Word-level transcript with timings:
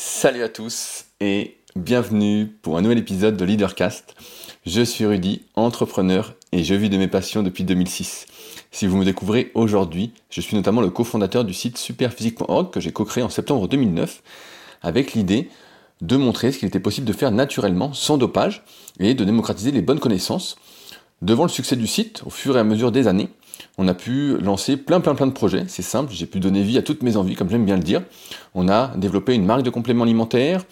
Salut 0.00 0.44
à 0.44 0.48
tous 0.48 1.06
et 1.18 1.56
bienvenue 1.74 2.46
pour 2.46 2.78
un 2.78 2.82
nouvel 2.82 2.98
épisode 2.98 3.36
de 3.36 3.44
Leadercast. 3.44 4.14
Je 4.64 4.80
suis 4.80 5.04
Rudy, 5.04 5.42
entrepreneur 5.56 6.36
et 6.52 6.62
je 6.62 6.76
vis 6.76 6.88
de 6.88 6.96
mes 6.96 7.08
passions 7.08 7.42
depuis 7.42 7.64
2006. 7.64 8.26
Si 8.70 8.86
vous 8.86 8.96
me 8.96 9.04
découvrez 9.04 9.50
aujourd'hui, 9.54 10.12
je 10.30 10.40
suis 10.40 10.54
notamment 10.54 10.82
le 10.82 10.90
cofondateur 10.90 11.44
du 11.44 11.52
site 11.52 11.78
superphysique.org 11.78 12.70
que 12.70 12.78
j'ai 12.78 12.92
co-créé 12.92 13.24
en 13.24 13.28
septembre 13.28 13.66
2009 13.66 14.22
avec 14.82 15.14
l'idée 15.14 15.50
de 16.00 16.16
montrer 16.16 16.52
ce 16.52 16.60
qu'il 16.60 16.68
était 16.68 16.78
possible 16.78 17.08
de 17.08 17.12
faire 17.12 17.32
naturellement 17.32 17.92
sans 17.92 18.18
dopage 18.18 18.62
et 19.00 19.14
de 19.14 19.24
démocratiser 19.24 19.72
les 19.72 19.82
bonnes 19.82 19.98
connaissances. 19.98 20.58
Devant 21.22 21.42
le 21.42 21.48
succès 21.48 21.74
du 21.74 21.88
site, 21.88 22.22
au 22.24 22.30
fur 22.30 22.56
et 22.56 22.60
à 22.60 22.64
mesure 22.64 22.92
des 22.92 23.08
années, 23.08 23.30
on 23.76 23.88
a 23.88 23.94
pu 23.94 24.36
lancer 24.38 24.76
plein 24.76 25.00
plein 25.00 25.14
plein 25.14 25.26
de 25.26 25.32
projets, 25.32 25.64
c'est 25.68 25.82
simple, 25.82 26.12
j'ai 26.12 26.26
pu 26.26 26.40
donner 26.40 26.62
vie 26.62 26.78
à 26.78 26.82
toutes 26.82 27.02
mes 27.02 27.16
envies, 27.16 27.34
comme 27.34 27.50
j'aime 27.50 27.64
bien 27.64 27.76
le 27.76 27.82
dire. 27.82 28.02
On 28.54 28.68
a 28.68 28.88
développé 28.96 29.34
une 29.34 29.44
marque 29.44 29.62
de 29.62 29.70
compléments 29.70 30.04
alimentaires, 30.04 30.64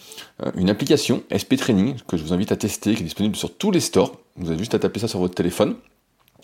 euh, 0.45 0.51
une 0.55 0.69
application 0.69 1.23
SP 1.31 1.55
Training, 1.57 1.95
que 2.07 2.17
je 2.17 2.23
vous 2.23 2.33
invite 2.33 2.51
à 2.51 2.55
tester, 2.55 2.95
qui 2.95 3.01
est 3.01 3.05
disponible 3.05 3.35
sur 3.35 3.55
tous 3.55 3.71
les 3.71 3.79
stores. 3.79 4.17
Vous 4.35 4.49
avez 4.49 4.59
juste 4.59 4.75
à 4.75 4.79
taper 4.79 4.99
ça 4.99 5.07
sur 5.07 5.19
votre 5.19 5.35
téléphone. 5.35 5.75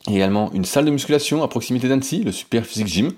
Et 0.09 0.16
également 0.16 0.52
une 0.53 0.66
salle 0.66 0.83
de 0.83 0.91
musculation 0.91 1.43
à 1.43 1.47
proximité 1.47 1.88
d'Annecy, 1.88 2.23
le 2.23 2.33
Super 2.33 2.66
Physique 2.66 2.88
Gym, 2.88 3.13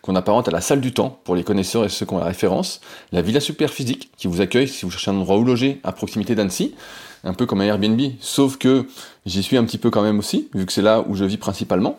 qu'on 0.00 0.16
apparente 0.16 0.48
à 0.48 0.50
la 0.50 0.62
salle 0.62 0.80
du 0.80 0.92
temps 0.92 1.20
pour 1.24 1.34
les 1.34 1.44
connaisseurs 1.44 1.84
et 1.84 1.90
ceux 1.90 2.06
qui 2.06 2.14
ont 2.14 2.18
la 2.18 2.24
référence. 2.24 2.80
La 3.12 3.20
Villa 3.20 3.40
Super 3.40 3.70
Physique, 3.70 4.10
qui 4.16 4.26
vous 4.26 4.40
accueille 4.40 4.66
si 4.66 4.86
vous 4.86 4.90
cherchez 4.90 5.10
un 5.10 5.16
endroit 5.16 5.36
où 5.36 5.44
loger 5.44 5.80
à 5.84 5.92
proximité 5.92 6.34
d'Annecy. 6.34 6.74
Un 7.24 7.34
peu 7.34 7.44
comme 7.44 7.60
un 7.60 7.66
Airbnb, 7.66 8.00
sauf 8.20 8.56
que 8.56 8.86
j'y 9.26 9.42
suis 9.42 9.58
un 9.58 9.64
petit 9.64 9.76
peu 9.76 9.90
quand 9.90 10.02
même 10.02 10.18
aussi, 10.18 10.48
vu 10.54 10.64
que 10.64 10.72
c'est 10.72 10.80
là 10.80 11.04
où 11.06 11.14
je 11.14 11.24
vis 11.24 11.36
principalement. 11.36 11.98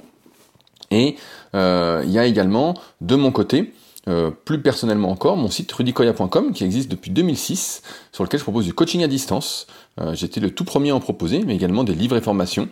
Et 0.91 1.15
euh, 1.55 2.03
il 2.05 2.11
y 2.11 2.19
a 2.19 2.25
également, 2.25 2.75
de 3.01 3.15
mon 3.15 3.31
côté, 3.31 3.73
euh, 4.07 4.31
plus 4.31 4.59
personnellement 4.59 5.11
encore, 5.11 5.37
mon 5.37 5.49
site 5.49 5.71
rudicoya.com 5.71 6.53
qui 6.53 6.63
existe 6.63 6.89
depuis 6.89 7.11
2006, 7.11 7.83
sur 8.11 8.23
lequel 8.23 8.39
je 8.39 8.43
propose 8.43 8.65
du 8.65 8.73
coaching 8.73 9.03
à 9.03 9.07
distance. 9.07 9.67
Euh, 9.99 10.15
J'étais 10.15 10.39
le 10.39 10.49
tout 10.49 10.63
premier 10.63 10.89
à 10.89 10.95
en 10.95 10.99
proposer, 10.99 11.43
mais 11.45 11.53
également 11.55 11.83
des 11.83 11.93
livres 11.93 12.17
et 12.17 12.21
formations. 12.21 12.67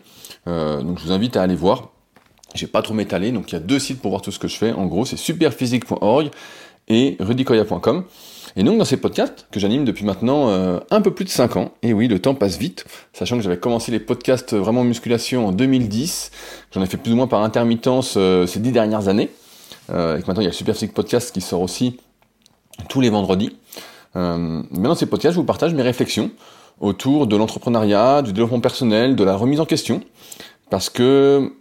Euh, 0.47 0.81
donc 0.81 0.97
je 0.97 1.03
vous 1.03 1.11
invite 1.11 1.37
à 1.37 1.43
aller 1.43 1.55
voir. 1.55 1.89
J'ai 2.55 2.65
pas 2.65 2.81
trop 2.81 2.95
m'étaler, 2.95 3.31
donc 3.31 3.51
il 3.51 3.53
y 3.53 3.57
a 3.57 3.61
deux 3.61 3.77
sites 3.77 4.01
pour 4.01 4.09
voir 4.09 4.23
tout 4.23 4.31
ce 4.31 4.39
que 4.39 4.47
je 4.47 4.55
fais. 4.57 4.71
En 4.71 4.87
gros, 4.87 5.05
c'est 5.05 5.17
superphysique.org 5.17 6.31
et 6.87 7.15
rudicoya.com. 7.19 8.05
Et 8.55 8.63
donc 8.63 8.77
dans 8.77 8.85
ces 8.85 8.97
podcasts 8.97 9.47
que 9.51 9.59
j'anime 9.59 9.85
depuis 9.85 10.05
maintenant 10.05 10.49
euh, 10.49 10.79
un 10.91 11.01
peu 11.01 11.11
plus 11.11 11.25
de 11.25 11.29
5 11.29 11.55
ans, 11.57 11.71
et 11.83 11.93
oui, 11.93 12.07
le 12.07 12.19
temps 12.19 12.35
passe 12.35 12.57
vite, 12.57 12.85
sachant 13.13 13.37
que 13.37 13.43
j'avais 13.43 13.57
commencé 13.59 13.91
les 13.91 13.99
podcasts 13.99 14.53
vraiment 14.53 14.83
musculation 14.83 15.47
en 15.47 15.51
2010, 15.51 16.31
j'en 16.73 16.81
ai 16.81 16.85
fait 16.85 16.97
plus 16.97 17.13
ou 17.13 17.15
moins 17.15 17.27
par 17.27 17.43
intermittence 17.43 18.15
euh, 18.17 18.47
ces 18.47 18.59
10 18.59 18.71
dernières 18.71 19.07
années, 19.07 19.29
euh, 19.91 20.17
et 20.17 20.21
que 20.21 20.27
maintenant 20.27 20.41
il 20.41 20.45
y 20.45 20.47
a 20.47 20.51
le 20.51 20.55
Super 20.55 20.75
Podcast 20.93 21.31
qui 21.31 21.41
sort 21.41 21.61
aussi 21.61 21.99
tous 22.87 23.01
les 23.01 23.09
vendredis. 23.09 23.55
Euh, 24.15 24.63
mais 24.71 24.87
dans 24.87 24.95
ces 24.95 25.05
podcasts, 25.05 25.35
je 25.35 25.39
vous 25.39 25.45
partage 25.45 25.73
mes 25.73 25.83
réflexions 25.83 26.31
autour 26.79 27.27
de 27.27 27.35
l'entrepreneuriat, 27.35 28.21
du 28.21 28.31
développement 28.33 28.61
personnel, 28.61 29.15
de 29.15 29.23
la 29.23 29.35
remise 29.35 29.59
en 29.59 29.65
question, 29.65 30.01
parce 30.69 30.89
que 30.89 31.51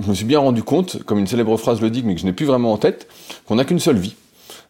je 0.00 0.08
me 0.08 0.14
suis 0.14 0.24
bien 0.24 0.38
rendu 0.38 0.62
compte, 0.62 1.02
comme 1.02 1.18
une 1.18 1.26
célèbre 1.26 1.56
phrase 1.56 1.80
le 1.80 1.90
dit, 1.90 2.02
mais 2.04 2.14
que 2.14 2.20
je 2.20 2.26
n'ai 2.26 2.32
plus 2.32 2.46
vraiment 2.46 2.72
en 2.72 2.76
tête, 2.76 3.08
qu'on 3.46 3.56
n'a 3.56 3.64
qu'une 3.64 3.80
seule 3.80 3.98
vie. 3.98 4.14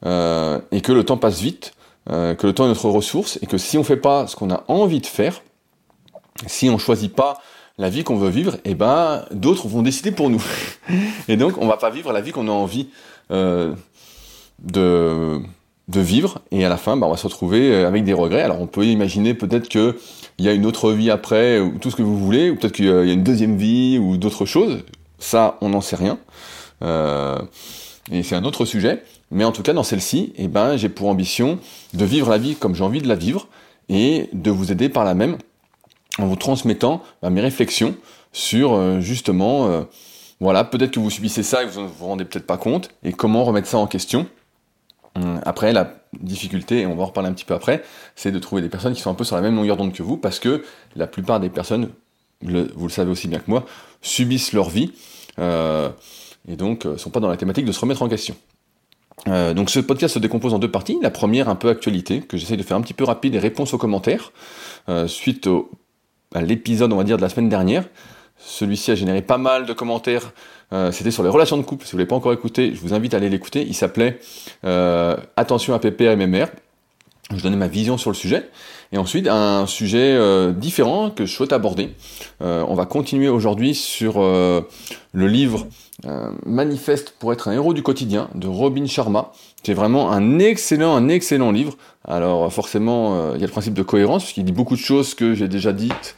Euh, 0.07 0.61
et 0.71 0.81
que 0.81 0.93
le 0.93 1.05
temps 1.05 1.17
passe 1.17 1.41
vite, 1.41 1.75
euh, 2.11 2.35
que 2.35 2.47
le 2.47 2.53
temps 2.53 2.65
est 2.65 2.69
notre 2.69 2.89
ressource, 2.89 3.39
et 3.43 3.47
que 3.47 3.59
si 3.59 3.79
on 3.79 3.85
fait 3.85 3.97
pas 3.97 4.27
ce 4.27 4.37
qu'on 4.37 4.51
a 4.51 4.65
envie 4.69 5.01
de 5.01 5.07
faire, 5.07 5.43
si 6.47 6.71
on 6.71 6.79
choisit 6.79 7.13
pas 7.13 7.41
la 7.79 7.91
vie 7.91 8.05
qu'on 8.05 8.17
veut 8.17 8.31
vivre, 8.31 8.57
eh 8.65 8.75
ben 8.75 9.25
d'autres 9.33 9.67
vont 9.69 9.83
décider 9.83 10.13
pour 10.13 10.31
nous. 10.31 10.43
et 11.29 11.37
donc 11.37 11.59
on 11.59 11.67
va 11.67 11.77
pas 11.77 11.91
vivre 11.91 12.13
la 12.13 12.21
vie 12.21 12.33
qu'on 12.33 12.49
a 12.49 12.53
envie 12.53 12.89
euh, 13.31 13.75
de 14.61 15.41
vivre, 15.89 16.41
et 16.53 16.65
à 16.65 16.69
la 16.69 16.77
fin, 16.77 16.97
bah, 16.97 17.07
on 17.09 17.11
va 17.11 17.17
se 17.17 17.27
retrouver 17.27 17.75
avec 17.85 18.05
des 18.05 18.13
regrets. 18.13 18.43
Alors 18.43 18.61
on 18.61 18.67
peut 18.67 18.85
imaginer 18.85 19.35
peut-être 19.35 19.69
que 19.69 19.99
il 20.39 20.45
y 20.45 20.49
a 20.49 20.53
une 20.53 20.67
autre 20.67 20.93
vie 20.93 21.11
après, 21.11 21.59
ou 21.59 21.79
tout 21.79 21.91
ce 21.91 21.97
que 21.97 22.03
vous 22.03 22.17
voulez, 22.17 22.51
ou 22.51 22.57
peut-être 22.57 22.73
qu'il 22.73 22.85
y 22.85 22.91
a 22.91 23.13
une 23.13 23.25
deuxième 23.25 23.57
vie, 23.57 23.99
ou 23.99 24.17
d'autres 24.17 24.45
choses. 24.45 24.85
Ça, 25.19 25.59
on 25.61 25.71
n'en 25.71 25.81
sait 25.81 25.97
rien. 25.97 26.19
Et 28.13 28.23
c'est 28.23 28.37
un 28.37 28.45
autre 28.45 28.65
sujet. 28.65 29.03
Mais 29.31 29.45
en 29.45 29.53
tout 29.53 29.63
cas, 29.63 29.73
dans 29.73 29.83
celle-ci, 29.83 30.33
eh 30.37 30.49
ben, 30.49 30.77
j'ai 30.77 30.89
pour 30.89 31.09
ambition 31.09 31.59
de 31.95 32.05
vivre 32.05 32.31
la 32.31 32.39
vie 32.39 32.57
comme 32.57 32.75
j'ai 32.75 32.85
envie 32.85 33.03
de 33.03 33.09
la 33.09 33.15
vivre 33.15 33.49
et 33.89 34.29
de 34.33 34.51
vous 34.51 34.73
aider 34.73 34.89
par 34.89 35.05
la 35.05 35.15
même 35.15 35.37
en 36.19 36.27
vous 36.27 36.37
transmettant 36.37 37.03
bah, 37.23 37.31
mes 37.31 37.41
réflexions 37.41 37.95
sur 38.33 38.75
euh, 38.75 39.01
justement, 39.01 39.69
euh, 39.69 39.83
voilà, 40.41 40.65
peut-être 40.65 40.93
que 40.93 41.01
vous 41.01 41.11
subissez 41.11 41.43
ça 41.43 41.63
et 41.63 41.67
vous 41.67 41.81
ne 41.81 41.87
vous 41.87 42.07
rendez 42.07 42.25
peut-être 42.25 42.47
pas 42.47 42.57
compte 42.57 42.91
et 43.03 43.13
comment 43.13 43.45
remettre 43.45 43.69
ça 43.69 43.79
en 43.79 43.87
question. 43.87 44.27
Hum, 45.15 45.41
après, 45.45 45.73
la 45.73 45.95
difficulté, 46.21 46.81
et 46.81 46.87
on 46.87 46.95
va 46.97 47.03
en 47.03 47.07
reparler 47.07 47.29
un 47.29 47.33
petit 47.33 47.45
peu 47.45 47.55
après, 47.55 47.83
c'est 48.17 48.33
de 48.33 48.39
trouver 48.39 48.63
des 48.63 48.69
personnes 48.69 48.95
qui 48.95 49.01
sont 49.01 49.11
un 49.11 49.15
peu 49.15 49.25
sur 49.25 49.37
la 49.37 49.43
même 49.43 49.57
longueur 49.57 49.77
d'onde 49.77 49.93
que 49.93 50.03
vous 50.03 50.17
parce 50.17 50.39
que 50.39 50.65
la 50.97 51.07
plupart 51.07 51.41
des 51.41 51.51
personnes, 51.51 51.91
vous 52.43 52.87
le 52.87 52.93
savez 52.93 53.11
aussi 53.11 53.29
bien 53.29 53.39
que 53.39 53.51
moi, 53.51 53.65
subissent 54.01 54.53
leur 54.53 54.71
vie 54.71 54.93
euh, 55.39 55.91
et 56.49 56.57
donc 56.57 56.85
ne 56.87 56.97
sont 56.97 57.11
pas 57.11 57.21
dans 57.21 57.29
la 57.29 57.37
thématique 57.37 57.65
de 57.65 57.73
se 57.73 57.81
remettre 57.81 58.03
en 58.03 58.09
question. 58.09 58.37
Euh, 59.27 59.55
donc 59.55 59.71
ce 59.71 59.81
podcast 59.81 60.15
se 60.15 60.19
décompose 60.19 60.55
en 60.55 60.59
deux 60.59 60.71
parties. 60.71 60.99
La 61.03 61.11
première, 61.11 61.49
un 61.49 61.55
peu 61.55 61.69
actualité, 61.69 62.21
que 62.21 62.37
j'essaie 62.37 62.57
de 62.57 62.63
faire 62.63 62.77
un 62.77 62.81
petit 62.81 62.95
peu 62.95 63.05
rapide 63.05 63.35
et 63.35 63.39
réponse 63.39 63.75
aux 63.75 63.79
commentaires, 63.79 64.33
euh, 64.89 65.07
suite 65.07 65.49
à 66.35 66.43
l'épisode, 66.43 66.93
on 66.93 66.97
va 66.97 67.05
dire, 67.05 67.17
de 67.17 67.23
la 67.23 67.29
semaine 67.29 67.49
dernière. 67.49 67.85
Celui-ci 68.37 68.93
a 68.93 68.95
généré 68.95 69.23
pas 69.23 69.39
mal 69.39 69.67
de 69.67 69.73
commentaires. 69.73 70.33
Euh, 70.73 70.93
C'était 70.93 71.11
sur 71.11 71.23
les 71.23 71.29
relations 71.29 71.57
de 71.57 71.63
couple. 71.63 71.87
Si 71.87 71.93
vous 71.93 71.99
l'avez 71.99 72.09
pas 72.09 72.17
encore 72.17 72.33
écouté, 72.33 72.73
je 72.75 72.81
vous 72.81 72.95
invite 72.95 73.15
à 73.15 73.17
aller 73.17 73.31
l'écouter. 73.31 73.65
Il 73.67 73.75
s'appelait 73.75 74.21
Attention 75.37 75.75
à 75.75 75.79
PPR 75.79 76.11
et 76.11 76.17
MMR. 76.17 76.47
Je 77.37 77.43
donnais 77.43 77.57
ma 77.57 77.69
vision 77.69 77.99
sur 77.99 78.11
le 78.11 78.17
sujet. 78.17 78.49
Et 78.91 78.97
ensuite, 78.97 79.29
un 79.29 79.67
sujet 79.67 80.15
euh, 80.15 80.53
différent 80.53 81.11
que 81.11 81.27
je 81.27 81.33
souhaite 81.33 81.53
aborder. 81.53 81.91
Euh, 82.41 82.65
on 82.67 82.75
va 82.75 82.87
continuer 82.87 83.29
aujourd'hui 83.29 83.75
sur 83.75 84.15
euh, 84.17 84.63
le 85.13 85.27
livre 85.27 85.67
Manifeste 86.47 87.15
pour 87.19 87.33
être 87.33 87.49
un 87.49 87.53
héros 87.53 87.75
du 87.75 87.83
quotidien 87.83 88.31
de 88.37 88.47
Robin 88.47 88.87
Sharma. 88.87 89.33
C'est 89.65 89.75
vraiment 89.75 90.13
un 90.13 90.39
excellent, 90.39 90.95
un 90.95 91.09
excellent 91.09 91.51
livre. 91.51 91.77
Alors 92.07 92.53
forcément, 92.53 93.35
il 93.35 93.41
y 93.41 93.43
a 93.43 93.47
le 93.47 93.53
principe 93.53 93.75
de 93.75 93.83
cohérence, 93.83 94.23
puisqu'il 94.23 94.45
dit 94.45 94.53
beaucoup 94.53 94.77
de 94.77 94.81
choses 94.81 95.15
que 95.15 95.35
j'ai 95.35 95.49
déjà 95.49 95.73
dites. 95.73 96.15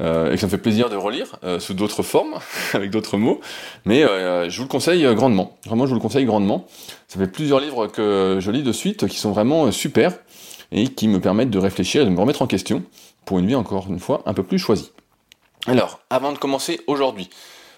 et 0.00 0.02
que 0.32 0.36
ça 0.36 0.46
me 0.46 0.50
fait 0.50 0.58
plaisir 0.58 0.90
de 0.90 0.96
relire 0.96 1.36
sous 1.60 1.74
d'autres 1.74 2.02
formes, 2.02 2.40
avec 2.74 2.90
d'autres 2.90 3.18
mots. 3.18 3.40
Mais 3.84 4.02
je 4.02 4.56
vous 4.56 4.64
le 4.64 4.68
conseille 4.68 5.06
grandement. 5.14 5.56
Vraiment, 5.64 5.86
je 5.86 5.90
vous 5.90 5.96
le 5.96 6.02
conseille 6.02 6.24
grandement. 6.24 6.66
Ça 7.06 7.20
fait 7.20 7.30
plusieurs 7.30 7.60
livres 7.60 7.86
que 7.86 8.38
je 8.40 8.50
lis 8.50 8.64
de 8.64 8.72
suite 8.72 9.06
qui 9.06 9.18
sont 9.18 9.30
vraiment 9.30 9.70
super 9.70 10.12
et 10.72 10.88
qui 10.88 11.08
me 11.08 11.20
permettent 11.20 11.50
de 11.50 11.58
réfléchir 11.58 12.02
et 12.02 12.04
de 12.04 12.10
me 12.10 12.20
remettre 12.20 12.42
en 12.42 12.46
question 12.46 12.82
pour 13.24 13.38
une 13.38 13.46
vie 13.46 13.54
encore 13.54 13.86
une 13.88 13.98
fois 13.98 14.22
un 14.26 14.34
peu 14.34 14.42
plus 14.42 14.58
choisie. 14.58 14.92
Alors, 15.66 16.00
avant 16.10 16.32
de 16.32 16.38
commencer 16.38 16.80
aujourd'hui, 16.86 17.28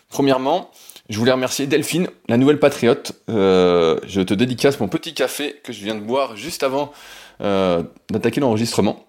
premièrement, 0.09 0.71
je 1.09 1.19
voulais 1.19 1.33
remercier 1.33 1.67
Delphine, 1.67 2.09
la 2.29 2.37
nouvelle 2.37 2.59
patriote. 2.59 3.13
Euh, 3.29 3.99
je 4.07 4.21
te 4.21 4.35
dédicace 4.35 4.79
mon 4.79 4.89
petit 4.89 5.15
café 5.15 5.57
que 5.65 5.73
je 5.73 5.83
viens 5.83 5.95
de 5.95 6.01
boire 6.01 6.37
juste 6.37 6.63
avant 6.63 6.93
euh, 7.41 7.83
d'attaquer 8.11 8.41
l'enregistrement. 8.41 9.05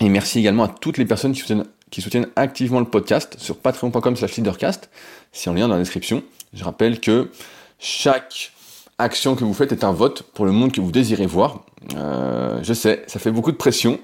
Et 0.00 0.08
merci 0.08 0.38
également 0.38 0.64
à 0.64 0.68
toutes 0.68 0.98
les 0.98 1.04
personnes 1.04 1.32
qui 1.32 1.40
soutiennent, 1.40 1.64
qui 1.90 2.02
soutiennent 2.02 2.28
activement 2.36 2.80
le 2.80 2.86
podcast 2.86 3.36
sur 3.38 3.56
patreon.com 3.56 4.16
slash 4.16 4.36
leadercast. 4.36 4.90
C'est 5.32 5.48
en 5.48 5.54
lien 5.54 5.68
dans 5.68 5.74
la 5.74 5.80
description. 5.80 6.22
Je 6.52 6.64
rappelle 6.64 7.00
que 7.00 7.30
chaque 7.78 8.52
action 8.98 9.34
que 9.34 9.44
vous 9.44 9.54
faites 9.54 9.72
est 9.72 9.84
un 9.84 9.92
vote 9.92 10.22
pour 10.22 10.44
le 10.44 10.52
monde 10.52 10.72
que 10.72 10.80
vous 10.80 10.92
désirez 10.92 11.26
voir. 11.26 11.64
Euh, 11.96 12.60
je 12.62 12.72
sais, 12.72 13.04
ça 13.06 13.18
fait 13.18 13.30
beaucoup 13.30 13.52
de 13.52 13.56
pression. 13.56 13.98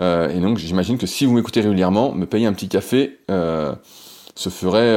Euh, 0.00 0.28
et 0.28 0.40
donc 0.40 0.58
j'imagine 0.58 0.98
que 0.98 1.06
si 1.06 1.26
vous 1.26 1.34
m'écoutez 1.34 1.60
régulièrement, 1.60 2.12
me 2.12 2.26
payer 2.26 2.46
un 2.46 2.52
petit 2.52 2.68
café 2.68 3.18
euh, 3.30 3.74
se 4.34 4.48
ferait 4.48 4.96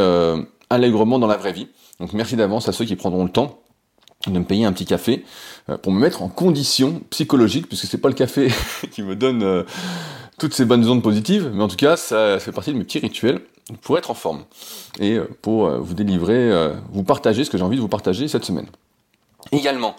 allègrement 0.69 1.19
dans 1.19 1.27
la 1.27 1.37
vraie 1.37 1.53
vie. 1.53 1.67
Donc 1.99 2.13
merci 2.13 2.35
d'avance 2.35 2.67
à 2.67 2.71
ceux 2.71 2.85
qui 2.85 2.95
prendront 2.95 3.23
le 3.23 3.29
temps 3.29 3.61
de 4.27 4.39
me 4.39 4.45
payer 4.45 4.65
un 4.65 4.73
petit 4.73 4.85
café 4.85 5.23
pour 5.81 5.91
me 5.91 5.99
mettre 5.99 6.23
en 6.23 6.29
condition 6.29 7.01
psychologique, 7.11 7.67
puisque 7.67 7.85
c'est 7.85 7.99
pas 7.99 8.07
le 8.07 8.15
café 8.15 8.51
qui 8.91 9.03
me 9.03 9.15
donne 9.15 9.65
toutes 10.39 10.53
ces 10.53 10.65
bonnes 10.65 10.87
ondes 10.89 11.03
positives, 11.03 11.51
mais 11.53 11.63
en 11.63 11.67
tout 11.67 11.75
cas 11.75 11.95
ça 11.95 12.39
fait 12.39 12.51
partie 12.51 12.73
de 12.73 12.77
mes 12.77 12.83
petits 12.83 12.99
rituels 12.99 13.41
pour 13.81 13.97
être 13.97 14.09
en 14.09 14.13
forme 14.13 14.45
et 14.99 15.19
pour 15.41 15.69
vous 15.69 15.93
délivrer, 15.93 16.71
vous 16.91 17.03
partager 17.03 17.43
ce 17.43 17.49
que 17.49 17.57
j'ai 17.57 17.63
envie 17.63 17.77
de 17.77 17.81
vous 17.81 17.87
partager 17.87 18.27
cette 18.27 18.45
semaine. 18.45 18.67
Également, 19.51 19.95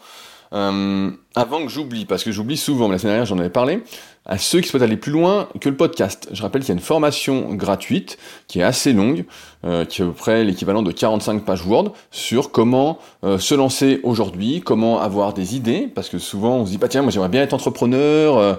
euh, 0.52 1.10
avant 1.34 1.62
que 1.62 1.68
j'oublie, 1.68 2.04
parce 2.04 2.24
que 2.24 2.32
j'oublie 2.32 2.56
souvent, 2.56 2.88
mais 2.88 2.94
la 2.94 2.98
semaine 2.98 3.14
dernière 3.14 3.26
j'en 3.26 3.38
avais 3.38 3.50
parlé, 3.50 3.82
à 4.26 4.38
ceux 4.38 4.60
qui 4.60 4.68
souhaitent 4.68 4.82
aller 4.82 4.96
plus 4.96 5.12
loin 5.12 5.48
que 5.60 5.68
le 5.68 5.76
podcast. 5.76 6.28
Je 6.32 6.42
rappelle 6.42 6.62
qu'il 6.62 6.70
y 6.70 6.72
a 6.72 6.78
une 6.78 6.84
formation 6.84 7.54
gratuite 7.54 8.18
qui 8.48 8.58
est 8.58 8.64
assez 8.64 8.92
longue, 8.92 9.24
euh, 9.64 9.84
qui 9.84 10.02
est 10.02 10.04
à 10.04 10.08
peu 10.08 10.14
près 10.14 10.44
l'équivalent 10.44 10.82
de 10.82 10.90
45 10.90 11.44
pages 11.44 11.64
Word, 11.64 11.92
sur 12.10 12.50
comment 12.50 12.98
euh, 13.24 13.38
se 13.38 13.54
lancer 13.54 14.00
aujourd'hui, 14.02 14.60
comment 14.64 15.00
avoir 15.00 15.32
des 15.32 15.54
idées, 15.54 15.88
parce 15.94 16.08
que 16.08 16.18
souvent 16.18 16.56
on 16.56 16.66
se 16.66 16.72
dit, 16.72 16.78
bah 16.78 16.88
tiens, 16.88 17.02
moi 17.02 17.12
j'aimerais 17.12 17.28
bien 17.28 17.42
être 17.42 17.54
entrepreneur, 17.54 18.36
euh, 18.36 18.54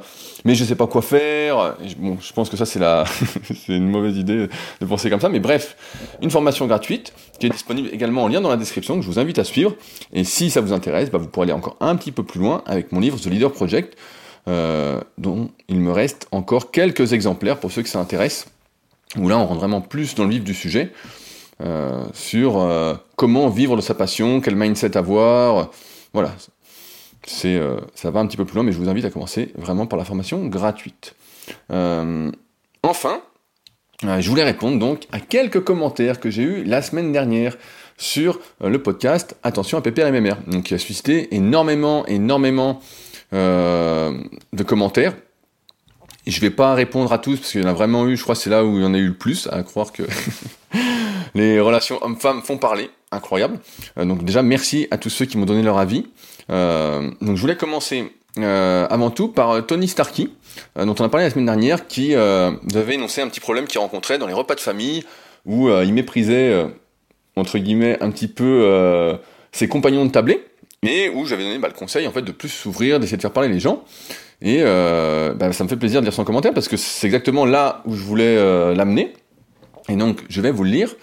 mais 0.46 0.56
je 0.56 0.64
sais 0.64 0.75
pas 0.75 0.88
quoi 0.88 1.02
faire. 1.02 1.75
Bon, 1.98 2.18
je 2.22 2.31
pense 2.31 2.50
que 2.50 2.56
ça 2.56 2.66
c'est 2.66 2.80
la, 2.80 3.04
c'est 3.44 3.74
une 3.74 3.90
mauvaise 3.90 4.18
idée 4.18 4.48
de 4.80 4.86
penser 4.86 5.10
comme 5.10 5.19
ça, 5.19 5.30
mais 5.30 5.42
bref, 5.42 5.75
une 6.22 6.31
formation 6.31 6.66
gratuite 6.66 7.14
qui 7.40 7.48
est 7.48 7.50
disponible 7.50 7.90
également 7.92 8.24
en 8.24 8.30
lien 8.30 8.40
dans 8.40 8.50
la 8.50 8.58
description, 8.58 8.96
que 8.96 9.02
je 9.02 9.08
vous 9.08 9.19
invite 9.19 9.38
à 9.38 9.44
suivre. 9.44 9.75
Et 10.14 10.24
si 10.24 10.50
ça 10.50 10.62
vous 10.62 10.72
intéresse, 10.72 11.12
bah, 11.12 11.18
vous 11.18 11.28
pourrez 11.28 11.44
aller 11.44 11.54
encore 11.54 11.75
un 11.81 11.96
petit 11.98 12.14
peu 12.14 12.24
plus 12.24 12.40
loin 12.40 12.64
avec 12.66 12.94
mon 12.94 13.02
livre 13.02 13.19
The 13.19 13.25
Leader 13.25 13.52
Project, 13.52 13.98
euh, 14.48 15.02
dont 15.18 15.50
me 15.70 15.92
reste 15.92 16.28
encore 16.32 16.72
quelques 16.72 17.12
exemplaires 17.12 17.60
pour 17.60 17.72
ceux 17.72 17.84
que 17.84 17.90
ça 17.90 18.00
intéresse, 18.00 18.48
où 19.18 19.28
là 19.28 19.38
on 19.38 19.46
rentre 19.46 19.60
vraiment 19.60 19.82
plus 19.82 20.16
dans 20.16 20.24
le 20.24 20.30
vif 20.30 20.44
du 20.44 20.54
sujet, 20.54 20.94
euh, 21.62 22.06
sur 22.14 22.58
euh, 22.58 22.96
comment 23.18 23.50
vivre 23.50 23.76
de 23.76 23.82
sa 23.82 23.94
passion, 23.94 24.40
quel 24.40 24.56
mindset 24.56 24.96
avoir, 24.96 25.72
voilà. 26.14 26.34
C'est, 27.26 27.60
ça 27.94 28.10
va 28.10 28.22
un 28.22 28.26
petit 28.26 28.38
peu 28.38 28.46
plus 28.46 28.56
loin, 28.56 28.64
mais 28.64 28.72
je 28.72 28.78
vous 28.78 28.88
invite 28.88 29.04
à 29.04 29.10
commencer 29.10 29.52
vraiment 29.58 29.86
par 29.86 30.00
la 30.00 30.06
formation 30.06 30.46
gratuite. 30.46 31.14
enfin, 31.70 33.22
je 34.02 34.30
voulais 34.30 34.46
répondre 34.46 34.80
donc 34.80 35.08
à 35.12 35.20
quelques 35.20 35.62
commentaires 35.62 36.22
que 36.22 36.30
j'ai 36.30 36.44
eus 36.44 36.64
la 36.64 36.82
semaine 36.82 37.12
dernière 37.12 37.58
sur 37.98 38.40
le 38.62 38.82
podcast 38.82 39.36
Attention 39.44 39.78
à 39.78 39.82
PPR 39.82 40.10
MMR, 40.10 40.36
donc 40.48 40.64
qui 40.64 40.74
a 40.74 40.78
suscité 40.78 41.36
énormément, 41.36 42.06
énormément 42.06 42.80
de 43.32 44.64
commentaires. 44.66 45.14
Je 46.28 46.42
vais 46.42 46.50
pas 46.50 46.74
répondre 46.74 47.14
à 47.14 47.20
tous 47.20 47.38
parce 47.38 47.52
qu'il 47.54 47.62
y 47.62 47.64
en 47.64 47.70
a 47.70 47.74
vraiment 47.74 48.06
eu, 48.06 48.18
je 48.18 48.24
crois 48.24 48.36
c'est 48.36 48.50
là 48.50 48.66
où 48.66 48.78
il 48.78 48.84
y 48.84 48.86
en 48.86 48.94
a 48.94 48.98
eu 48.98 49.08
le 49.08 49.14
plus, 49.14 49.48
à 49.50 49.64
croire 49.64 49.94
que 49.94 50.04
les 51.36 51.62
relations 51.62 52.04
hommes-femmes 52.04 52.42
font 52.42 52.58
parler, 52.58 52.90
incroyable. 53.12 53.60
Euh, 53.98 54.04
donc 54.04 54.26
déjà 54.26 54.42
merci 54.42 54.88
à 54.92 54.98
tous 54.98 55.10
ceux 55.10 55.26
qui 55.26 55.38
m'ont 55.38 55.46
donné 55.46 55.64
leur 55.64 55.78
avis. 55.78 56.06
Euh, 56.50 57.10
donc 57.22 57.38
je 57.38 57.42
voulais 57.42 57.56
commencer 57.56 58.12
avant 58.40 59.10
tout 59.10 59.30
par 59.30 59.66
Tony 59.66 59.88
Starkey, 59.88 60.28
dont 60.76 60.94
on 61.00 61.04
a 61.04 61.10
parlé 61.10 61.26
la 61.26 61.32
semaine 61.32 61.48
dernière, 61.48 61.88
qui 61.88 62.14
avait 62.14 62.94
énoncé 62.94 63.20
un 63.20 63.30
petit 63.30 63.40
problème 63.40 63.66
qu'il 63.66 63.80
rencontrait 63.80 64.20
dans 64.20 64.28
les 64.28 64.34
repas 64.34 64.54
de 64.54 64.60
famille, 64.60 65.06
où 65.48 65.68
il 65.70 65.92
méprisait, 65.92 66.68
entre 67.36 67.58
guillemets, 67.58 67.98
un 68.00 68.12
petit 68.12 68.28
peu 68.28 69.18
ses 69.52 69.68
compagnons 69.68 70.06
de 70.06 70.12
tablé 70.12 70.46
et 70.84 71.10
où 71.10 71.26
j'avais 71.26 71.44
donné 71.44 71.58
bah, 71.60 71.68
le 71.68 71.74
conseil 71.74 72.08
en 72.08 72.12
fait 72.12 72.22
de 72.22 72.32
plus 72.32 72.50
s'ouvrir, 72.50 73.00
d'essayer 73.00 73.18
de 73.18 73.22
faire 73.22 73.32
parler 73.32 73.50
les 73.50 73.60
gens. 73.60 73.84
Et 74.42 74.60
euh, 74.62 75.34
bah, 75.34 75.52
ça 75.52 75.64
me 75.64 75.70
fait 75.70 75.78
plaisir 75.78 76.02
de 76.02 76.06
lire 76.06 76.14
son 76.14 76.24
commentaire 76.24 76.54
parce 76.54 76.68
que 76.68 76.78
c'est 76.78 77.08
exactement 77.08 77.46
là 77.46 77.82
où 77.86 77.96
je 77.96 78.04
voulais 78.04 78.38
euh, 78.38 78.76
l'amener. 78.76 79.14
Et 79.90 79.96
donc 79.96 80.24
je 80.30 80.42
vais 80.42 80.52
vous 80.52 80.64
le 80.64 80.70
lire. 80.70 80.96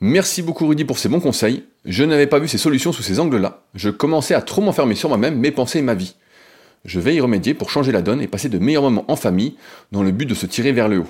Merci 0.00 0.42
beaucoup 0.42 0.66
Rudy 0.66 0.84
pour 0.84 0.98
ces 0.98 1.08
bons 1.08 1.20
conseils. 1.20 1.64
Je 1.84 2.04
n'avais 2.04 2.26
pas 2.26 2.38
vu 2.38 2.48
ces 2.48 2.58
solutions 2.58 2.92
sous 2.92 3.02
ces 3.02 3.20
angles-là. 3.20 3.62
Je 3.74 3.88
commençais 3.88 4.34
à 4.34 4.42
trop 4.42 4.60
m'enfermer 4.60 4.94
sur 4.94 5.08
moi-même, 5.08 5.38
mes 5.38 5.52
pensées 5.52 5.78
et 5.78 5.82
ma 5.82 5.94
vie. 5.94 6.16
Je 6.84 7.00
vais 7.00 7.14
y 7.14 7.20
remédier 7.20 7.54
pour 7.54 7.70
changer 7.70 7.92
la 7.92 8.02
donne 8.02 8.20
et 8.20 8.28
passer 8.28 8.48
de 8.48 8.58
meilleurs 8.58 8.82
moments 8.82 9.04
en 9.08 9.16
famille 9.16 9.56
dans 9.92 10.02
le 10.02 10.10
but 10.10 10.26
de 10.26 10.34
se 10.34 10.46
tirer 10.46 10.72
vers 10.72 10.88
le 10.88 10.98
haut. 10.98 11.08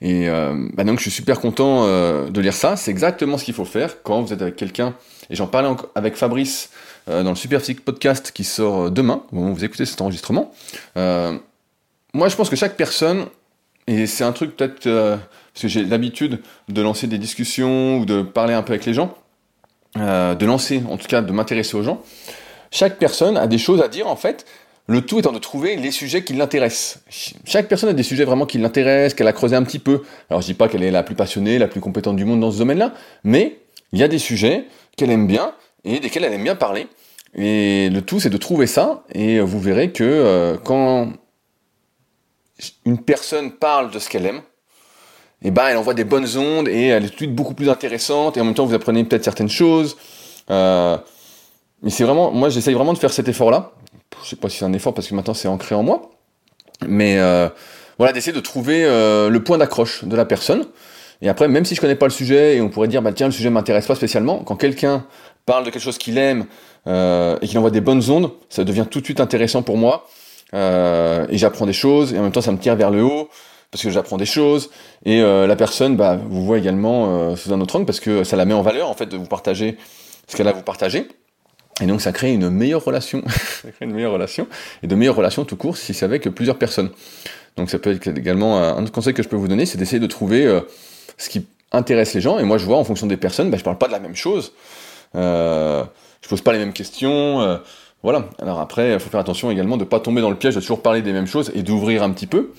Et 0.00 0.28
euh, 0.28 0.68
bah 0.74 0.84
donc 0.84 0.98
je 0.98 1.02
suis 1.02 1.10
super 1.10 1.40
content 1.40 1.86
de 1.86 2.40
lire 2.40 2.54
ça. 2.54 2.76
C'est 2.76 2.90
exactement 2.90 3.38
ce 3.38 3.44
qu'il 3.44 3.54
faut 3.54 3.64
faire 3.64 4.02
quand 4.02 4.22
vous 4.22 4.32
êtes 4.32 4.42
avec 4.42 4.56
quelqu'un. 4.56 4.94
Et 5.30 5.36
j'en 5.36 5.46
parlais 5.46 5.68
avec 5.94 6.16
Fabrice 6.16 6.70
euh, 7.08 7.22
dans 7.22 7.30
le 7.30 7.36
Super 7.36 7.60
Podcast 7.84 8.32
qui 8.34 8.44
sort 8.44 8.90
demain, 8.90 9.22
au 9.32 9.36
moment 9.36 9.50
où 9.50 9.54
vous 9.54 9.64
écoutez 9.64 9.86
cet 9.86 10.00
enregistrement. 10.00 10.52
moi 10.94 12.28
je 12.28 12.36
pense 12.36 12.50
que 12.50 12.56
chaque 12.56 12.76
personne, 12.76 13.26
et 13.86 14.06
c'est 14.06 14.24
un 14.24 14.32
truc 14.32 14.56
peut-être, 14.56 14.84
parce 14.84 15.62
que 15.62 15.68
j'ai 15.68 15.84
l'habitude 15.84 16.40
de 16.68 16.82
lancer 16.82 17.06
des 17.06 17.18
discussions 17.18 17.98
ou 17.98 18.04
de 18.04 18.22
parler 18.22 18.54
un 18.54 18.62
peu 18.62 18.72
avec 18.72 18.84
les 18.84 18.94
gens, 18.94 19.16
de 19.96 20.44
lancer, 20.44 20.82
en 20.88 20.96
tout 20.96 21.08
cas 21.08 21.22
de 21.22 21.32
m'intéresser 21.32 21.76
aux 21.76 21.82
gens, 21.82 22.02
chaque 22.70 22.98
personne 22.98 23.36
a 23.36 23.46
des 23.46 23.58
choses 23.58 23.82
à 23.82 23.88
dire 23.88 24.08
en 24.08 24.16
fait, 24.16 24.46
le 24.86 25.00
tout 25.02 25.18
étant 25.18 25.32
de 25.32 25.38
trouver 25.38 25.76
les 25.76 25.90
sujets 25.90 26.24
qui 26.24 26.32
l'intéressent. 26.32 27.00
Chaque 27.44 27.68
personne 27.68 27.90
a 27.90 27.92
des 27.92 28.02
sujets 28.02 28.24
vraiment 28.24 28.46
qui 28.46 28.58
l'intéressent, 28.58 29.14
qu'elle 29.14 29.28
a 29.28 29.32
creusé 29.32 29.54
un 29.54 29.62
petit 29.62 29.78
peu. 29.78 30.02
Alors 30.28 30.40
je 30.40 30.46
dis 30.46 30.54
pas 30.54 30.68
qu'elle 30.68 30.82
est 30.82 30.90
la 30.90 31.02
plus 31.02 31.14
passionnée, 31.14 31.58
la 31.58 31.68
plus 31.68 31.80
compétente 31.80 32.16
du 32.16 32.24
monde 32.24 32.40
dans 32.40 32.50
ce 32.50 32.58
domaine-là, 32.58 32.94
mais 33.24 33.58
il 33.92 34.00
y 34.00 34.02
a 34.02 34.08
des 34.08 34.18
sujets 34.18 34.64
qu'elle 34.96 35.10
aime 35.10 35.26
bien 35.26 35.54
et 35.84 36.00
desquels 36.00 36.24
elle 36.24 36.32
aime 36.32 36.44
bien 36.44 36.56
parler. 36.56 36.86
Et 37.34 37.88
le 37.88 38.02
tout, 38.02 38.20
c'est 38.20 38.30
de 38.30 38.36
trouver 38.36 38.66
ça, 38.66 39.04
et 39.14 39.40
vous 39.40 39.58
verrez 39.58 39.90
que 39.90 40.04
euh, 40.04 40.58
quand 40.62 41.12
une 42.84 42.98
personne 42.98 43.52
parle 43.52 43.90
de 43.90 43.98
ce 43.98 44.08
qu'elle 44.08 44.26
aime, 44.26 44.42
eh 45.42 45.50
ben 45.50 45.66
elle 45.68 45.76
envoie 45.76 45.94
des 45.94 46.04
bonnes 46.04 46.36
ondes 46.36 46.68
et 46.68 46.88
elle 46.88 47.04
est 47.04 47.08
tout 47.08 47.14
de 47.14 47.18
suite 47.18 47.34
beaucoup 47.34 47.54
plus 47.54 47.70
intéressante, 47.70 48.36
et 48.36 48.40
en 48.40 48.44
même 48.44 48.54
temps 48.54 48.66
vous 48.66 48.74
apprenez 48.74 49.02
peut-être 49.04 49.24
certaines 49.24 49.48
choses. 49.48 49.96
Euh, 50.50 50.98
c'est 51.88 52.04
vraiment, 52.04 52.30
moi 52.32 52.50
j'essaye 52.50 52.74
vraiment 52.74 52.92
de 52.92 52.98
faire 52.98 53.12
cet 53.12 53.28
effort-là, 53.28 53.72
je 54.22 54.28
sais 54.28 54.36
pas 54.36 54.48
si 54.48 54.58
c'est 54.58 54.64
un 54.64 54.72
effort 54.72 54.94
parce 54.94 55.08
que 55.08 55.14
maintenant 55.14 55.34
c'est 55.34 55.48
ancré 55.48 55.74
en 55.74 55.82
moi, 55.82 56.10
mais 56.86 57.18
euh, 57.18 57.48
voilà, 57.98 58.12
d'essayer 58.12 58.32
de 58.32 58.40
trouver 58.40 58.84
euh, 58.84 59.30
le 59.30 59.42
point 59.42 59.58
d'accroche 59.58 60.04
de 60.04 60.16
la 60.16 60.24
personne. 60.24 60.66
Et 61.22 61.28
après, 61.28 61.48
même 61.48 61.64
si 61.64 61.74
je 61.74 61.80
connais 61.80 61.94
pas 61.94 62.06
le 62.06 62.12
sujet 62.12 62.56
et 62.56 62.60
on 62.60 62.68
pourrait 62.68 62.88
dire, 62.88 63.00
bah 63.00 63.12
tiens, 63.12 63.26
le 63.26 63.32
sujet 63.32 63.48
m'intéresse 63.48 63.86
pas 63.86 63.94
spécialement, 63.94 64.38
quand 64.38 64.56
quelqu'un 64.56 65.06
parle 65.46 65.64
de 65.64 65.70
quelque 65.70 65.82
chose 65.82 65.98
qu'il 65.98 66.18
aime 66.18 66.46
euh, 66.86 67.38
et 67.40 67.46
qu'il 67.46 67.56
envoie 67.58 67.70
des 67.70 67.80
bonnes 67.80 68.10
ondes, 68.10 68.32
ça 68.50 68.64
devient 68.64 68.86
tout 68.90 69.00
de 69.00 69.04
suite 69.04 69.20
intéressant 69.20 69.62
pour 69.62 69.76
moi. 69.76 70.06
et 70.52 71.38
j'apprends 71.38 71.66
des 71.66 71.72
choses 71.72 72.12
et 72.12 72.18
en 72.18 72.22
même 72.22 72.32
temps 72.32 72.42
ça 72.42 72.52
me 72.52 72.58
tire 72.58 72.76
vers 72.76 72.90
le 72.90 73.02
haut 73.02 73.30
parce 73.70 73.82
que 73.82 73.88
j'apprends 73.88 74.18
des 74.18 74.26
choses 74.26 74.68
et 75.06 75.22
la 75.22 75.56
personne 75.56 75.96
bah, 75.96 76.18
vous 76.28 76.44
voit 76.44 76.58
également 76.58 77.34
sous 77.36 77.54
un 77.54 77.60
autre 77.62 77.74
angle 77.76 77.86
parce 77.86 78.00
que 78.00 78.22
ça 78.22 78.36
la 78.36 78.44
met 78.44 78.52
en 78.52 78.60
valeur 78.60 78.90
en 78.90 78.94
fait 78.94 79.06
de 79.06 79.16
vous 79.16 79.24
partager 79.24 79.78
ce 80.28 80.36
qu'elle 80.36 80.48
a 80.48 80.50
à 80.50 80.52
vous 80.52 80.62
partager 80.62 81.08
et 81.80 81.86
donc 81.86 82.00
ça 82.00 82.12
crée 82.12 82.32
une 82.32 82.50
meilleure 82.50 82.84
relation, 82.84 83.22
ça 83.62 83.70
crée 83.70 83.86
une 83.86 83.94
meilleure 83.94 84.12
relation, 84.12 84.46
et 84.82 84.86
de 84.86 84.94
meilleures 84.94 85.16
relations 85.16 85.44
tout 85.44 85.56
court 85.56 85.76
si 85.76 85.94
c'est 85.94 86.04
avec 86.04 86.28
plusieurs 86.28 86.58
personnes. 86.58 86.90
Donc 87.56 87.70
ça 87.70 87.78
peut 87.78 87.92
être 87.92 88.06
également 88.06 88.58
un 88.58 88.82
autre 88.82 88.92
conseil 88.92 89.14
que 89.14 89.22
je 89.22 89.28
peux 89.28 89.36
vous 89.36 89.48
donner, 89.48 89.66
c'est 89.66 89.78
d'essayer 89.78 90.00
de 90.00 90.06
trouver 90.06 90.46
euh, 90.46 90.60
ce 91.22 91.28
qui 91.28 91.46
intéresse 91.70 92.14
les 92.14 92.20
gens. 92.20 92.38
Et 92.38 92.44
moi 92.44 92.58
je 92.58 92.66
vois 92.66 92.76
en 92.76 92.84
fonction 92.84 93.06
des 93.06 93.16
personnes, 93.16 93.50
bah, 93.50 93.56
je 93.56 93.64
parle 93.64 93.78
pas 93.78 93.86
de 93.86 93.92
la 93.92 94.00
même 94.00 94.16
chose, 94.16 94.52
euh, 95.14 95.84
je 96.20 96.28
pose 96.28 96.40
pas 96.40 96.52
les 96.52 96.58
mêmes 96.58 96.72
questions. 96.72 97.40
Euh, 97.40 97.58
voilà. 98.02 98.28
Alors 98.40 98.58
après, 98.58 98.94
il 98.94 98.98
faut 99.00 99.10
faire 99.10 99.20
attention 99.20 99.50
également 99.50 99.76
de 99.76 99.84
pas 99.84 100.00
tomber 100.00 100.20
dans 100.20 100.30
le 100.30 100.36
piège 100.36 100.56
de 100.56 100.60
toujours 100.60 100.82
parler 100.82 101.02
des 101.02 101.12
mêmes 101.12 101.28
choses 101.28 101.52
et 101.54 101.62
d'ouvrir 101.62 102.02
un 102.02 102.10
petit 102.10 102.26
peu. 102.26 102.52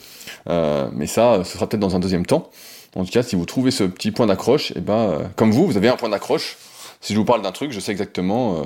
Euh, 0.50 0.88
mais 0.94 1.06
ça, 1.06 1.44
ce 1.44 1.54
sera 1.54 1.68
peut-être 1.68 1.82
dans 1.82 1.96
un 1.96 2.00
deuxième 2.00 2.26
temps. 2.26 2.50
En 2.96 3.04
tout 3.04 3.12
cas, 3.12 3.24
si 3.24 3.36
vous 3.36 3.46
trouvez 3.46 3.72
ce 3.72 3.84
petit 3.84 4.12
point 4.12 4.26
d'accroche, 4.26 4.72
eh 4.76 4.80
ben, 4.80 5.32
comme 5.36 5.52
vous, 5.52 5.66
vous 5.66 5.76
avez 5.76 5.90
un 5.90 5.98
point 5.98 6.10
d'accroche. 6.10 6.58
Si 7.02 7.14
je 7.14 7.20
vous 7.20 7.26
parle 7.26 7.42
d'un 7.42 7.52
truc, 7.52 7.72
je 7.72 7.80
sais 7.80 7.92
exactement 7.92 8.64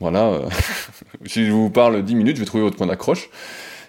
voilà, 0.00 0.42
si 1.26 1.44
je 1.44 1.50
vous 1.50 1.70
parle 1.70 2.04
10 2.04 2.14
minutes, 2.14 2.36
je 2.36 2.42
vais 2.42 2.46
trouver 2.46 2.62
votre 2.62 2.76
point 2.76 2.86
d'accroche. 2.86 3.30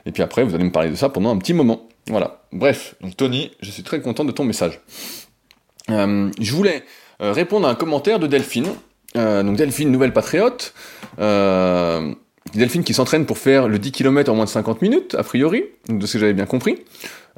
Et 0.07 0.11
puis 0.11 0.23
après, 0.23 0.43
vous 0.43 0.55
allez 0.55 0.63
me 0.63 0.71
parler 0.71 0.89
de 0.89 0.95
ça 0.95 1.09
pendant 1.09 1.29
un 1.29 1.37
petit 1.37 1.53
moment. 1.53 1.88
Voilà. 2.07 2.41
Bref, 2.51 2.95
donc 3.01 3.15
Tony, 3.15 3.51
je 3.61 3.71
suis 3.71 3.83
très 3.83 4.01
content 4.01 4.25
de 4.25 4.31
ton 4.31 4.43
message. 4.43 4.81
Euh, 5.89 6.29
je 6.39 6.53
voulais 6.53 6.83
euh, 7.21 7.31
répondre 7.31 7.67
à 7.67 7.71
un 7.71 7.75
commentaire 7.75 8.19
de 8.19 8.27
Delphine. 8.27 8.67
donc 9.15 9.55
Delphine, 9.55 9.91
nouvelle 9.91 10.13
patriote. 10.13 10.73
Delphine 11.17 12.83
qui 12.83 12.93
s'entraîne 12.93 13.25
pour 13.25 13.37
faire 13.37 13.67
le 13.67 13.77
10 13.77 13.91
km 13.91 14.31
en 14.31 14.35
moins 14.35 14.45
de 14.45 14.49
50 14.49 14.81
minutes, 14.81 15.15
a 15.15 15.23
priori, 15.23 15.65
de 15.87 16.05
ce 16.05 16.13
que 16.13 16.19
j'avais 16.19 16.33
bien 16.33 16.45
compris. 16.45 16.79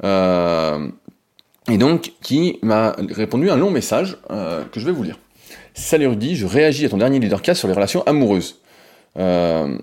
et 0.02 1.78
donc, 1.78 2.12
qui 2.22 2.58
m'a 2.62 2.94
répondu 3.10 3.50
un 3.50 3.56
long 3.56 3.70
message 3.70 4.16
que 4.28 4.80
je 4.80 4.86
vais 4.86 4.92
vous 4.92 5.02
lire. 5.02 5.18
Salut 5.74 6.06
Rudy, 6.06 6.36
je 6.36 6.46
réagis 6.46 6.84
à 6.84 6.90
ton 6.90 6.98
dernier 6.98 7.18
leadercast 7.18 7.58
sur 7.58 7.68
les 7.68 7.74
relations 7.74 8.02
amoureuses. 8.04 8.60
Euh, 9.18 9.78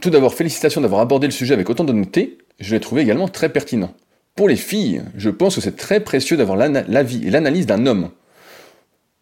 tout 0.00 0.10
d'abord, 0.10 0.34
félicitations 0.34 0.80
d'avoir 0.80 1.02
abordé 1.02 1.26
le 1.26 1.32
sujet 1.32 1.52
avec 1.52 1.68
autant 1.68 1.84
d'honnêteté, 1.84 2.38
je 2.60 2.74
l'ai 2.74 2.80
trouvé 2.80 3.02
également 3.02 3.28
très 3.28 3.48
pertinent. 3.48 3.92
Pour 4.34 4.48
les 4.48 4.56
filles, 4.56 5.02
je 5.16 5.30
pense 5.30 5.54
que 5.54 5.60
c'est 5.60 5.76
très 5.76 6.00
précieux 6.00 6.36
d'avoir 6.36 6.56
l'avis 6.56 7.26
et 7.26 7.30
l'analyse 7.30 7.66
d'un 7.66 7.86
homme. 7.86 8.10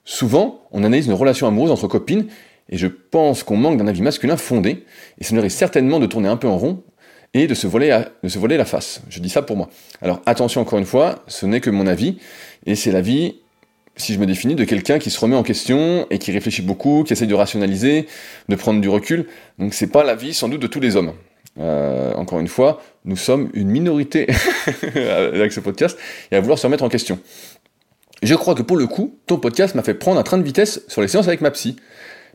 Souvent, 0.05 0.63
on 0.73 0.85
analyse 0.85 1.07
une 1.07 1.13
relation 1.13 1.47
amoureuse 1.47 1.71
entre 1.71 1.87
copines, 1.87 2.27
et 2.69 2.79
je 2.79 2.87
pense 2.87 3.43
qu'on 3.43 3.57
manque 3.57 3.77
d'un 3.77 3.87
avis 3.87 4.03
masculin 4.03 4.37
fondé, 4.37 4.85
et 5.19 5.25
ça 5.25 5.35
mérite 5.35 5.51
certainement 5.51 6.01
de 6.01 6.07
tourner 6.07 6.29
un 6.29 6.37
peu 6.37 6.49
en 6.49 6.57
rond 6.57 6.83
et 7.35 7.47
de 7.47 7.55
se, 7.55 7.67
voler 7.67 7.89
la 7.89 8.65
face. 8.65 9.03
Je 9.09 9.21
dis 9.21 9.31
ça 9.31 9.43
pour 9.43 9.57
moi. 9.57 9.71
Alors 10.01 10.21
attention 10.27 10.61
encore 10.61 10.79
une 10.79 10.85
fois, 10.85 11.23
ce 11.29 11.47
n'est 11.47 11.61
que 11.61 11.71
mon 11.71 11.87
avis, 11.87 12.19
et 12.67 12.75
c'est 12.75 12.93
l'avis 12.93 13.37
si 13.97 14.15
je 14.15 14.19
me 14.19 14.27
définis, 14.27 14.55
de 14.55 14.65
quelqu'un 14.65 14.99
qui 14.99 15.11
se 15.11 15.21
remet 15.21 15.37
en 15.37 15.43
question 15.43 16.07
et 16.11 16.19
qui 16.19 16.33
réfléchit 16.33 16.63
beaucoup, 16.63 17.05
qui 17.05 17.13
essaye 17.13 17.29
de 17.29 17.35
rationaliser, 17.35 18.07
de 18.49 18.57
prendre 18.57 18.81
du 18.81 18.89
recul. 18.89 19.27
Donc 19.59 19.75
c'est 19.75 19.87
pas 19.87 20.03
la 20.03 20.15
vie 20.15 20.33
sans 20.35 20.49
doute 20.49 20.63
de 20.63 20.67
tous 20.67 20.81
les 20.81 20.97
hommes. 20.97 21.13
Euh, 21.59 22.15
encore 22.15 22.41
une 22.41 22.49
fois, 22.49 22.83
nous 23.05 23.17
sommes 23.17 23.51
une 23.53 23.69
minorité 23.69 24.27
avec 24.97 25.53
ce 25.53 25.61
podcast 25.61 25.99
et 26.31 26.37
à 26.37 26.41
vouloir 26.41 26.59
se 26.59 26.67
remettre 26.67 26.85
en 26.85 26.89
question. 26.89 27.19
Je 28.23 28.35
crois 28.35 28.55
que 28.55 28.63
pour 28.63 28.77
le 28.77 28.87
coup, 28.87 29.19
ton 29.27 29.39
podcast 29.39 29.75
m'a 29.75 29.83
fait 29.83 29.95
prendre 29.95 30.19
un 30.19 30.23
train 30.23 30.39
de 30.39 30.45
vitesse 30.45 30.83
sur 30.89 31.03
les 31.03 31.09
séances 31.09 31.29
avec 31.29 31.41
ma 31.41 31.51
psy. 31.51 31.77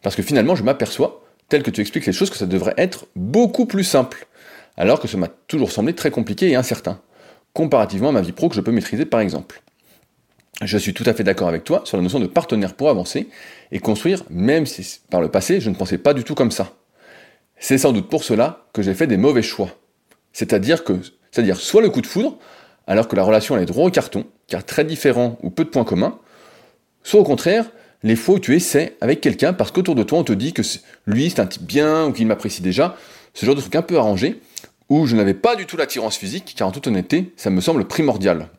Parce 0.04 0.16
que 0.16 0.22
finalement, 0.22 0.56
je 0.56 0.64
m'aperçois, 0.64 1.24
tel 1.50 1.64
que 1.64 1.72
tu 1.72 1.82
expliques 1.82 2.06
les 2.06 2.14
choses, 2.14 2.30
que 2.30 2.38
ça 2.38 2.46
devrait 2.46 2.76
être 2.78 3.08
beaucoup 3.16 3.66
plus 3.66 3.84
simple. 3.84 4.28
Alors 4.76 5.00
que 5.00 5.08
ça 5.08 5.18
m'a 5.18 5.30
toujours 5.48 5.72
semblé 5.72 5.94
très 5.94 6.12
compliqué 6.12 6.50
et 6.50 6.56
incertain. 6.56 7.00
Comparativement 7.54 8.10
à 8.10 8.12
ma 8.12 8.22
vie 8.22 8.34
pro 8.34 8.50
que 8.50 8.56
je 8.56 8.62
peux 8.62 8.72
maîtriser 8.72 9.06
par 9.06 9.22
exemple 9.22 9.62
je 10.62 10.78
suis 10.78 10.94
tout 10.94 11.04
à 11.06 11.14
fait 11.14 11.24
d'accord 11.24 11.48
avec 11.48 11.64
toi 11.64 11.82
sur 11.86 11.98
la 11.98 12.04
notion 12.04 12.20
de 12.20 12.28
partenaire 12.28 12.74
pour 12.74 12.90
avancer 12.90 13.30
et 13.72 13.80
construire, 13.80 14.24
même 14.30 14.66
si 14.66 15.02
par 15.10 15.22
le 15.22 15.30
passé 15.30 15.62
je 15.62 15.70
ne 15.70 15.76
pensais 15.76 15.98
pas 15.98 16.14
du 16.14 16.24
tout 16.24 16.36
comme 16.36 16.52
ça. 16.52 16.74
C'est 17.60 17.78
sans 17.78 17.92
doute 17.92 18.10
pour 18.10 18.24
cela 18.24 18.68
que 18.74 18.82
j'ai 18.82 18.94
fait 18.94 19.08
des 19.08 19.18
mauvais 19.18 19.42
choix. 19.42 19.70
C'est-à-dire 20.34 20.84
que, 20.84 21.00
c'est-à-dire 21.32 21.58
soit 21.58 21.82
le 21.82 21.90
coup 21.90 22.02
de 22.02 22.08
foudre, 22.08 22.38
alors 22.86 23.08
que 23.08 23.16
la 23.16 23.24
relation 23.24 23.58
est 23.58 23.66
droit 23.66 23.86
au 23.86 23.92
carton, 23.92 24.26
car 24.48 24.64
très 24.64 24.86
différent 24.86 25.38
ou 25.42 25.50
peu 25.50 25.66
de 25.66 25.70
points 25.70 25.84
communs, 25.84 26.20
soit 27.04 27.20
au 27.20 27.24
contraire, 27.24 27.66
les 28.04 28.16
fois 28.16 28.36
où 28.36 28.40
tu 28.40 28.56
essaies 28.56 28.96
avec 29.02 29.22
quelqu'un 29.22 29.54
parce 29.54 29.72
qu'autour 29.72 29.96
de 29.96 30.04
toi 30.04 30.20
on 30.20 30.24
te 30.24 30.34
dit 30.34 30.54
que 30.54 30.62
lui 31.08 31.30
c'est 31.32 31.40
un 31.40 31.48
type 31.48 31.64
bien 31.64 32.06
ou 32.06 32.14
qu'il 32.14 32.28
m'apprécie 32.28 32.62
déjà, 32.62 32.96
ce 33.34 33.46
genre 33.46 33.56
de 33.56 33.62
truc 33.62 33.76
un 33.76 33.82
peu 33.82 33.98
arrangé, 33.98 34.40
où 34.90 35.06
je 35.06 35.16
n'avais 35.16 35.34
pas 35.34 35.56
du 35.56 35.66
tout 35.66 35.78
l'attirance 35.78 36.16
physique, 36.16 36.54
car 36.56 36.68
en 36.68 36.72
toute 36.72 36.88
honnêteté, 36.88 37.34
ça 37.36 37.50
me 37.50 37.60
semble 37.60 37.86
primordial. 37.86 38.50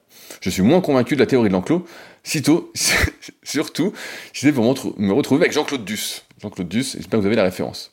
Je 0.40 0.50
suis 0.50 0.62
moins 0.62 0.80
convaincu 0.80 1.14
de 1.14 1.20
la 1.20 1.26
théorie 1.26 1.48
de 1.48 1.54
l'enclos, 1.54 1.84
sitôt, 2.22 2.72
surtout, 3.42 3.92
si 4.32 4.46
c'est 4.46 4.52
pour 4.52 4.64
me 4.98 5.12
retrouver 5.12 5.42
avec 5.42 5.52
Jean-Claude 5.52 5.84
Duss. 5.84 6.24
Jean-Claude 6.42 6.68
Duss, 6.68 6.96
j'espère 6.96 7.18
que 7.18 7.22
vous 7.22 7.26
avez 7.26 7.36
la 7.36 7.44
référence. 7.44 7.92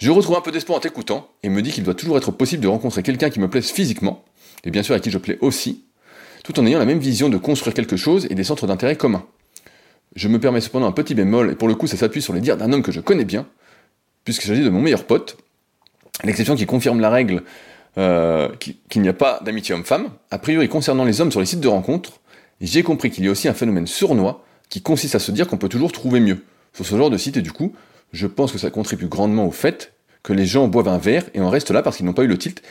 Je 0.00 0.10
retrouve 0.10 0.34
un 0.34 0.40
peu 0.40 0.50
d'espoir 0.50 0.78
en 0.78 0.80
t'écoutant, 0.80 1.28
et 1.42 1.50
me 1.50 1.60
dis 1.60 1.72
qu'il 1.72 1.84
doit 1.84 1.94
toujours 1.94 2.16
être 2.16 2.30
possible 2.30 2.62
de 2.62 2.68
rencontrer 2.68 3.02
quelqu'un 3.02 3.28
qui 3.28 3.38
me 3.38 3.50
plaise 3.50 3.70
physiquement, 3.70 4.24
et 4.64 4.70
bien 4.70 4.82
sûr 4.82 4.94
à 4.94 4.98
qui 4.98 5.10
je 5.10 5.18
plais 5.18 5.36
aussi, 5.42 5.84
tout 6.42 6.58
en 6.58 6.64
ayant 6.64 6.78
la 6.78 6.86
même 6.86 7.00
vision 7.00 7.28
de 7.28 7.36
construire 7.36 7.74
quelque 7.74 7.98
chose 7.98 8.26
et 8.30 8.34
des 8.34 8.44
centres 8.44 8.66
d'intérêt 8.66 8.96
communs. 8.96 9.26
Je 10.16 10.28
me 10.28 10.40
permets 10.40 10.62
cependant 10.62 10.86
un 10.86 10.92
petit 10.92 11.14
bémol, 11.14 11.50
et 11.50 11.54
pour 11.54 11.68
le 11.68 11.74
coup 11.74 11.86
ça 11.86 11.98
s'appuie 11.98 12.22
sur 12.22 12.32
les 12.32 12.40
dires 12.40 12.56
d'un 12.56 12.72
homme 12.72 12.82
que 12.82 12.92
je 12.92 13.00
connais 13.00 13.26
bien, 13.26 13.46
puisqu'il 14.24 14.46
s'agit 14.46 14.64
de 14.64 14.70
mon 14.70 14.80
meilleur 14.80 15.04
pote, 15.04 15.36
l'exception 16.24 16.56
qui 16.56 16.64
confirme 16.64 17.00
la 17.00 17.10
règle 17.10 17.42
euh, 17.98 18.48
qu'il 18.56 19.02
n'y 19.02 19.08
a 19.08 19.12
pas 19.12 19.40
d'amitié 19.44 19.74
homme-femme. 19.74 20.08
A 20.30 20.38
priori, 20.38 20.70
concernant 20.70 21.04
les 21.04 21.20
hommes 21.20 21.30
sur 21.30 21.40
les 21.40 21.46
sites 21.46 21.60
de 21.60 21.68
rencontres, 21.68 22.20
j'ai 22.62 22.82
compris 22.82 23.10
qu'il 23.10 23.26
y 23.26 23.28
a 23.28 23.30
aussi 23.30 23.48
un 23.48 23.54
phénomène 23.54 23.86
sournois 23.86 24.46
qui 24.70 24.80
consiste 24.80 25.14
à 25.14 25.18
se 25.18 25.30
dire 25.30 25.46
qu'on 25.46 25.58
peut 25.58 25.68
toujours 25.68 25.92
trouver 25.92 26.20
mieux 26.20 26.42
sur 26.72 26.86
ce 26.86 26.96
genre 26.96 27.10
de 27.10 27.18
site, 27.18 27.36
et 27.36 27.42
du 27.42 27.52
coup, 27.52 27.74
je 28.12 28.26
pense 28.26 28.52
que 28.52 28.58
ça 28.58 28.70
contribue 28.70 29.06
grandement 29.06 29.46
au 29.46 29.50
fait 29.50 29.92
que 30.22 30.32
les 30.32 30.46
gens 30.46 30.68
boivent 30.68 30.88
un 30.88 30.98
verre 30.98 31.24
et 31.34 31.40
en 31.40 31.50
restent 31.50 31.70
là 31.70 31.82
parce 31.82 31.96
qu'ils 31.96 32.06
n'ont 32.06 32.12
pas 32.12 32.24
eu 32.24 32.28
le 32.28 32.38
tilt, 32.38 32.62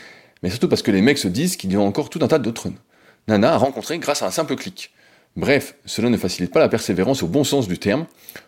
mais 0.43 0.49
surtout 0.49 0.67
parce 0.67 0.81
que 0.81 0.91
les 0.91 1.01
mecs 1.01 1.17
se 1.17 1.27
disent 1.27 1.57
qu'il 1.57 1.71
y 1.71 1.75
a 1.75 1.79
encore 1.79 2.09
tout 2.09 2.19
un 2.21 2.27
tas 2.27 2.39
d'autres 2.39 2.69
nanas 3.27 3.53
à 3.53 3.57
rencontrer 3.57 3.97
grâce 3.99 4.21
à 4.21 4.27
un 4.27 4.31
simple 4.31 4.55
clic. 4.55 4.91
Bref, 5.35 5.75
cela 5.85 6.09
ne 6.09 6.17
facilite 6.17 6.51
pas 6.51 6.59
la 6.59 6.69
persévérance 6.69 7.23
au 7.23 7.27
bon 7.27 7.43
sens 7.43 7.67
du 7.67 7.77
terme. 7.77 8.05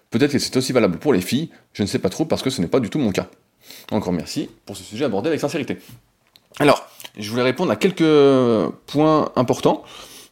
Peut-être 0.09 0.31
que 0.31 0.39
c'est 0.39 0.55
aussi 0.57 0.73
valable 0.73 0.97
pour 0.97 1.13
les 1.13 1.21
filles, 1.21 1.49
je 1.73 1.83
ne 1.83 1.87
sais 1.87 1.99
pas 1.99 2.09
trop 2.09 2.25
parce 2.25 2.41
que 2.41 2.49
ce 2.49 2.61
n'est 2.61 2.67
pas 2.67 2.79
du 2.79 2.89
tout 2.89 2.99
mon 2.99 3.11
cas. 3.11 3.27
Encore 3.91 4.13
merci 4.13 4.49
pour 4.65 4.75
ce 4.75 4.83
sujet 4.83 5.05
abordé 5.05 5.29
avec 5.29 5.39
sincérité. 5.39 5.77
Alors, 6.59 6.85
je 7.17 7.29
voulais 7.29 7.43
répondre 7.43 7.71
à 7.71 7.75
quelques 7.75 8.73
points 8.87 9.31
importants. 9.35 9.83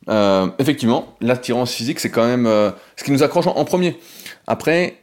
Euh, 0.09 0.47
effectivement, 0.59 1.15
l'attirance 1.21 1.71
physique, 1.71 1.99
c'est 1.99 2.09
quand 2.09 2.25
même 2.25 2.45
euh, 2.45 2.71
ce 2.95 3.03
qui 3.03 3.11
nous 3.11 3.23
accroche 3.23 3.47
en, 3.47 3.65
premier. 3.65 3.99
Après, 4.47 4.97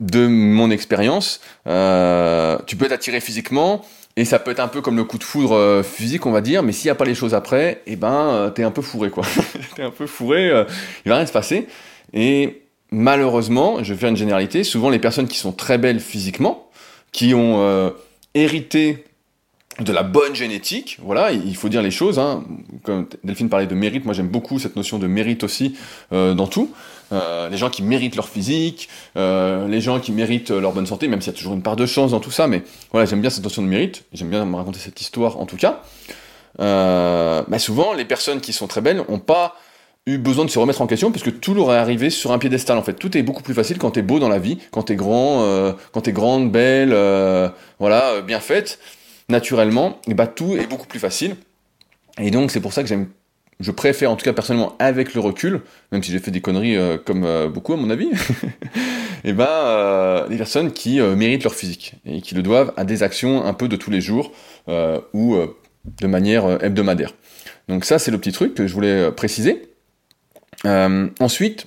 de 0.00 0.26
mon 0.26 0.70
expérience, 0.70 1.40
euh, 1.66 2.58
tu 2.66 2.76
peux 2.76 2.86
être 2.86 2.92
attiré 2.92 3.20
physiquement, 3.20 3.84
et 4.16 4.24
ça 4.24 4.38
peut 4.38 4.50
être 4.50 4.60
un 4.60 4.68
peu 4.68 4.80
comme 4.80 4.96
le 4.96 5.04
coup 5.04 5.18
de 5.18 5.24
foudre 5.24 5.82
physique, 5.82 6.26
on 6.26 6.32
va 6.32 6.40
dire, 6.40 6.62
mais 6.62 6.72
s'il 6.72 6.86
n'y 6.86 6.92
a 6.92 6.96
pas 6.96 7.04
les 7.04 7.14
choses 7.14 7.34
après, 7.34 7.82
eh 7.86 7.96
ben, 7.96 8.52
t'es 8.54 8.64
un 8.64 8.70
peu 8.70 8.82
fourré, 8.82 9.10
quoi. 9.10 9.24
t'es 9.76 9.82
un 9.82 9.90
peu 9.90 10.06
fourré, 10.06 10.46
il 11.04 11.08
va 11.08 11.16
rien 11.16 11.26
se 11.26 11.32
passer. 11.32 11.68
Et 12.12 12.62
malheureusement, 12.90 13.82
je 13.84 13.92
vais 13.92 14.00
faire 14.00 14.08
une 14.08 14.16
généralité, 14.16 14.64
souvent 14.64 14.90
les 14.90 14.98
personnes 14.98 15.28
qui 15.28 15.38
sont 15.38 15.52
très 15.52 15.78
belles 15.78 16.00
physiquement, 16.00 16.68
qui 17.12 17.32
ont 17.34 17.92
hérité 18.34 19.04
de 19.80 19.92
la 19.92 20.02
bonne 20.02 20.34
génétique, 20.34 20.98
voilà, 21.02 21.30
il 21.32 21.56
faut 21.56 21.68
dire 21.68 21.82
les 21.82 21.90
choses. 21.90 22.18
Hein. 22.18 22.44
Comme 22.82 23.06
Delphine 23.22 23.48
parlait 23.48 23.66
de 23.66 23.74
mérite, 23.74 24.04
moi 24.04 24.14
j'aime 24.14 24.28
beaucoup 24.28 24.58
cette 24.58 24.76
notion 24.76 24.98
de 24.98 25.06
mérite 25.06 25.44
aussi 25.44 25.76
euh, 26.12 26.34
dans 26.34 26.46
tout. 26.46 26.72
Euh, 27.12 27.48
les 27.48 27.56
gens 27.56 27.70
qui 27.70 27.82
méritent 27.82 28.16
leur 28.16 28.28
physique, 28.28 28.88
euh, 29.16 29.66
les 29.68 29.80
gens 29.80 29.98
qui 29.98 30.12
méritent 30.12 30.50
leur 30.50 30.72
bonne 30.72 30.86
santé, 30.86 31.08
même 31.08 31.20
s'il 31.20 31.32
y 31.32 31.34
a 31.34 31.38
toujours 31.38 31.54
une 31.54 31.62
part 31.62 31.76
de 31.76 31.86
chance 31.86 32.10
dans 32.10 32.20
tout 32.20 32.30
ça, 32.30 32.46
mais 32.46 32.62
voilà, 32.92 33.06
j'aime 33.06 33.20
bien 33.20 33.30
cette 33.30 33.44
notion 33.44 33.62
de 33.62 33.68
mérite. 33.68 34.04
J'aime 34.12 34.28
bien 34.28 34.44
me 34.44 34.56
raconter 34.56 34.78
cette 34.78 35.00
histoire 35.00 35.38
en 35.40 35.46
tout 35.46 35.56
cas. 35.56 35.82
Bah 36.58 37.58
souvent, 37.58 37.92
les 37.92 38.04
personnes 38.04 38.40
qui 38.40 38.52
sont 38.52 38.66
très 38.66 38.80
belles 38.80 39.02
n'ont 39.08 39.18
pas 39.18 39.54
eu 40.06 40.18
besoin 40.18 40.44
de 40.44 40.50
se 40.50 40.58
remettre 40.58 40.80
en 40.82 40.86
question 40.86 41.10
puisque 41.10 41.40
tout 41.40 41.54
leur 41.54 41.72
est 41.72 41.76
arrivé 41.76 42.10
sur 42.10 42.32
un 42.32 42.38
piédestal 42.38 42.78
en 42.78 42.82
fait. 42.82 42.94
Tout 42.94 43.16
est 43.16 43.22
beaucoup 43.22 43.42
plus 43.42 43.54
facile 43.54 43.78
quand 43.78 43.92
t'es 43.92 44.02
beau 44.02 44.18
dans 44.18 44.28
la 44.28 44.38
vie, 44.38 44.58
quand 44.70 44.84
t'es 44.84 44.96
grand, 44.96 45.74
quand 45.92 46.00
t'es 46.02 46.12
grande, 46.12 46.50
belle, 46.50 46.90
voilà, 47.78 48.20
bien 48.22 48.40
faite 48.40 48.78
naturellement, 49.28 49.98
et 50.08 50.14
bah 50.14 50.26
tout 50.26 50.56
est 50.56 50.66
beaucoup 50.66 50.86
plus 50.86 50.98
facile. 50.98 51.36
Et 52.18 52.30
donc 52.30 52.50
c'est 52.50 52.60
pour 52.60 52.72
ça 52.72 52.82
que 52.82 52.88
j'aime, 52.88 53.08
je 53.60 53.70
préfère 53.70 54.10
en 54.10 54.16
tout 54.16 54.24
cas 54.24 54.32
personnellement 54.32 54.76
avec 54.78 55.14
le 55.14 55.20
recul, 55.20 55.62
même 55.90 56.02
si 56.02 56.12
j'ai 56.12 56.18
fait 56.18 56.30
des 56.30 56.40
conneries 56.40 56.76
euh, 56.76 56.96
comme 56.96 57.24
euh, 57.24 57.48
beaucoup 57.48 57.72
à 57.72 57.76
mon 57.76 57.90
avis, 57.90 58.10
et 59.24 59.32
bah 59.32 59.66
euh, 59.66 60.28
les 60.28 60.36
personnes 60.36 60.72
qui 60.72 61.00
méritent 61.00 61.44
leur 61.44 61.54
physique 61.54 61.94
et 62.06 62.20
qui 62.20 62.34
le 62.34 62.42
doivent 62.42 62.72
à 62.76 62.84
des 62.84 63.02
actions 63.02 63.44
un 63.44 63.54
peu 63.54 63.68
de 63.68 63.76
tous 63.76 63.90
les 63.90 64.00
jours 64.00 64.32
ou 65.12 65.36
de 66.00 66.06
manière 66.06 66.62
hebdomadaire. 66.62 67.14
Donc 67.68 67.84
ça 67.84 67.98
c'est 67.98 68.10
le 68.10 68.18
petit 68.18 68.32
truc 68.32 68.54
que 68.54 68.66
je 68.66 68.74
voulais 68.74 69.10
préciser. 69.10 69.68
ensuite, 70.64 71.66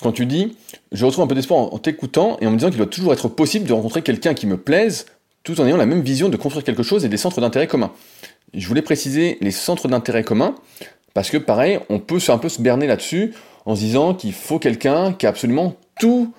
quand 0.00 0.12
tu 0.12 0.26
dis, 0.26 0.56
je 0.90 1.04
retrouve 1.04 1.24
un 1.24 1.28
peu 1.28 1.34
d'espoir 1.34 1.72
en 1.72 1.78
t'écoutant 1.78 2.38
et 2.40 2.46
en 2.46 2.50
me 2.50 2.56
disant 2.56 2.70
qu'il 2.70 2.78
doit 2.78 2.86
toujours 2.86 3.12
être 3.12 3.28
possible 3.28 3.66
de 3.66 3.72
rencontrer 3.72 4.02
quelqu'un 4.02 4.34
qui 4.34 4.46
me 4.46 4.56
plaise 4.56 5.06
tout 5.42 5.60
en 5.60 5.66
ayant 5.66 5.76
la 5.76 5.86
même 5.86 6.02
vision 6.02 6.28
de 6.28 6.36
construire 6.36 6.64
quelque 6.64 6.82
chose 6.82 7.04
et 7.04 7.08
des 7.08 7.16
centres 7.16 7.40
d'intérêt 7.40 7.66
communs. 7.66 7.92
Je 8.54 8.68
voulais 8.68 8.82
préciser 8.82 9.38
les 9.40 9.50
centres 9.50 9.88
d'intérêt 9.88 10.24
communs, 10.24 10.54
parce 11.14 11.30
que 11.30 11.38
pareil, 11.38 11.80
on 11.88 11.98
peut 11.98 12.18
un 12.28 12.38
peu 12.38 12.48
se 12.48 12.60
berner 12.60 12.86
là-dessus 12.86 13.34
en 13.64 13.74
se 13.74 13.80
disant 13.80 14.14
qu'il 14.14 14.32
faut 14.32 14.58
quelqu'un 14.58 15.12
qui 15.12 15.26
a 15.26 15.30
absolument 15.30 15.76
tout, 15.98 16.32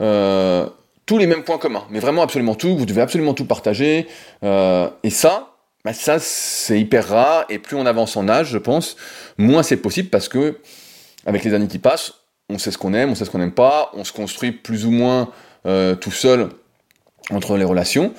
euh, 0.00 0.66
tous 1.06 1.18
les 1.18 1.26
mêmes 1.26 1.44
points 1.44 1.58
communs, 1.58 1.84
mais 1.90 2.00
vraiment 2.00 2.22
absolument 2.22 2.54
tout, 2.54 2.76
vous 2.76 2.86
devez 2.86 3.02
absolument 3.02 3.34
tout 3.34 3.44
partager, 3.44 4.08
euh, 4.42 4.88
et 5.02 5.10
ça, 5.10 5.56
bah 5.84 5.92
ça 5.92 6.18
c'est 6.18 6.80
hyper 6.80 7.08
rare, 7.08 7.44
et 7.50 7.58
plus 7.58 7.76
on 7.76 7.86
avance 7.86 8.16
en 8.16 8.28
âge, 8.28 8.48
je 8.48 8.58
pense, 8.58 8.96
moins 9.38 9.62
c'est 9.62 9.76
possible, 9.76 10.08
parce 10.08 10.28
que 10.28 10.58
avec 11.26 11.44
les 11.44 11.54
années 11.54 11.68
qui 11.68 11.78
passent, 11.78 12.14
on 12.48 12.58
sait 12.58 12.70
ce 12.70 12.78
qu'on 12.78 12.94
aime, 12.94 13.10
on 13.10 13.14
sait 13.14 13.24
ce 13.24 13.30
qu'on 13.30 13.38
n'aime 13.38 13.52
pas, 13.52 13.90
on 13.94 14.02
se 14.04 14.12
construit 14.12 14.52
plus 14.52 14.86
ou 14.86 14.90
moins 14.90 15.30
euh, 15.66 15.94
tout 15.94 16.10
seul 16.10 16.48
entre 17.30 17.56
les 17.56 17.64
relations, 17.64 18.12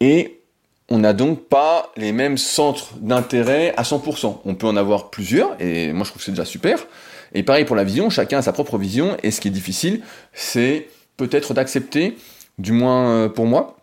et 0.00 0.40
on 0.88 0.98
n'a 0.98 1.12
donc 1.12 1.48
pas 1.48 1.92
les 1.96 2.12
mêmes 2.12 2.38
centres 2.38 2.94
d'intérêt 3.00 3.74
à 3.76 3.82
100%. 3.82 4.40
On 4.44 4.54
peut 4.54 4.66
en 4.66 4.76
avoir 4.76 5.10
plusieurs, 5.10 5.60
et 5.60 5.92
moi 5.92 6.04
je 6.04 6.10
trouve 6.10 6.20
que 6.20 6.24
c'est 6.24 6.32
déjà 6.32 6.44
super. 6.44 6.86
Et 7.34 7.42
pareil 7.42 7.64
pour 7.64 7.76
la 7.76 7.84
vision, 7.84 8.08
chacun 8.08 8.38
a 8.38 8.42
sa 8.42 8.52
propre 8.52 8.78
vision, 8.78 9.16
et 9.22 9.30
ce 9.30 9.40
qui 9.40 9.48
est 9.48 9.52
difficile, 9.52 10.02
c'est 10.32 10.88
peut-être 11.16 11.54
d'accepter, 11.54 12.16
du 12.58 12.72
moins 12.72 13.10
euh, 13.10 13.28
pour 13.28 13.46
moi, 13.46 13.76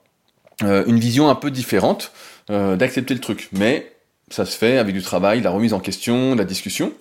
euh, 0.63 0.85
une 0.87 0.99
vision 0.99 1.29
un 1.29 1.35
peu 1.35 1.51
différente, 1.51 2.11
euh, 2.49 2.75
d'accepter 2.75 3.13
le 3.13 3.19
truc. 3.19 3.49
Mais 3.51 3.91
ça 4.29 4.45
se 4.45 4.57
fait 4.57 4.77
avec 4.77 4.93
du 4.95 5.01
travail, 5.01 5.41
la 5.41 5.49
remise 5.49 5.73
en 5.73 5.79
question, 5.79 6.35
la 6.35 6.45
discussion. 6.45 6.93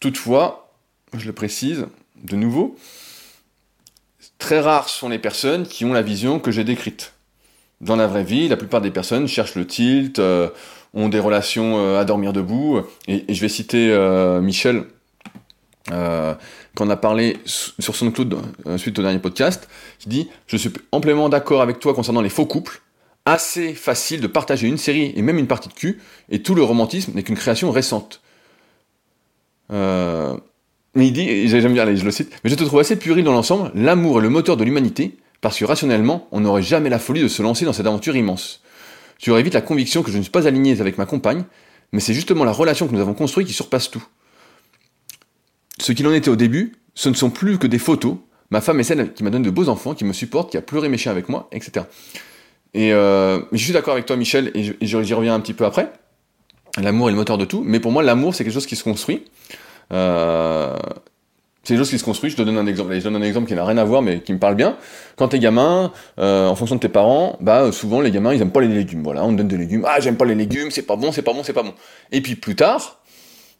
Toutefois, 0.00 0.70
je 1.14 1.26
le 1.26 1.32
précise 1.32 1.86
de 2.22 2.36
nouveau, 2.36 2.76
très 4.38 4.60
rares 4.60 4.88
sont 4.88 5.08
les 5.08 5.18
personnes 5.18 5.66
qui 5.66 5.84
ont 5.84 5.92
la 5.92 6.02
vision 6.02 6.40
que 6.40 6.50
j'ai 6.50 6.64
décrite 6.64 7.12
dans 7.80 7.96
la 7.96 8.06
vraie 8.06 8.24
vie, 8.24 8.48
la 8.48 8.56
plupart 8.56 8.80
des 8.80 8.90
personnes 8.90 9.28
cherchent 9.28 9.54
le 9.54 9.66
tilt, 9.66 10.18
euh, 10.18 10.48
ont 10.94 11.08
des 11.08 11.20
relations 11.20 11.78
euh, 11.78 12.00
à 12.00 12.04
dormir 12.04 12.32
debout. 12.32 12.80
Et, 13.06 13.32
je 13.32 13.40
vais 13.40 13.48
citer 13.48 13.90
euh, 13.90 14.40
Michel, 14.40 14.84
qu'on 15.88 16.90
a 16.90 16.96
parlé 16.96 17.38
sur 17.46 17.96
son 17.96 18.10
cloud 18.10 18.36
suite 18.76 18.98
au 18.98 19.02
dernier 19.02 19.20
podcast, 19.20 19.68
qui 19.98 20.10
dit 20.10 20.28
Je 20.46 20.56
suis 20.58 20.70
amplement 20.92 21.30
d'accord 21.30 21.62
avec 21.62 21.78
toi 21.78 21.94
concernant 21.94 22.20
les 22.20 22.28
faux 22.28 22.46
couples. 22.46 22.82
Assez 23.24 23.74
facile 23.74 24.20
de 24.20 24.26
partager 24.26 24.68
une 24.68 24.78
série 24.78 25.12
et 25.16 25.22
même 25.22 25.38
une 25.38 25.46
partie 25.46 25.68
de 25.68 25.74
cul, 25.74 26.00
et 26.30 26.42
tout 26.42 26.54
le 26.54 26.62
romantisme 26.62 27.12
n'est 27.14 27.22
qu'une 27.22 27.36
création 27.36 27.70
récente. 27.70 28.20
il 29.70 31.12
dit, 31.12 31.48
j'aime 31.48 31.72
bien, 31.72 31.94
je 31.94 32.04
le 32.04 32.10
cite, 32.10 32.38
mais 32.44 32.50
je 32.50 32.54
te 32.54 32.64
trouve 32.64 32.80
assez 32.80 32.96
puéril 32.96 33.24
dans 33.24 33.32
l'ensemble, 33.32 33.70
l'amour 33.74 34.18
est 34.18 34.22
le 34.22 34.30
moteur 34.30 34.56
de 34.56 34.64
l'humanité, 34.64 35.16
parce 35.40 35.58
que 35.58 35.64
rationnellement, 35.64 36.28
on 36.32 36.40
n'aurait 36.40 36.62
jamais 36.62 36.90
la 36.90 36.98
folie 36.98 37.22
de 37.22 37.28
se 37.28 37.42
lancer 37.42 37.64
dans 37.64 37.72
cette 37.72 37.86
aventure 37.86 38.16
immense. 38.16 38.60
Tu 39.18 39.30
aurais 39.30 39.42
vite 39.42 39.54
la 39.54 39.60
conviction 39.60 40.02
que 40.02 40.10
je 40.10 40.16
ne 40.16 40.22
suis 40.22 40.30
pas 40.30 40.46
aligné 40.46 40.80
avec 40.80 40.98
ma 40.98 41.06
compagne, 41.06 41.44
mais 41.92 42.00
c'est 42.00 42.14
justement 42.14 42.44
la 42.44 42.52
relation 42.52 42.86
que 42.86 42.94
nous 42.94 43.00
avons 43.00 43.14
construite 43.14 43.46
qui 43.46 43.52
surpasse 43.52 43.90
tout. 43.90 44.04
Ce 45.80 45.92
qu'il 45.92 46.06
en 46.06 46.12
était 46.12 46.28
au 46.30 46.36
début, 46.36 46.74
ce 46.94 47.08
ne 47.08 47.14
sont 47.14 47.30
plus 47.30 47.58
que 47.58 47.66
des 47.66 47.78
photos. 47.78 48.16
Ma 48.50 48.60
femme 48.60 48.80
est 48.80 48.84
celle 48.84 49.12
qui 49.12 49.22
m'a 49.22 49.30
donné 49.30 49.44
de 49.44 49.50
beaux 49.50 49.68
enfants, 49.68 49.94
qui 49.94 50.04
me 50.04 50.12
supporte, 50.12 50.50
qui 50.50 50.56
a 50.56 50.62
pleuré 50.62 50.88
mes 50.88 50.98
chiens 50.98 51.12
avec 51.12 51.28
moi, 51.28 51.48
etc. 51.52 51.86
Et 52.74 52.92
euh, 52.92 53.40
je 53.52 53.62
suis 53.62 53.72
d'accord 53.72 53.94
avec 53.94 54.06
toi, 54.06 54.16
Michel, 54.16 54.50
et 54.54 54.74
j'y 54.80 55.14
reviens 55.14 55.34
un 55.34 55.40
petit 55.40 55.54
peu 55.54 55.64
après. 55.64 55.92
L'amour 56.80 57.08
est 57.08 57.12
le 57.12 57.16
moteur 57.18 57.38
de 57.38 57.44
tout, 57.44 57.62
mais 57.64 57.80
pour 57.80 57.92
moi, 57.92 58.02
l'amour, 58.02 58.34
c'est 58.34 58.44
quelque 58.44 58.54
chose 58.54 58.66
qui 58.66 58.76
se 58.76 58.84
construit. 58.84 59.24
Euh, 59.92 60.76
c'est 61.68 61.74
des 61.74 61.78
choses 61.80 61.90
qui 61.90 61.98
se 61.98 62.04
construisent. 62.04 62.32
Je 62.32 62.38
te 62.38 62.42
donne 62.42 62.56
un 62.56 62.66
exemple. 62.66 62.94
je 62.94 63.04
donne 63.04 63.16
un 63.16 63.22
exemple 63.22 63.46
qui 63.46 63.54
n'a 63.54 63.62
rien 63.62 63.76
à 63.76 63.84
voir, 63.84 64.00
mais 64.00 64.20
qui 64.20 64.32
me 64.32 64.38
parle 64.38 64.54
bien. 64.54 64.78
Quand 65.16 65.28
t'es 65.28 65.38
gamin, 65.38 65.92
euh, 66.18 66.48
en 66.48 66.54
fonction 66.54 66.76
de 66.76 66.80
tes 66.80 66.88
parents, 66.88 67.36
bah 67.42 67.70
souvent 67.72 68.00
les 68.00 68.10
gamins 68.10 68.32
ils 68.32 68.40
aiment 68.40 68.52
pas 68.52 68.62
les 68.62 68.68
légumes. 68.68 69.02
Voilà, 69.02 69.22
on 69.22 69.32
te 69.32 69.36
donne 69.36 69.48
des 69.48 69.58
légumes. 69.58 69.84
Ah 69.86 70.00
j'aime 70.00 70.16
pas 70.16 70.24
les 70.24 70.34
légumes, 70.34 70.70
c'est 70.70 70.86
pas 70.86 70.96
bon, 70.96 71.12
c'est 71.12 71.20
pas 71.20 71.34
bon, 71.34 71.42
c'est 71.42 71.52
pas 71.52 71.62
bon. 71.62 71.74
Et 72.10 72.22
puis 72.22 72.36
plus 72.36 72.56
tard, 72.56 73.02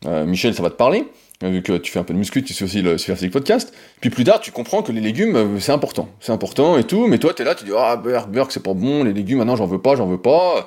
euh, 0.07 0.25
Michel, 0.25 0.55
ça 0.55 0.63
va 0.63 0.71
te 0.71 0.77
parler. 0.77 1.05
Euh, 1.45 1.51
vu 1.51 1.63
que 1.63 1.77
tu 1.77 1.93
fais 1.93 1.99
un 1.99 2.03
peu 2.03 2.15
de 2.15 2.19
muscu, 2.19 2.43
tu 2.43 2.55
sais 2.55 2.65
aussi 2.65 2.81
le 2.81 2.97
Superphysique 2.97 3.31
Podcast. 3.35 3.75
Puis 4.01 4.09
plus 4.09 4.25
tard, 4.25 4.41
tu 4.41 4.53
comprends 4.53 4.81
que 4.81 4.91
les 4.91 5.03
légumes, 5.03 5.61
c'est 5.61 5.73
important. 5.73 6.09
C'est 6.19 6.33
important 6.33 6.79
et 6.79 6.85
tout, 6.85 7.09
mais 7.09 7.19
toi, 7.19 7.35
t'es 7.35 7.45
là, 7.45 7.55
tu 7.55 7.67
dis, 7.67 7.73
ah, 7.77 7.97
burger, 7.97 8.45
c'est 8.49 8.63
pas 8.63 8.73
bon, 8.73 9.05
les 9.05 9.13
légumes, 9.13 9.39
maintenant, 9.39 9.57
j'en 9.57 9.67
veux 9.67 9.83
pas, 9.83 9.97
j'en 9.97 10.07
veux 10.07 10.21
pas. 10.21 10.67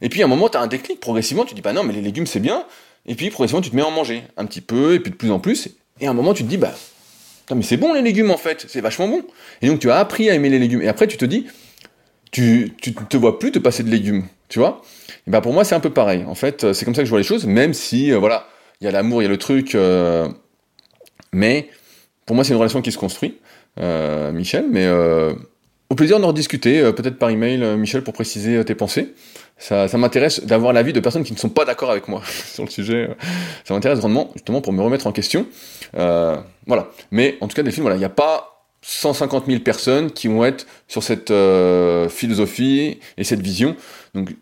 Et 0.00 0.08
puis, 0.08 0.20
à 0.22 0.24
un 0.24 0.28
moment, 0.28 0.48
t'as 0.48 0.60
un 0.60 0.66
déclic, 0.66 0.98
progressivement, 0.98 1.44
tu 1.44 1.54
dis, 1.54 1.62
bah 1.62 1.72
non, 1.72 1.84
mais 1.84 1.92
les 1.92 2.02
légumes, 2.02 2.26
c'est 2.26 2.40
bien. 2.40 2.64
Et 3.06 3.14
puis, 3.14 3.30
progressivement, 3.30 3.62
tu 3.62 3.70
te 3.70 3.76
mets 3.76 3.82
à 3.82 3.86
en 3.86 3.92
manger. 3.92 4.24
Un 4.36 4.46
petit 4.46 4.60
peu, 4.60 4.94
et 4.94 5.00
puis 5.00 5.12
de 5.12 5.16
plus 5.16 5.30
en 5.30 5.38
plus. 5.38 5.68
Et 6.02 6.06
à 6.06 6.10
un 6.10 6.14
moment, 6.14 6.34
tu 6.34 6.42
te 6.42 6.48
dis, 6.48 6.58
bah, 6.58 6.74
mais 7.54 7.62
c'est 7.62 7.76
bon 7.76 7.94
les 7.94 8.02
légumes 8.02 8.30
en 8.30 8.36
fait, 8.36 8.66
c'est 8.68 8.80
vachement 8.80 9.08
bon. 9.08 9.22
Et 9.62 9.68
donc 9.68 9.78
tu 9.78 9.90
as 9.90 9.96
appris 9.96 10.28
à 10.28 10.34
aimer 10.34 10.48
les 10.50 10.58
légumes. 10.58 10.82
Et 10.82 10.88
après, 10.88 11.06
tu 11.06 11.16
te 11.16 11.24
dis, 11.24 11.46
tu, 12.30 12.74
tu 12.80 12.92
te 12.92 13.16
vois 13.16 13.38
plus 13.38 13.52
te 13.52 13.58
passer 13.58 13.82
de 13.82 13.90
légumes. 13.90 14.24
Tu 14.48 14.58
vois 14.58 14.82
Et 15.26 15.30
ben 15.30 15.40
pour 15.40 15.52
moi, 15.52 15.64
c'est 15.64 15.74
un 15.74 15.80
peu 15.80 15.90
pareil. 15.90 16.24
En 16.26 16.34
fait, 16.34 16.72
c'est 16.72 16.84
comme 16.84 16.94
ça 16.94 17.02
que 17.02 17.06
je 17.06 17.10
vois 17.10 17.20
les 17.20 17.24
choses, 17.24 17.46
même 17.46 17.72
si, 17.72 18.10
voilà, 18.10 18.48
il 18.80 18.84
y 18.84 18.88
a 18.88 18.90
l'amour, 18.90 19.22
il 19.22 19.24
y 19.24 19.28
a 19.28 19.30
le 19.30 19.38
truc, 19.38 19.76
mais 21.32 21.68
pour 22.26 22.36
moi, 22.36 22.44
c'est 22.44 22.52
une 22.52 22.58
relation 22.58 22.82
qui 22.82 22.92
se 22.92 22.98
construit, 22.98 23.38
Michel, 23.78 24.66
mais 24.70 24.88
au 25.88 25.94
plaisir 25.94 26.20
d'en 26.20 26.28
rediscuter, 26.28 26.92
peut-être 26.92 27.18
par 27.18 27.30
email, 27.30 27.76
Michel, 27.76 28.02
pour 28.02 28.12
préciser 28.12 28.62
tes 28.64 28.74
pensées 28.74 29.14
ça, 29.62 29.86
m'intéresse 29.96 30.44
d'avoir 30.44 30.72
l'avis 30.72 30.92
de 30.92 30.98
personnes 30.98 31.22
qui 31.22 31.32
ne 31.32 31.38
sont 31.38 31.48
pas 31.48 31.64
d'accord 31.64 31.90
avec 31.90 32.08
moi 32.08 32.22
sur 32.52 32.64
le 32.64 32.70
sujet. 32.70 33.08
Ça 33.64 33.74
m'intéresse 33.74 34.00
grandement, 34.00 34.30
justement, 34.34 34.60
pour 34.60 34.72
me 34.72 34.82
remettre 34.82 35.06
en 35.06 35.12
question. 35.12 35.46
Euh, 35.96 36.36
voilà. 36.66 36.90
Mais 37.10 37.38
en 37.40 37.48
tout 37.48 37.54
cas, 37.54 37.62
des 37.62 37.70
films, 37.70 37.84
voilà, 37.84 37.96
il 37.96 38.00
n'y 38.00 38.04
a 38.04 38.10
pas 38.10 38.66
150 38.82 39.46
000 39.46 39.60
personnes 39.60 40.10
qui 40.10 40.26
vont 40.26 40.44
être 40.44 40.66
sur 40.88 41.04
cette 41.04 41.30
euh, 41.30 42.08
philosophie 42.08 42.98
et 43.16 43.24
cette 43.24 43.40
vision. 43.40 43.76
Donc, 44.14 44.34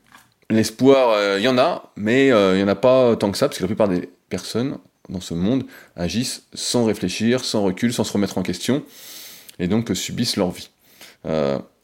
l'espoir, 0.48 1.10
euh, 1.10 1.36
il 1.38 1.44
y 1.44 1.48
en 1.48 1.58
a, 1.58 1.92
mais 1.96 2.28
il 2.28 2.56
n'y 2.56 2.62
en 2.62 2.68
a 2.68 2.74
pas 2.74 3.14
tant 3.16 3.30
que 3.30 3.36
ça, 3.36 3.48
parce 3.48 3.58
que 3.58 3.64
la 3.64 3.68
plupart 3.68 3.88
des 3.88 4.08
personnes 4.30 4.78
dans 5.10 5.20
ce 5.20 5.34
monde 5.34 5.64
agissent 5.96 6.44
sans 6.54 6.86
réfléchir, 6.86 7.44
sans 7.44 7.62
recul, 7.62 7.92
sans 7.92 8.04
se 8.04 8.12
remettre 8.12 8.38
en 8.38 8.42
question, 8.42 8.84
et 9.58 9.66
donc 9.68 9.94
subissent 9.94 10.36
leur 10.36 10.50
vie. 10.50 10.70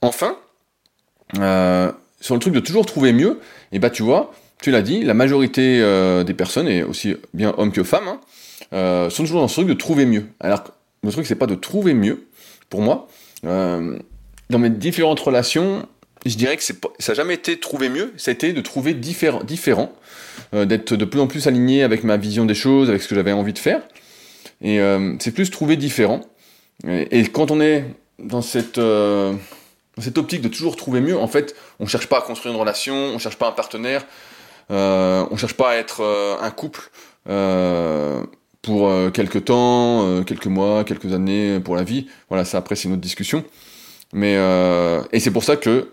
enfin, 0.00 0.38
sur 2.20 2.34
le 2.34 2.40
truc 2.40 2.54
de 2.54 2.60
toujours 2.60 2.86
trouver 2.86 3.12
mieux, 3.12 3.40
et 3.72 3.78
bah 3.78 3.90
tu 3.90 4.02
vois, 4.02 4.32
tu 4.60 4.70
l'as 4.70 4.82
dit, 4.82 5.02
la 5.02 5.14
majorité 5.14 5.80
euh, 5.80 6.24
des 6.24 6.34
personnes, 6.34 6.68
et 6.68 6.82
aussi 6.82 7.14
bien 7.34 7.54
hommes 7.58 7.72
que 7.72 7.82
femmes, 7.82 8.08
hein, 8.08 8.20
euh, 8.72 9.10
sont 9.10 9.24
toujours 9.24 9.40
dans 9.40 9.48
ce 9.48 9.54
truc 9.54 9.68
de 9.68 9.74
trouver 9.74 10.06
mieux. 10.06 10.26
Alors 10.40 10.64
le 11.02 11.10
truc 11.12 11.26
c'est 11.26 11.34
pas 11.34 11.46
de 11.46 11.54
trouver 11.54 11.94
mieux, 11.94 12.26
pour 12.70 12.80
moi. 12.80 13.08
Euh, 13.44 13.98
dans 14.50 14.58
mes 14.58 14.70
différentes 14.70 15.20
relations, 15.20 15.86
je 16.24 16.36
dirais 16.36 16.56
que 16.56 16.62
ça 16.62 16.74
n'a 17.08 17.14
jamais 17.14 17.34
été 17.34 17.58
trouver 17.60 17.88
mieux, 17.88 18.12
ça 18.16 18.30
a 18.30 18.34
été 18.34 18.52
de 18.52 18.60
trouver 18.60 18.94
différent, 18.94 19.42
différent 19.44 19.92
d'être 20.52 20.94
de 20.94 21.04
plus 21.04 21.20
en 21.20 21.26
plus 21.26 21.48
aligné 21.48 21.82
avec 21.82 22.04
ma 22.04 22.16
vision 22.16 22.44
des 22.44 22.54
choses, 22.54 22.88
avec 22.88 23.02
ce 23.02 23.08
que 23.08 23.14
j'avais 23.14 23.32
envie 23.32 23.52
de 23.52 23.58
faire. 23.58 23.82
Et 24.62 24.78
c'est 25.18 25.32
plus 25.32 25.50
trouver 25.50 25.76
différent. 25.76 26.20
Et, 26.86 27.24
quand 27.24 27.50
on 27.50 27.60
est 27.60 27.84
dans 28.18 28.42
cette 28.42 28.78
cette 29.98 30.18
optique 30.18 30.42
de 30.42 30.48
toujours 30.48 30.76
trouver 30.76 31.00
mieux, 31.00 31.18
en 31.18 31.26
fait, 31.26 31.54
on 31.80 31.86
cherche 31.86 32.06
pas 32.06 32.18
à 32.18 32.20
construire 32.20 32.54
une 32.54 32.60
relation, 32.60 32.94
on 32.94 33.18
cherche 33.18 33.36
pas 33.36 33.48
un 33.48 33.52
partenaire, 33.52 34.04
euh, 34.70 35.26
on 35.30 35.36
cherche 35.36 35.54
pas 35.54 35.70
à 35.70 35.76
être 35.76 36.02
euh, 36.02 36.36
un 36.40 36.50
couple 36.50 36.90
euh, 37.28 38.22
pour 38.62 38.88
euh, 38.88 39.10
quelques 39.10 39.46
temps, 39.46 40.22
quelques 40.24 40.46
mois, 40.46 40.84
quelques 40.84 41.12
années 41.12 41.60
pour 41.60 41.76
la 41.76 41.82
vie. 41.82 42.08
Voilà, 42.28 42.44
ça 42.44 42.58
après 42.58 42.76
c'est 42.76 42.88
une 42.88 42.94
autre 42.94 43.02
discussion. 43.02 43.44
Mais 44.12 44.34
et 45.12 45.20
c'est 45.20 45.30
pour 45.30 45.44
ça 45.44 45.56
que 45.56 45.92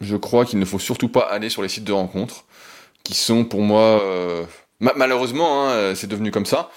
je 0.00 0.16
crois 0.16 0.44
qu'il 0.44 0.58
ne 0.58 0.64
faut 0.64 0.78
surtout 0.78 1.08
pas 1.08 1.20
aller 1.20 1.48
sur 1.48 1.62
les 1.62 1.68
sites 1.68 1.84
de 1.84 1.92
rencontres, 1.92 2.44
qui 3.04 3.14
sont 3.14 3.44
pour 3.44 3.62
moi 3.62 4.02
malheureusement, 4.80 5.68
hein, 5.68 5.94
c'est 5.94 6.08
devenu 6.08 6.30
comme 6.30 6.46
ça. 6.46 6.70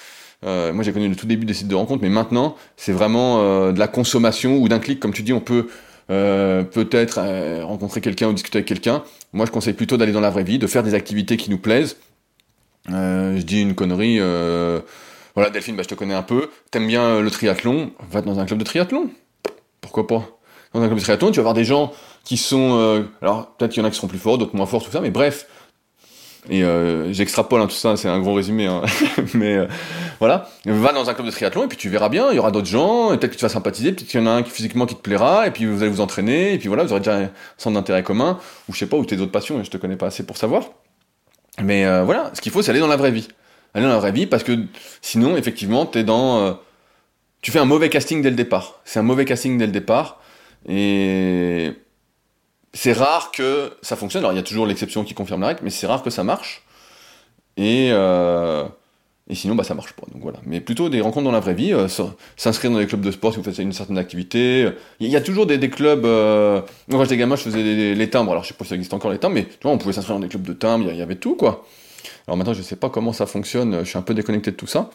moi 0.44 0.82
j'ai 0.82 0.94
connu 0.94 1.10
le 1.10 1.16
tout 1.16 1.28
début 1.28 1.46
des 1.46 1.54
sites 1.54 1.68
de 1.68 1.76
rencontres, 1.76 2.02
mais 2.02 2.10
maintenant 2.10 2.56
c'est 2.78 2.94
vraiment 2.94 3.72
de 3.72 3.78
la 3.78 3.88
consommation 3.88 4.58
ou 4.58 4.70
d'un 4.70 4.80
clic, 4.80 5.00
comme 5.00 5.14
tu 5.14 5.24
dis, 5.24 5.34
on 5.34 5.42
peut 5.42 5.68
euh, 6.12 6.64
peut-être 6.64 7.20
euh, 7.20 7.66
rencontrer 7.66 8.02
quelqu'un 8.02 8.28
ou 8.28 8.34
discuter 8.34 8.60
avec 8.60 8.68
quelqu'un. 8.68 9.04
Moi, 9.34 9.46
je 9.46 9.52
conseille 9.52 9.74
plutôt 9.74 9.98
d'aller 9.98 10.12
dans 10.12 10.22
la 10.22 10.30
vraie 10.30 10.44
vie, 10.44 10.60
de 10.60 10.68
faire 10.68 10.84
des 10.84 10.94
activités 10.94 11.38
qui 11.38 11.50
nous 11.50 11.58
plaisent. 11.58 11.98
Euh, 12.92 13.38
je 13.38 13.42
dis 13.42 13.62
une 13.62 13.76
connerie. 13.76 14.20
voilà, 15.36 15.50
Delphine, 15.50 15.76
bah, 15.76 15.84
je 15.84 15.90
te 15.90 15.96
connais 15.96 16.14
un 16.14 16.24
peu. 16.24 16.50
T'aimes 16.72 16.88
bien 16.88 17.22
le 17.22 17.32
triathlon? 17.32 17.92
Va 18.12 18.22
dans 18.22 18.40
un 18.40 18.46
club 18.46 18.60
de 18.60 18.66
triathlon. 18.66 19.10
Pourquoi 19.82 20.08
pas? 20.08 20.28
Dans 20.74 20.82
un 20.82 20.88
club 20.88 21.00
de 21.00 21.04
triathlon, 21.04 21.32
tu 21.32 21.38
vas 21.38 21.44
voir 21.44 21.54
des 21.54 21.66
gens 21.66 21.92
qui 22.24 22.38
sont... 22.38 23.08
alors, 23.22 23.56
peut-être 23.56 23.72
qu'il 23.72 23.82
y 23.82 23.86
en 23.86 23.88
a 23.88 23.92
qui 23.92 23.98
seront 23.98 24.08
plus 24.08 24.20
forts, 24.20 24.38
d'autres 24.38 24.56
moins 24.56 24.66
forts, 24.66 24.84
tout 24.84 24.92
ça, 24.92 25.00
mais 25.00 25.12
bref, 25.12 25.48
et 26.50 26.64
euh, 26.64 27.12
j'extrapole 27.12 27.62
hein, 27.62 27.68
tout 27.68 27.76
ça, 27.76 27.98
c'est 27.98 28.08
un 28.08 28.20
gros 28.20 28.34
résumé, 28.34 28.68
hein. 28.68 28.82
mais 29.34 29.56
euh, 29.56 29.68
voilà. 30.20 30.50
Va 30.66 30.94
dans 30.94 31.10
un 31.10 31.14
club 31.14 31.26
de 31.26 31.32
triathlon 31.32 31.64
et 31.64 31.68
puis 31.68 31.78
tu 31.78 31.90
verras 31.90 32.10
bien, 32.10 32.32
il 32.32 32.36
y 32.36 32.40
aura 32.40 32.52
d'autres 32.52 32.68
gens, 32.68 33.10
peut-être 33.10 33.32
que 33.32 33.38
tu 33.38 33.42
vas 33.42 33.50
sympathiser, 33.50 33.92
peut-être 33.92 34.08
qu'il 34.08 34.20
y 34.20 34.24
en 34.24 34.28
a 34.28 34.32
un 34.32 34.44
qui 34.44 34.52
physiquement 34.52 34.86
qui 34.86 34.96
te 34.96 35.02
plaira, 35.02 35.48
et 35.48 35.52
puis 35.52 35.66
vous 35.66 35.82
allez 35.82 35.92
vous 35.92 36.02
entraîner, 36.02 36.54
et 36.54 36.58
puis 36.58 36.68
voilà, 36.68 36.84
vous 36.84 36.92
aurez 36.92 37.02
déjà 37.02 37.18
un 37.18 37.30
centre 37.58 37.76
d'intérêt 37.76 38.04
commun, 38.04 38.40
ou 38.70 38.74
je 38.74 38.80
sais 38.80 38.88
pas, 38.88 38.98
ou 38.98 39.06
tes 39.06 39.20
autres 39.20 39.32
passions, 39.32 39.64
je 39.64 39.70
te 39.70 39.78
connais 39.78 39.96
pas 39.98 40.08
assez 40.08 40.26
pour 40.26 40.38
savoir. 40.38 40.70
Mais 41.62 41.86
euh, 41.86 42.04
voilà, 42.04 42.32
ce 42.34 42.42
qu'il 42.42 42.52
faut, 42.52 42.62
c'est 42.62 42.72
aller 42.72 42.80
dans 42.80 42.88
la 42.88 42.98
vraie 42.98 43.12
vie. 43.12 43.28
Aller 43.74 43.86
dans 43.86 43.92
la 43.92 44.00
vraie 44.00 44.12
vie, 44.12 44.26
parce 44.26 44.44
que 44.44 44.58
sinon, 45.02 45.38
effectivement, 45.38 45.86
t'es 45.86 46.04
dans... 46.04 46.40
Euh, 46.40 46.54
tu 47.42 47.52
fais 47.52 47.60
un 47.60 47.66
mauvais 47.66 47.90
casting 47.90 48.22
dès 48.22 48.30
le 48.30 48.36
départ. 48.36 48.82
C'est 48.86 49.00
un 49.00 49.04
mauvais 49.04 49.26
casting 49.26 49.58
dès 49.58 49.66
le 49.66 49.72
départ, 49.72 50.22
et 50.68 51.74
c'est 52.76 52.92
rare 52.92 53.32
que 53.32 53.72
ça 53.82 53.96
fonctionne. 53.96 54.24
Alors 54.24 54.34
il 54.34 54.36
y 54.36 54.40
a 54.40 54.44
toujours 54.44 54.68
l'exception 54.68 55.04
qui 55.04 55.14
confirme 55.14 55.42
la 55.42 55.48
règle, 55.48 55.62
mais 55.64 55.70
c'est 55.70 55.88
rare 55.88 56.04
que 56.04 56.10
ça 56.10 56.24
marche. 56.24 56.62
Et, 57.56 57.88
euh, 57.92 58.66
sinon, 59.32 59.56
bah, 59.56 59.64
ça 59.64 59.74
marche 59.74 59.94
pas. 59.94 60.04
Donc 60.14 60.22
voilà. 60.22 60.40
Mais 60.46 60.60
plutôt 60.60 60.90
des 60.90 61.00
rencontres 61.00 61.24
dans 61.24 61.32
la 61.32 61.40
vraie 61.40 61.54
vie, 61.54 61.74
euh, 61.74 61.88
s'inscrire 62.36 62.70
dans 62.72 62.78
des 62.78 62.86
clubs 62.86 63.02
de 63.02 63.12
sport 63.12 63.32
si 63.32 63.38
vous 63.38 63.44
faites 63.44 63.58
une 63.60 63.72
certaine 63.72 63.98
activité. 63.98 64.70
Il 65.00 65.08
y 65.08 65.16
a 65.16 65.22
toujours 65.22 65.46
des, 65.46 65.58
des 65.58 65.70
clubs. 65.70 66.06
Euh... 66.06 66.62
Quand 66.92 67.02
j'étais 67.04 67.16
gamin, 67.16 67.38
je 67.38 67.44
faisais 67.44 67.94
les 67.96 68.10
timbres. 68.10 68.32
Alors 68.32 68.44
je 68.44 68.50
sais 68.50 68.54
pas 68.54 68.66
si 68.66 68.72
ça 68.72 68.76
existe 68.76 68.94
encore 68.94 69.10
les 69.10 69.20
timbres, 69.20 69.36
mais 69.36 69.46
tu 69.46 69.58
vois, 69.64 69.72
on 69.72 69.78
pouvait 69.78 69.94
s'inscrire 69.94 70.18
dans 70.18 70.22
des 70.22 70.28
clubs 70.28 70.44
de 70.44 70.54
timbres. 70.54 70.92
Il 70.92 70.98
y, 70.98 71.02
avait 71.02 71.16
tout 71.16 71.36
quoi. 71.36 71.66
Alors 72.28 72.36
maintenant, 72.36 72.54
je 72.54 72.62
sais 72.62 72.76
pas 72.76 72.90
comment 72.90 73.14
ça 73.14 73.26
fonctionne. 73.26 73.80
Je 73.80 73.86
suis 73.86 73.98
un 73.98 74.02
peu 74.02 74.14
déconnecté 74.14 74.52
de 74.52 74.58
tout 74.58 74.68
ça. 74.68 74.90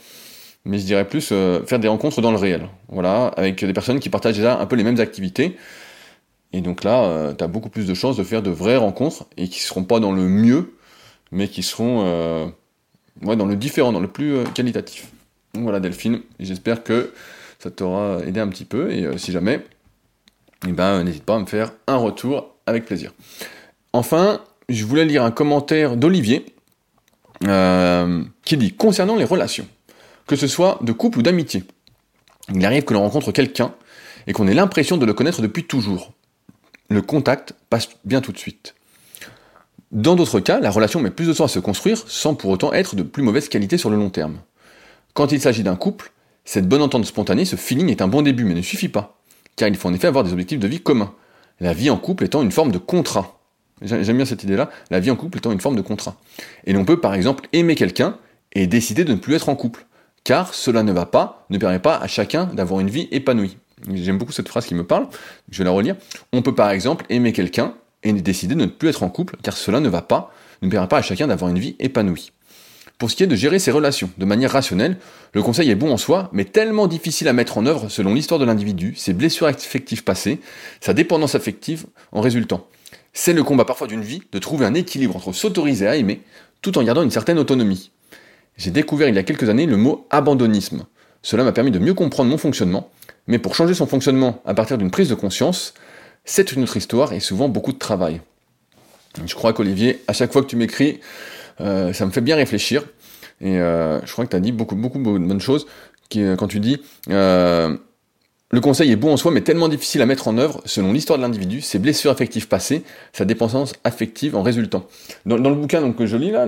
Mais 0.67 0.79
je 0.79 0.85
dirais 0.85 1.09
plus 1.09 1.33
faire 1.67 1.79
des 1.79 1.89
rencontres 1.89 2.21
dans 2.21 2.31
le 2.31 2.37
réel. 2.37 2.69
Voilà, 2.89 3.29
avec 3.39 3.65
des 3.65 3.73
personnes 3.73 4.01
qui 4.01 4.11
partagent 4.11 4.37
déjà 4.37 4.61
un 4.61 4.67
peu 4.67 4.77
les 4.77 4.85
mêmes 4.85 5.01
activités. 5.01 5.57
Et 6.53 6.61
donc 6.61 6.85
là, 6.85 7.05
euh, 7.05 7.35
tu 7.35 7.45
as 7.45 7.47
beaucoup 7.47 7.69
plus 7.69 7.87
de 7.87 7.95
chances 7.95 8.17
de 8.17 8.25
faire 8.25 8.43
de 8.43 8.51
vraies 8.51 8.77
rencontres 8.77 9.27
et 9.37 9.49
qui 9.49 9.61
seront 9.61 9.85
pas 9.85 10.01
dans 10.01 10.13
le 10.13 10.23
mieux, 10.23 10.75
mais 11.31 11.49
qui 11.49 11.63
seront 11.63 12.05
euh, 12.05 12.47
ouais, 13.23 13.37
dans 13.37 13.47
le 13.47 13.57
différent, 13.57 13.93
dans 13.93 14.01
le 14.01 14.09
plus 14.09 14.35
euh, 14.35 14.45
qualitatif. 14.45 15.09
Donc 15.55 15.65
voilà 15.65 15.81
Delphine, 15.81 16.21
j'espère 16.39 16.83
que 16.83 17.13
ça 17.59 17.71
t'aura 17.71 18.21
aidé 18.27 18.41
un 18.41 18.49
petit 18.49 18.65
peu 18.65 18.91
et 18.93 19.19
si 19.19 19.33
jamais, 19.33 19.65
eh 20.67 20.73
ben, 20.73 21.03
n'hésite 21.05 21.25
pas 21.25 21.37
à 21.37 21.39
me 21.39 21.47
faire 21.47 21.73
un 21.87 21.97
retour 21.97 22.55
avec 22.67 22.87
plaisir. 22.87 23.13
Enfin, 23.93 24.41
je 24.69 24.85
voulais 24.85 25.05
lire 25.05 25.25
un 25.25 25.33
commentaire 25.33 25.97
d'Olivier 25.97 26.47
qui 27.43 28.57
dit 28.57 28.73
concernant 28.73 29.17
les 29.17 29.25
relations, 29.25 29.67
que 30.27 30.37
ce 30.37 30.47
soit 30.47 30.79
de 30.83 30.93
couple 30.93 31.19
ou 31.19 31.23
d'amitié, 31.23 31.65
il 32.55 32.65
arrive 32.65 32.85
que 32.85 32.95
l'on 32.95 33.01
rencontre 33.01 33.33
quelqu'un 33.33 33.75
et 34.27 34.33
qu'on 34.33 34.47
ait 34.47 34.55
l'impression 34.55 34.97
de 34.97 35.05
le 35.05 35.13
connaître 35.13 35.43
depuis 35.43 35.65
toujours 35.65 36.13
le 36.91 37.03
contact 37.03 37.55
passe 37.71 37.89
bien 38.05 38.21
tout 38.21 38.33
de 38.33 38.39
suite. 38.39 38.75
Dans 39.93 40.17
d'autres 40.17 40.41
cas, 40.41 40.61
la 40.61 40.71
relation 40.71 41.01
met 41.01 41.11
plus 41.11 41.27
de 41.27 41.33
temps 41.33 41.45
à 41.45 41.49
se 41.49 41.61
construire 41.61 42.03
sans 42.07 42.35
pour 42.35 42.51
autant 42.51 42.73
être 42.73 42.97
de 42.97 43.03
plus 43.03 43.23
mauvaise 43.23 43.49
qualité 43.49 43.79
sur 43.79 43.91
le 43.91 43.97
long 43.97 44.11
terme. 44.11 44.41
Quand 45.15 45.33
il 45.33 45.41
s'agit 45.41 45.63
d'un 45.63 45.77
couple, 45.77 46.13
cette 46.45 46.69
bonne 46.69 46.83
entente 46.83 47.05
spontanée, 47.07 47.45
ce 47.45 47.57
feeling 47.57 47.91
est 47.91 48.03
un 48.03 48.09
bon 48.09 48.23
début 48.23 48.45
mais 48.45 48.55
ne 48.55 48.63
suffit 48.63 48.89
pas, 48.89 49.21
car 49.57 49.69
il 49.69 49.77
faut 49.77 49.89
en 49.89 49.95
effet 49.95 50.09
avoir 50.09 50.25
des 50.25 50.33
objectifs 50.33 50.59
de 50.59 50.67
vie 50.67 50.81
communs. 50.81 51.15
La 51.61 51.75
vie 51.75 51.91
en 51.91 51.97
couple 51.97 52.25
étant 52.25 52.43
une 52.43 52.53
forme 52.53 52.73
de 52.73 52.79
contrat. 52.79 53.41
J'aime 53.83 54.17
bien 54.17 54.27
cette 54.27 54.43
idée-là, 54.43 54.71
la 54.91 55.01
vie 55.01 55.11
en 55.11 55.17
couple 55.17 55.39
étant 55.39 55.53
une 55.53 55.61
forme 55.61 55.77
de 55.77 55.83
contrat. 55.83 56.17
Et 56.67 56.73
l'on 56.73 56.85
peut 56.85 57.01
par 57.01 57.15
exemple 57.15 57.49
aimer 57.53 57.77
quelqu'un 57.77 58.17
et 58.53 58.67
décider 58.67 59.05
de 59.05 59.13
ne 59.13 59.19
plus 59.19 59.35
être 59.35 59.49
en 59.49 59.55
couple, 59.55 59.87
car 60.25 60.55
cela 60.55 60.83
ne 60.83 60.93
va 60.93 61.07
pas, 61.07 61.47
ne 61.51 61.59
permet 61.59 61.79
pas 61.79 61.97
à 61.97 62.09
chacun 62.09 62.47
d'avoir 62.47 62.81
une 62.81 62.91
vie 62.91 63.09
épanouie. 63.11 63.57
J'aime 63.93 64.19
beaucoup 64.19 64.33
cette 64.33 64.49
phrase 64.49 64.67
qui 64.67 64.75
me 64.75 64.85
parle, 64.85 65.09
je 65.51 65.59
vais 65.59 65.65
la 65.65 65.71
relire. 65.71 65.97
On 66.33 66.43
peut 66.43 66.55
par 66.55 66.71
exemple 66.71 67.07
aimer 67.09 67.33
quelqu'un 67.33 67.75
et 68.03 68.13
décider 68.13 68.55
de 68.55 68.61
ne 68.61 68.67
plus 68.67 68.89
être 68.89 69.03
en 69.03 69.09
couple, 69.09 69.37
car 69.43 69.57
cela 69.57 69.81
ne 69.81 69.89
va 69.89 70.03
pas, 70.03 70.33
ne 70.63 70.69
permet 70.69 70.89
pas 70.89 70.99
à 70.99 71.03
chacun 71.03 71.27
d'avoir 71.27 71.51
une 71.51 71.59
vie 71.59 71.77
épanouie. 71.79 72.33
Pour 72.99 73.11
ce 73.11 73.17
qui 73.17 73.23
est 73.23 73.27
de 73.27 73.35
gérer 73.35 73.59
ses 73.59 73.71
relations 73.71 74.11
de 74.19 74.25
manière 74.27 74.51
rationnelle, 74.51 74.99
le 75.33 75.43
conseil 75.43 75.71
est 75.71 75.75
bon 75.75 75.91
en 75.91 75.97
soi, 75.97 76.29
mais 76.33 76.45
tellement 76.45 76.87
difficile 76.87 77.29
à 77.29 77.33
mettre 77.33 77.57
en 77.57 77.65
œuvre 77.65 77.89
selon 77.89 78.13
l'histoire 78.13 78.39
de 78.39 78.45
l'individu, 78.45 78.95
ses 78.95 79.15
blessures 79.15 79.47
affectives 79.47 80.05
passées, 80.05 80.41
sa 80.83 80.93
dépendance 80.93 81.35
affective 81.35 81.87
en 82.13 82.21
résultant. 82.21 82.67
C'est 83.15 83.33
le 83.33 83.43
combat 83.43 83.65
parfois 83.65 83.87
d'une 83.87 84.03
vie 84.03 84.23
de 84.31 84.39
trouver 84.39 84.67
un 84.67 84.75
équilibre 84.75 85.17
entre 85.17 85.33
s'autoriser 85.33 85.89
à 85.89 85.97
aimer, 85.97 86.21
tout 86.61 86.77
en 86.77 86.83
gardant 86.83 87.03
une 87.03 87.11
certaine 87.11 87.39
autonomie. 87.39 87.91
J'ai 88.59 88.71
découvert 88.71 89.09
il 89.09 89.15
y 89.15 89.19
a 89.19 89.23
quelques 89.23 89.49
années 89.49 89.65
le 89.65 89.79
mot 89.79 90.07
abandonnisme. 90.11 90.85
Cela 91.23 91.45
m'a 91.45 91.53
permis 91.53 91.71
de 91.71 91.79
mieux 91.79 91.95
comprendre 91.95 92.29
mon 92.29 92.37
fonctionnement, 92.37 92.91
mais 93.31 93.39
pour 93.39 93.55
changer 93.55 93.75
son 93.75 93.87
fonctionnement 93.87 94.43
à 94.45 94.55
partir 94.55 94.77
d'une 94.77 94.91
prise 94.91 95.09
de 95.09 95.15
conscience, 95.15 95.73
c'est 96.25 96.53
une 96.53 96.65
autre 96.65 96.77
histoire 96.77 97.13
et 97.13 97.21
souvent 97.21 97.49
beaucoup 97.49 97.73
de 97.73 97.79
travail. 97.79 98.21
Je 99.25 99.35
crois 99.35 99.53
qu'Olivier, 99.53 100.03
à 100.09 100.13
chaque 100.13 100.33
fois 100.33 100.43
que 100.43 100.49
tu 100.49 100.57
m'écris, 100.57 101.01
euh, 101.61 101.93
ça 101.93 102.07
me 102.07 102.11
fait 102.11 102.21
bien 102.21 102.35
réfléchir. 102.35 102.85
Et 103.41 103.59
euh, 103.59 104.05
je 104.05 104.13
crois 104.13 104.25
que 104.25 104.31
tu 104.31 104.37
as 104.37 104.41
dit 104.41 104.51
beaucoup, 104.51 104.75
beaucoup, 104.75 104.99
beaucoup 104.99 105.19
de 105.19 105.25
bonnes 105.25 105.41
choses 105.41 105.67
euh, 106.17 106.37
quand 106.37 106.49
tu 106.49 106.61
dis 106.61 106.81
le 108.53 108.61
conseil 108.61 108.91
est 108.91 108.97
bon 108.97 109.13
en 109.13 109.17
soi, 109.17 109.31
mais 109.31 109.43
tellement 109.43 109.69
difficile 109.69 110.03
à 110.03 110.07
mettre 110.07 110.27
en 110.27 110.37
œuvre 110.37 110.61
selon 110.65 110.93
l'histoire 110.93 111.17
de 111.17 111.23
l'individu, 111.23 111.61
ses 111.61 111.79
blessures 111.79 112.11
affectives 112.11 112.49
passées, 112.49 112.83
sa 113.13 113.25
dépendance 113.25 113.75
affective 113.85 114.35
en 114.35 114.43
résultant. 114.43 114.89
Dans, 115.25 115.37
le 115.37 115.55
bouquin 115.55 115.93
que 115.93 116.05
je 116.05 116.17
lis 116.17 116.33
là, 116.33 116.47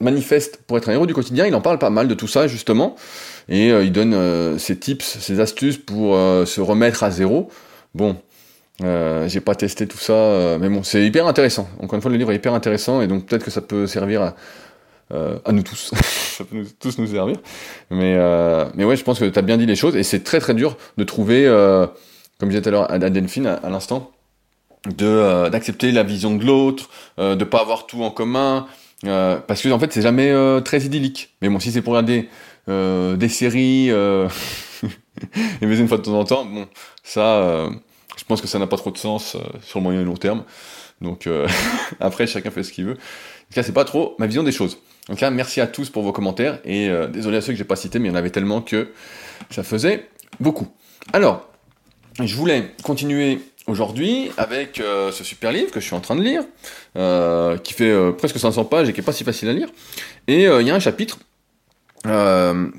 Manifeste 0.00 0.60
pour 0.66 0.78
être 0.78 0.88
un 0.88 0.92
héros 0.92 1.04
du 1.04 1.12
quotidien, 1.12 1.46
il 1.46 1.54
en 1.54 1.60
parle 1.60 1.78
pas 1.78 1.90
mal 1.90 2.08
de 2.08 2.14
tout 2.14 2.26
ça 2.26 2.46
justement, 2.46 2.96
et 3.48 3.68
il 3.68 3.92
donne 3.92 4.58
ses 4.58 4.76
tips, 4.78 5.18
ses 5.18 5.40
astuces 5.40 5.78
pour 5.78 6.14
se 6.14 6.60
remettre 6.60 7.02
à 7.02 7.10
zéro. 7.10 7.50
Bon, 7.94 8.16
Euh, 8.82 9.28
j'ai 9.28 9.40
pas 9.40 9.54
testé 9.54 9.86
tout 9.86 9.98
ça, 9.98 10.12
euh, 10.12 10.58
mais 10.58 10.68
bon, 10.68 10.82
c'est 10.82 11.04
hyper 11.04 11.26
intéressant. 11.26 11.68
Encore 11.80 11.96
une 11.96 12.02
fois, 12.02 12.10
le 12.10 12.16
livre 12.16 12.32
est 12.32 12.36
hyper 12.36 12.54
intéressant 12.54 13.02
et 13.02 13.06
donc 13.06 13.26
peut-être 13.26 13.44
que 13.44 13.50
ça 13.50 13.60
peut 13.60 13.86
servir 13.86 14.22
à, 14.22 14.34
euh, 15.12 15.38
nous 15.52 15.62
tous. 15.62 15.92
ça 16.02 16.44
peut 16.44 16.56
nous, 16.56 16.66
tous 16.78 16.98
nous 16.98 17.06
servir. 17.08 17.36
Mais, 17.90 18.14
euh, 18.16 18.66
mais 18.74 18.84
ouais, 18.84 18.96
je 18.96 19.04
pense 19.04 19.18
que 19.18 19.26
tu 19.26 19.38
as 19.38 19.42
bien 19.42 19.58
dit 19.58 19.66
les 19.66 19.76
choses 19.76 19.96
et 19.96 20.02
c'est 20.02 20.20
très 20.24 20.40
très 20.40 20.54
dur 20.54 20.76
de 20.96 21.04
trouver, 21.04 21.46
euh, 21.46 21.86
comme 22.38 22.50
je 22.50 22.56
disais 22.56 22.62
tout 22.62 22.68
à 22.68 22.72
l'heure 22.72 22.90
à 22.90 22.98
Delphine 22.98 23.46
à, 23.46 23.68
l'instant, 23.68 24.12
de 24.96 25.48
d'accepter 25.50 25.92
la 25.92 26.02
vision 26.02 26.34
de 26.36 26.44
l'autre, 26.44 26.88
de 27.18 27.44
pas 27.44 27.60
avoir 27.60 27.86
tout 27.86 28.02
en 28.02 28.10
commun, 28.10 28.66
parce 29.02 29.60
que 29.60 29.68
en 29.68 29.78
fait 29.78 29.92
c'est 29.92 30.00
jamais 30.00 30.32
très 30.64 30.80
idyllique. 30.80 31.34
Mais 31.42 31.50
bon, 31.50 31.60
si 31.60 31.70
c'est 31.70 31.82
pour 31.82 31.92
regarder 31.92 32.30
des 32.70 33.28
séries 33.28 33.88
et 33.88 35.66
baiser 35.66 35.82
une 35.82 35.88
fois 35.88 35.98
de 35.98 36.02
temps 36.02 36.18
en 36.18 36.24
temps, 36.24 36.44
bon, 36.44 36.66
ça 37.02 37.68
je 38.20 38.24
pense 38.24 38.40
que 38.40 38.46
ça 38.46 38.58
n'a 38.58 38.66
pas 38.66 38.76
trop 38.76 38.90
de 38.90 38.98
sens 38.98 39.34
euh, 39.34 39.38
sur 39.62 39.78
le 39.78 39.84
moyen 39.84 40.02
et 40.02 40.04
long 40.04 40.16
terme. 40.16 40.44
Donc 41.00 41.26
euh, 41.26 41.48
après, 42.00 42.26
chacun 42.26 42.50
fait 42.50 42.62
ce 42.62 42.72
qu'il 42.72 42.84
veut. 42.84 42.92
En 42.92 42.94
tout 42.94 43.54
cas, 43.54 43.62
c'est 43.62 43.72
pas 43.72 43.84
trop 43.84 44.14
ma 44.18 44.26
vision 44.26 44.42
des 44.42 44.52
choses. 44.52 44.78
Donc 45.08 45.20
là, 45.20 45.30
merci 45.30 45.60
à 45.60 45.66
tous 45.66 45.90
pour 45.90 46.02
vos 46.02 46.12
commentaires 46.12 46.60
et 46.64 46.88
euh, 46.88 47.06
désolé 47.06 47.38
à 47.38 47.40
ceux 47.40 47.52
que 47.52 47.58
j'ai 47.58 47.64
pas 47.64 47.76
cités, 47.76 47.98
mais 47.98 48.08
il 48.08 48.10
y 48.10 48.14
en 48.14 48.18
avait 48.18 48.30
tellement 48.30 48.60
que 48.60 48.92
ça 49.48 49.62
faisait 49.62 50.08
beaucoup. 50.38 50.68
Alors, 51.12 51.48
je 52.22 52.36
voulais 52.36 52.74
continuer 52.82 53.40
aujourd'hui 53.66 54.30
avec 54.36 54.76
ce 54.76 55.24
super 55.24 55.52
livre 55.52 55.70
que 55.70 55.80
je 55.80 55.86
suis 55.86 55.94
en 55.94 56.00
train 56.00 56.16
de 56.16 56.22
lire, 56.22 56.42
qui 57.62 57.72
fait 57.72 58.12
presque 58.18 58.38
500 58.38 58.64
pages 58.66 58.88
et 58.88 58.92
qui 58.92 59.00
est 59.00 59.04
pas 59.04 59.12
si 59.12 59.24
facile 59.24 59.48
à 59.48 59.52
lire. 59.52 59.68
Et 60.28 60.44
il 60.44 60.66
y 60.66 60.70
a 60.70 60.74
un 60.74 60.80
chapitre 60.80 61.18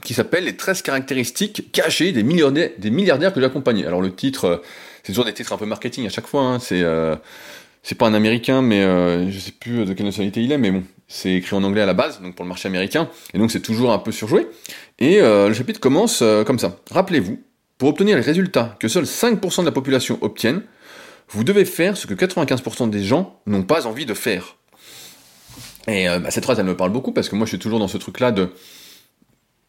qui 0.03 0.13
s'appelle 0.13 0.45
Les 0.45 0.55
13 0.55 0.81
caractéristiques 0.81 1.71
cachées 1.71 2.11
des 2.11 2.23
milliardaires, 2.23 2.71
des 2.77 2.89
milliardaires 2.89 3.33
que 3.33 3.39
j'ai. 3.39 3.85
Alors 3.85 4.01
le 4.01 4.13
titre 4.13 4.61
c'est 5.03 5.13
toujours 5.13 5.25
des 5.25 5.33
titres 5.33 5.53
un 5.53 5.57
peu 5.57 5.65
marketing 5.65 6.05
à 6.05 6.09
chaque 6.09 6.27
fois. 6.27 6.41
Hein. 6.41 6.59
C'est 6.59 6.81
euh, 6.81 7.15
c'est 7.83 7.95
pas 7.95 8.07
un 8.07 8.13
américain, 8.13 8.61
mais 8.61 8.81
euh, 8.83 9.29
je 9.31 9.39
sais 9.39 9.51
plus 9.51 9.85
de 9.85 9.93
quelle 9.93 10.05
nationalité 10.05 10.43
il 10.43 10.51
est, 10.51 10.57
mais 10.57 10.71
bon, 10.71 10.83
c'est 11.07 11.33
écrit 11.33 11.55
en 11.55 11.63
anglais 11.63 11.81
à 11.81 11.85
la 11.85 11.93
base, 11.93 12.21
donc 12.21 12.35
pour 12.35 12.45
le 12.45 12.49
marché 12.49 12.67
américain, 12.67 13.09
et 13.33 13.39
donc 13.39 13.51
c'est 13.51 13.61
toujours 13.61 13.91
un 13.91 13.97
peu 13.97 14.11
surjoué. 14.11 14.47
Et 14.99 15.19
euh, 15.19 15.47
le 15.47 15.53
chapitre 15.53 15.79
commence 15.79 16.21
euh, 16.21 16.43
comme 16.43 16.59
ça. 16.59 16.77
Rappelez-vous, 16.91 17.41
pour 17.77 17.89
obtenir 17.89 18.15
les 18.15 18.21
résultats 18.21 18.75
que 18.79 18.87
seuls 18.87 19.05
5% 19.05 19.61
de 19.61 19.65
la 19.65 19.71
population 19.71 20.19
obtiennent, 20.21 20.61
vous 21.29 21.43
devez 21.43 21.65
faire 21.65 21.97
ce 21.97 22.05
que 22.05 22.13
95% 22.13 22.89
des 22.89 23.03
gens 23.03 23.39
n'ont 23.47 23.63
pas 23.63 23.87
envie 23.87 24.05
de 24.05 24.13
faire. 24.13 24.57
Et 25.87 26.05
bah, 26.05 26.29
cette 26.29 26.43
phrase, 26.43 26.59
elle 26.59 26.65
me 26.65 26.77
parle 26.77 26.91
beaucoup 26.91 27.11
parce 27.11 27.27
que 27.29 27.35
moi, 27.35 27.45
je 27.45 27.51
suis 27.51 27.59
toujours 27.59 27.79
dans 27.79 27.87
ce 27.87 27.97
truc-là 27.97 28.31
de 28.31 28.49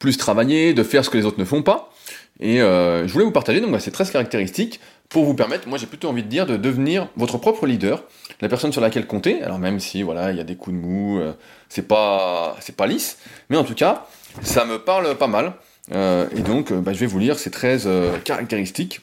plus 0.03 0.17
travailler, 0.17 0.75
de 0.75 0.83
faire 0.83 1.05
ce 1.05 1.11
que 1.11 1.17
les 1.17 1.25
autres 1.25 1.39
ne 1.39 1.45
font 1.45 1.63
pas. 1.63 1.93
Et 2.41 2.61
euh, 2.61 3.07
je 3.07 3.13
voulais 3.13 3.25
vous 3.25 3.31
partager 3.31 3.61
donc 3.61 3.71
bah, 3.71 3.79
ces 3.79 3.93
13 3.93 4.11
caractéristiques 4.11 4.81
pour 5.09 5.25
vous 5.25 5.35
permettre, 5.35 5.69
moi 5.69 5.79
j'ai 5.79 5.87
plutôt 5.87 6.09
envie 6.09 6.25
de 6.25 6.29
dire, 6.29 6.45
de 6.45 6.57
devenir 6.57 7.07
votre 7.15 7.39
propre 7.39 7.67
leader, 7.67 8.03
la 8.41 8.49
personne 8.49 8.73
sur 8.73 8.81
laquelle 8.81 9.07
compter. 9.07 9.43
Alors 9.45 9.61
même 9.61 9.79
si 9.79 10.03
voilà, 10.03 10.33
il 10.33 10.39
y 10.39 10.41
a 10.41 10.45
des 10.45 10.57
coups 10.57 10.75
de 10.75 10.81
mou, 10.81 11.21
euh, 11.21 11.35
c'est 11.69 11.87
pas 11.87 12.57
c'est 12.59 12.75
pas 12.75 12.89
lisse, 12.89 13.19
mais 13.49 13.57
en 13.57 13.63
tout 13.63 13.77
cas, 13.77 14.09
ça 14.43 14.65
me 14.65 14.81
parle 14.81 15.17
pas 15.17 15.29
mal. 15.29 15.53
Euh, 15.93 16.27
et 16.37 16.41
donc, 16.41 16.73
bah, 16.73 16.93
je 16.93 16.99
vais 16.99 17.07
vous 17.07 17.21
lire 17.21 17.39
ces 17.39 17.53
13 17.53 17.89
caractéristiques 18.25 19.03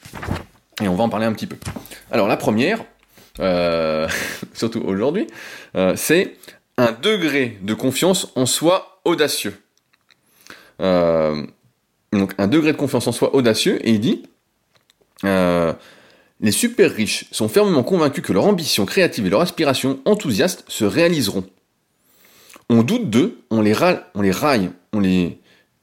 et 0.82 0.88
on 0.88 0.96
va 0.96 1.04
en 1.04 1.08
parler 1.08 1.24
un 1.24 1.32
petit 1.32 1.46
peu. 1.46 1.56
Alors 2.10 2.28
la 2.28 2.36
première, 2.36 2.84
surtout 4.52 4.82
aujourd'hui, 4.84 5.28
c'est 5.96 6.36
un 6.76 6.92
degré 6.92 7.56
de 7.62 7.72
confiance 7.72 8.32
en 8.34 8.44
soi 8.44 9.00
audacieux. 9.06 9.54
Donc 10.80 12.32
un 12.38 12.48
degré 12.48 12.72
de 12.72 12.76
confiance 12.76 13.06
en 13.06 13.12
soi 13.12 13.34
audacieux, 13.34 13.86
et 13.86 13.92
il 13.92 14.00
dit 14.00 14.22
euh, 15.24 15.72
les 16.40 16.52
super 16.52 16.90
riches 16.90 17.26
sont 17.32 17.48
fermement 17.48 17.82
convaincus 17.82 18.24
que 18.24 18.32
leur 18.32 18.46
ambition 18.46 18.86
créative 18.86 19.26
et 19.26 19.30
leur 19.30 19.42
aspiration 19.42 20.00
enthousiaste 20.04 20.64
se 20.68 20.84
réaliseront. 20.84 21.44
On 22.70 22.82
doute 22.82 23.10
d'eux, 23.10 23.40
on 23.50 23.60
les, 23.60 23.72
râle, 23.72 24.06
on 24.14 24.22
les 24.22 24.30
raille, 24.30 24.70
on 24.92 25.00
les 25.00 25.38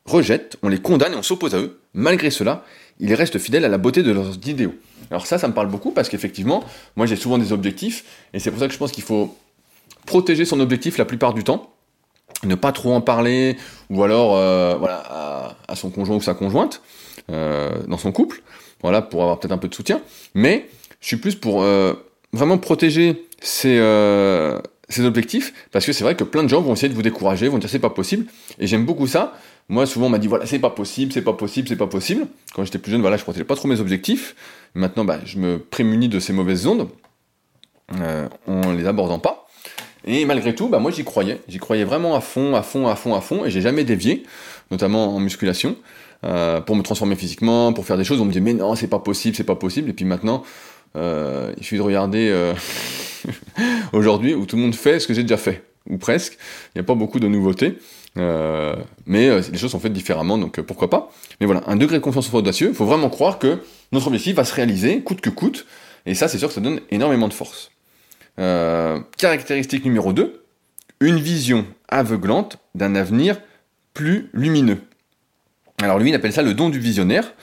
rejette, 0.06 0.58
on 0.64 0.70
les 0.70 0.80
condamne 0.80 1.14
et 1.14 1.18
on 1.18 1.24
s'oppose 1.24 1.54
à 1.54 1.60
eux. 1.60 1.80
Malgré 1.94 2.32
cela, 2.32 2.64
ils 3.00 3.14
restent 3.14 3.38
fidèles 3.38 3.66
à 3.66 3.70
la 3.70 3.78
beauté 3.78 4.04
de 4.04 4.12
leurs 4.12 4.36
idéaux. 4.48 4.74
Alors 5.12 5.28
ça, 5.28 5.38
ça 5.38 5.48
me 5.48 5.54
parle 5.54 5.68
beaucoup 5.68 5.92
parce 5.92 6.10
qu'effectivement, 6.10 6.64
moi 6.96 7.06
j'ai 7.06 7.16
souvent 7.16 7.38
des 7.38 7.52
objectifs 7.52 8.06
et 8.34 8.40
c'est 8.40 8.50
pour 8.50 8.60
ça 8.60 8.68
que 8.68 8.74
je 8.74 8.80
pense 8.80 8.92
qu'il 8.92 9.04
faut 9.04 9.38
protéger 10.06 10.46
son 10.46 10.60
objectif 10.60 10.98
la 10.98 11.06
plupart 11.06 11.34
du 11.34 11.44
temps, 11.44 11.72
ne 12.44 12.56
pas 12.56 12.72
trop 12.72 12.94
en 12.94 13.02
parler 13.02 13.58
ou 13.90 14.04
alors 14.04 14.36
euh, 14.36 14.76
voilà 14.78 15.56
à, 15.68 15.76
son 15.76 15.90
conjoint 15.90 16.16
ou 16.16 16.22
sa 16.22 16.34
conjointe 16.34 16.82
euh, 17.32 17.72
dans 17.88 17.98
son 17.98 18.12
couple 18.12 18.42
voilà, 18.82 19.02
pour 19.02 19.24
avoir 19.24 19.40
peut-être 19.40 19.54
un 19.54 19.58
peu 19.58 19.68
de 19.68 19.76
soutien. 19.76 20.02
Mais 20.36 20.70
je 21.02 21.08
suis 21.08 21.18
plus 21.18 21.36
pour 21.36 21.64
euh, 21.64 21.94
vraiment 22.32 22.58
protéger 22.58 23.26
ces 23.42 23.80
objectifs, 25.00 25.54
parce 25.72 25.86
que 25.86 25.94
c'est 25.94 26.04
vrai 26.04 26.16
que 26.16 26.24
plein 26.24 26.44
de 26.44 26.48
gens 26.48 26.62
vont 26.62 26.74
essayer 26.74 26.90
de 26.90 26.94
vous 26.94 27.02
décourager, 27.02 27.48
vont 27.48 27.58
dire 27.58 27.70
c'est 27.70 27.80
pas 27.80 27.90
possible, 27.90 28.28
et 28.60 28.68
j'aime 28.68 28.86
beaucoup 28.86 29.08
ça. 29.08 29.34
Moi, 29.70 29.86
souvent, 29.86 30.06
on 30.06 30.10
m'a 30.10 30.20
dit 30.20 30.28
voilà, 30.28 30.46
c'est 30.46 30.60
pas 30.60 30.70
possible, 30.70 31.12
c'est 31.12 31.24
pas 31.24 31.34
possible, 31.34 31.68
c'est 31.68 31.76
pas 31.76 31.88
possible. 31.88 32.28
Quand 32.54 32.64
j'étais 32.64 32.78
plus 32.78 32.92
jeune, 32.92 33.02
voilà, 33.02 33.18
je 33.18 33.24
protégeais 33.24 33.46
pas 33.46 33.56
trop 33.56 33.68
mes 33.68 33.80
objectifs. 33.80 34.36
Maintenant, 34.76 35.04
bah, 35.04 35.20
je 35.26 35.40
me 35.40 35.58
prémunis 35.60 36.08
de 36.08 36.20
ces 36.20 36.34
mauvaises 36.34 36.68
ondes 36.68 36.88
en 38.48 38.72
les 38.74 38.86
abordant 38.86 39.20
pas. 39.20 39.37
Et 40.08 40.26
malgré 40.26 40.56
tout, 40.56 40.70
bah, 40.70 40.80
moi, 40.80 40.90
j'y 40.90 41.04
croyais. 41.04 41.42
J'y 41.48 41.60
croyais 41.60 41.84
vraiment 41.84 42.16
à 42.16 42.22
fond, 42.22 42.56
à 42.56 42.64
fond, 42.64 42.88
à 42.88 42.96
fond, 42.96 43.14
à 43.14 43.22
fond, 43.22 43.46
et 43.46 43.52
j'ai 43.52 43.62
jamais 43.62 43.84
dévié, 43.84 44.24
notamment 44.72 45.16
en 45.16 45.20
musculation. 45.20 45.76
Euh, 46.26 46.62
pour 46.62 46.76
me 46.76 46.82
transformer 46.82 47.16
physiquement, 47.16 47.74
pour 47.74 47.86
faire 47.86 47.98
des 47.98 48.04
choses. 48.04 48.20
On 48.20 48.26
me 48.26 48.32
dit 48.32 48.42
mais 48.42 48.54
non, 48.54 48.74
c'est 48.74 48.88
pas 48.88 48.98
possible, 48.98 49.36
c'est 49.36 49.44
pas 49.44 49.56
possible. 49.56 49.92
Et 49.92 49.94
puis 49.94 50.04
maintenant, 50.04 50.42
euh, 50.96 51.54
il 51.58 51.64
suffit 51.64 51.78
de 51.78 51.84
regarder 51.84 52.30
euh, 52.32 52.56
aujourd'hui 53.94 54.34
où 54.34 54.48
tout 54.48 54.56
le 54.56 54.64
monde 54.64 54.74
fait 54.74 55.00
ce 55.00 55.06
que 55.06 55.14
j'ai 55.14 55.22
déjà 55.22 55.38
fait, 55.38 55.64
ou 55.88 55.98
presque. 55.98 56.40
Il 56.74 56.80
n'y 56.80 56.82
a 56.82 56.84
pas 56.84 56.96
beaucoup 56.96 57.20
de 57.20 57.28
nouveautés. 57.28 57.78
Euh, 58.18 58.76
mais 59.06 59.30
euh, 59.30 59.42
les 59.52 59.60
choses 59.60 59.72
sont 59.72 59.80
faites 59.80 59.94
différemment, 59.94 60.40
donc 60.40 60.60
pourquoi 60.62 60.90
pas. 60.90 61.12
Mais 61.40 61.46
voilà, 61.46 61.62
un 61.68 61.76
degré 61.76 61.98
de 61.98 62.04
confiance 62.04 62.34
en 62.34 62.38
audacieux, 62.38 62.70
il 62.70 62.76
faut 62.76 62.86
vraiment 62.86 63.10
croire 63.10 63.38
que 63.38 63.60
notre 63.92 64.08
objectif 64.08 64.36
va 64.36 64.44
se 64.44 64.56
réaliser, 64.56 65.02
coûte 65.02 65.22
que 65.22 65.30
coûte, 65.30 65.68
et 66.08 66.16
ça 66.16 66.28
c'est 66.28 66.40
sûr 66.40 66.48
que 66.48 66.54
ça 66.56 66.62
donne 66.62 66.82
énormément 66.90 67.28
de 67.28 67.34
force. 67.34 67.70
Caractéristique 68.38 69.84
numéro 69.84 70.14
2, 70.14 70.44
une 71.00 71.20
vision 71.20 71.66
aveuglante 71.90 72.58
d'un 72.76 72.96
avenir 72.96 73.40
plus 73.94 74.30
lumineux. 74.34 74.80
Alors 75.82 76.00
lui, 76.00 76.10
il 76.10 76.16
appelle 76.16 76.34
ça 76.34 76.42
le 76.42 76.54
don 76.54 76.70
du 76.70 76.80
visionnaire. 76.80 77.34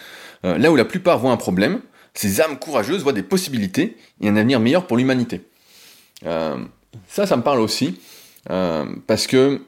Euh, 0.45 0.59
là 0.59 0.71
où 0.71 0.77
la 0.77 0.85
plupart 0.85 1.19
voient 1.19 1.33
un 1.33 1.37
problème, 1.37 1.81
ces 2.15 2.41
âmes 2.41 2.59
courageuses 2.59 3.03
voient 3.03 3.13
des 3.13 3.23
possibilités 3.23 3.97
et 4.21 4.29
un 4.29 4.37
avenir 4.37 4.61
meilleur 4.61 4.87
pour 4.87 4.97
l'humanité. 4.97 5.43
Euh, 6.27 6.57
ça, 7.09 7.27
ça 7.27 7.37
me 7.37 7.43
parle 7.43 7.61
aussi, 7.61 8.01
euh, 8.51 8.85
parce 9.07 9.27
que, 9.27 9.63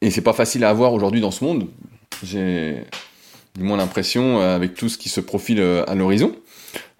et 0.00 0.10
c'est 0.10 0.22
pas 0.22 0.32
facile 0.32 0.64
à 0.64 0.70
avoir 0.70 0.92
aujourd'hui 0.92 1.20
dans 1.20 1.30
ce 1.30 1.44
monde, 1.44 1.68
j'ai 2.22 2.84
du 3.54 3.62
moins 3.62 3.76
l'impression, 3.76 4.40
avec 4.40 4.74
tout 4.74 4.88
ce 4.88 4.96
qui 4.96 5.08
se 5.08 5.20
profile 5.20 5.60
à 5.60 5.94
l'horizon, 5.94 6.34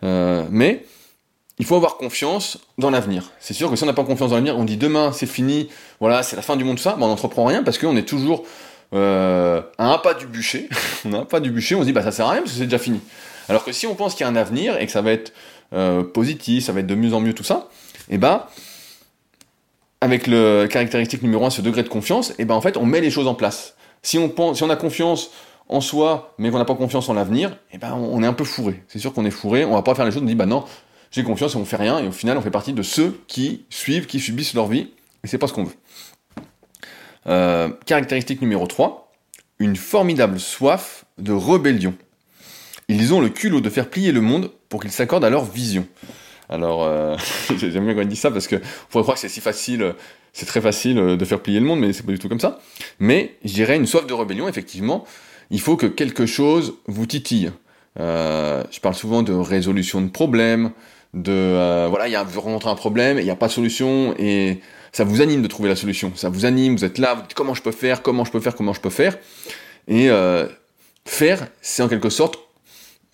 mais 0.03 0.85
il 1.63 1.65
faut 1.65 1.77
avoir 1.77 1.97
confiance 1.97 2.59
dans 2.77 2.91
l'avenir. 2.91 3.31
C'est 3.39 3.55
sûr 3.55 3.71
que 3.71 3.77
si 3.77 3.85
on 3.85 3.87
n'a 3.87 3.93
pas 3.93 4.03
confiance 4.03 4.31
dans 4.31 4.35
l'avenir, 4.35 4.59
on 4.59 4.65
dit 4.65 4.77
demain 4.77 5.13
c'est 5.13 5.29
fini, 5.29 5.69
voilà, 6.01 6.25
c'est 6.25 6.35
la 6.35 6.43
fin 6.43 6.57
du 6.57 6.65
monde, 6.65 6.77
tout 6.77 6.83
ça, 6.83 6.97
ben 6.99 7.07
on 7.07 7.09
n'entreprend 7.09 7.45
rien 7.45 7.63
parce 7.63 7.79
qu'on 7.79 7.97
est 7.97 8.03
toujours 8.03 8.43
euh, 8.95 9.63
un 9.79 9.97
pas 9.99 10.15
du 10.15 10.27
bûcher, 10.27 10.69
on 11.05 11.13
a 11.13 11.19
un 11.19 11.25
pas 11.25 11.39
du 11.39 11.53
bûcher, 11.53 11.77
on 11.77 11.83
se 11.83 11.85
dit 11.85 11.93
bah 11.93 12.03
ça 12.03 12.11
sert 12.11 12.27
à 12.27 12.33
rien 12.33 12.41
parce 12.41 12.51
que 12.51 12.59
c'est 12.59 12.65
déjà 12.65 12.81
fini. 12.81 13.01
Alors 13.49 13.63
que 13.63 13.71
si 13.71 13.87
on 13.87 13.95
pense 13.95 14.17
qu'il 14.17 14.25
y 14.25 14.29
a 14.29 14.33
un 14.33 14.35
avenir 14.35 14.77
et 14.77 14.87
que 14.87 14.91
ça 14.91 15.03
va 15.03 15.13
être 15.13 15.33
euh, 15.73 16.03
positif, 16.03 16.65
ça 16.65 16.73
va 16.73 16.81
être 16.81 16.89
de 16.89 16.97
mieux 16.97 17.15
en 17.15 17.21
mieux 17.21 17.33
tout 17.33 17.45
ça, 17.45 17.69
et 18.09 18.17
eh 18.17 18.19
ben 18.19 18.43
avec 20.01 20.27
le 20.27 20.67
caractéristique 20.69 21.23
numéro 21.23 21.47
1, 21.47 21.51
ce 21.51 21.63
degré 21.63 21.85
de 21.85 21.89
confiance, 21.89 22.31
et 22.31 22.35
eh 22.41 22.45
ben 22.45 22.57
en 22.57 22.61
fait 22.61 22.77
on 22.77 22.87
met 22.87 23.01
les 23.01 23.11
choses 23.13 23.29
en 23.29 23.35
place. 23.35 23.77
Si 24.03 24.19
on 24.19 24.29
pense, 24.29 24.57
si 24.57 24.65
on 24.65 24.71
a 24.71 24.75
confiance 24.75 25.31
en 25.69 25.81
soi, 25.81 26.35
mais 26.39 26.51
qu'on 26.51 26.59
n'a 26.59 26.65
pas 26.65 26.75
confiance 26.75 27.09
en 27.09 27.15
l'avenir, 27.15 27.51
et 27.71 27.75
eh 27.75 27.79
ben 27.79 27.95
on 27.95 28.21
est 28.21 28.27
un 28.27 28.33
peu 28.33 28.43
fourré. 28.43 28.83
C'est 28.89 28.99
sûr 28.99 29.13
qu'on 29.13 29.25
est 29.25 29.31
fourré, 29.31 29.65
on 29.65 29.75
va 29.75 29.83
pas 29.83 29.95
faire 29.95 30.05
les 30.05 30.11
choses, 30.11 30.23
on 30.23 30.27
dit 30.27 30.35
bah 30.35 30.47
non, 30.47 30.65
j'ai 31.13 31.23
confiance 31.23 31.55
et 31.55 31.57
on 31.57 31.65
fait 31.65 31.77
rien, 31.77 32.01
et 32.01 32.09
au 32.09 32.13
final 32.13 32.37
on 32.37 32.41
fait 32.41 32.51
partie 32.51 32.73
de 32.73 32.83
ceux 32.83 33.21
qui 33.29 33.65
suivent, 33.71 34.07
qui 34.07 34.19
subissent 34.19 34.55
leur 34.55 34.67
vie, 34.67 34.89
et 35.23 35.29
c'est 35.29 35.39
pas 35.39 35.47
ce 35.47 35.53
qu'on 35.53 35.65
veut. 35.65 35.75
Euh, 37.29 37.69
caractéristique 37.87 38.41
numéro 38.41 38.67
3, 38.67 39.13
une 39.61 39.77
formidable 39.77 40.41
soif 40.41 41.05
de 41.19 41.33
rébellion. 41.33 41.95
Ils 42.89 43.15
ont 43.15 43.21
le 43.21 43.29
culot 43.29 43.61
de 43.61 43.71
faire 43.71 43.89
plier 43.89 44.11
le 44.11 44.21
monde 44.21 44.51
pour 44.69 44.83
qu'ils 44.83 44.91
s'accordent 44.91 45.25
à 45.25 45.31
leur 45.31 45.45
vision. 45.45 45.87
Alors, 46.49 46.83
euh, 46.83 47.17
j'aime 47.57 47.85
bien 47.85 47.95
quand 47.95 48.03
il 48.03 48.09
dit 48.09 48.17
ça 48.17 48.31
parce 48.31 48.49
que 48.49 48.57
pourrait 48.91 49.03
croire 49.03 49.15
que 49.15 49.21
c'est 49.21 49.29
si 49.29 49.41
facile, 49.41 49.95
c'est 50.33 50.47
très 50.47 50.61
facile 50.61 50.97
de 50.97 51.25
faire 51.25 51.41
plier 51.41 51.61
le 51.61 51.67
monde, 51.67 51.79
mais 51.79 51.93
c'est 51.93 52.05
pas 52.05 52.13
du 52.13 52.19
tout 52.19 52.29
comme 52.29 52.41
ça. 52.41 52.61
Mais 52.99 53.37
je 53.45 53.53
dirais 53.53 53.77
une 53.77 53.87
soif 53.87 54.07
de 54.07 54.15
rébellion, 54.15 54.49
effectivement, 54.49 55.05
il 55.51 55.61
faut 55.61 55.77
que 55.77 55.87
quelque 55.87 56.27
chose 56.27 56.75
vous 56.87 57.07
titille. 57.07 57.53
Euh, 58.01 58.65
je 58.71 58.81
parle 58.81 58.95
souvent 58.95 59.23
de 59.23 59.33
résolution 59.33 60.01
de 60.01 60.09
problèmes, 60.09 60.73
de 61.15 61.33
euh, 61.33 61.87
voilà, 61.89 62.09
il 62.09 62.13
y 62.13 62.17
a 62.17 62.23
vous 62.23 62.41
un 62.65 62.75
problème, 62.75 63.19
il 63.19 63.25
n'y 63.25 63.31
a 63.31 63.37
pas 63.37 63.49
de 63.49 63.53
solution 63.53 64.15
et 64.19 64.61
ça 64.93 65.05
vous 65.05 65.21
anime 65.21 65.43
de 65.43 65.49
trouver 65.49 65.69
la 65.69 65.77
solution. 65.77 66.13
Ça 66.15 66.29
vous 66.29 66.45
anime, 66.45 66.77
vous 66.77 66.85
êtes 66.85 66.99
là, 66.99 67.15
vous 67.15 67.23
dites 67.23 67.35
comment 67.35 67.55
je 67.55 67.63
peux 67.63 67.73
faire, 67.73 68.03
comment 68.03 68.25
je 68.25 68.31
peux 68.31 68.41
faire, 68.41 68.55
comment 68.55 68.73
je 68.73 68.81
peux 68.81 68.91
faire. 68.91 69.19
Et 69.89 70.11
euh, 70.11 70.47
faire, 71.05 71.49
c'est 71.61 71.83
en 71.83 71.89
quelque 71.89 72.11
sorte 72.11 72.39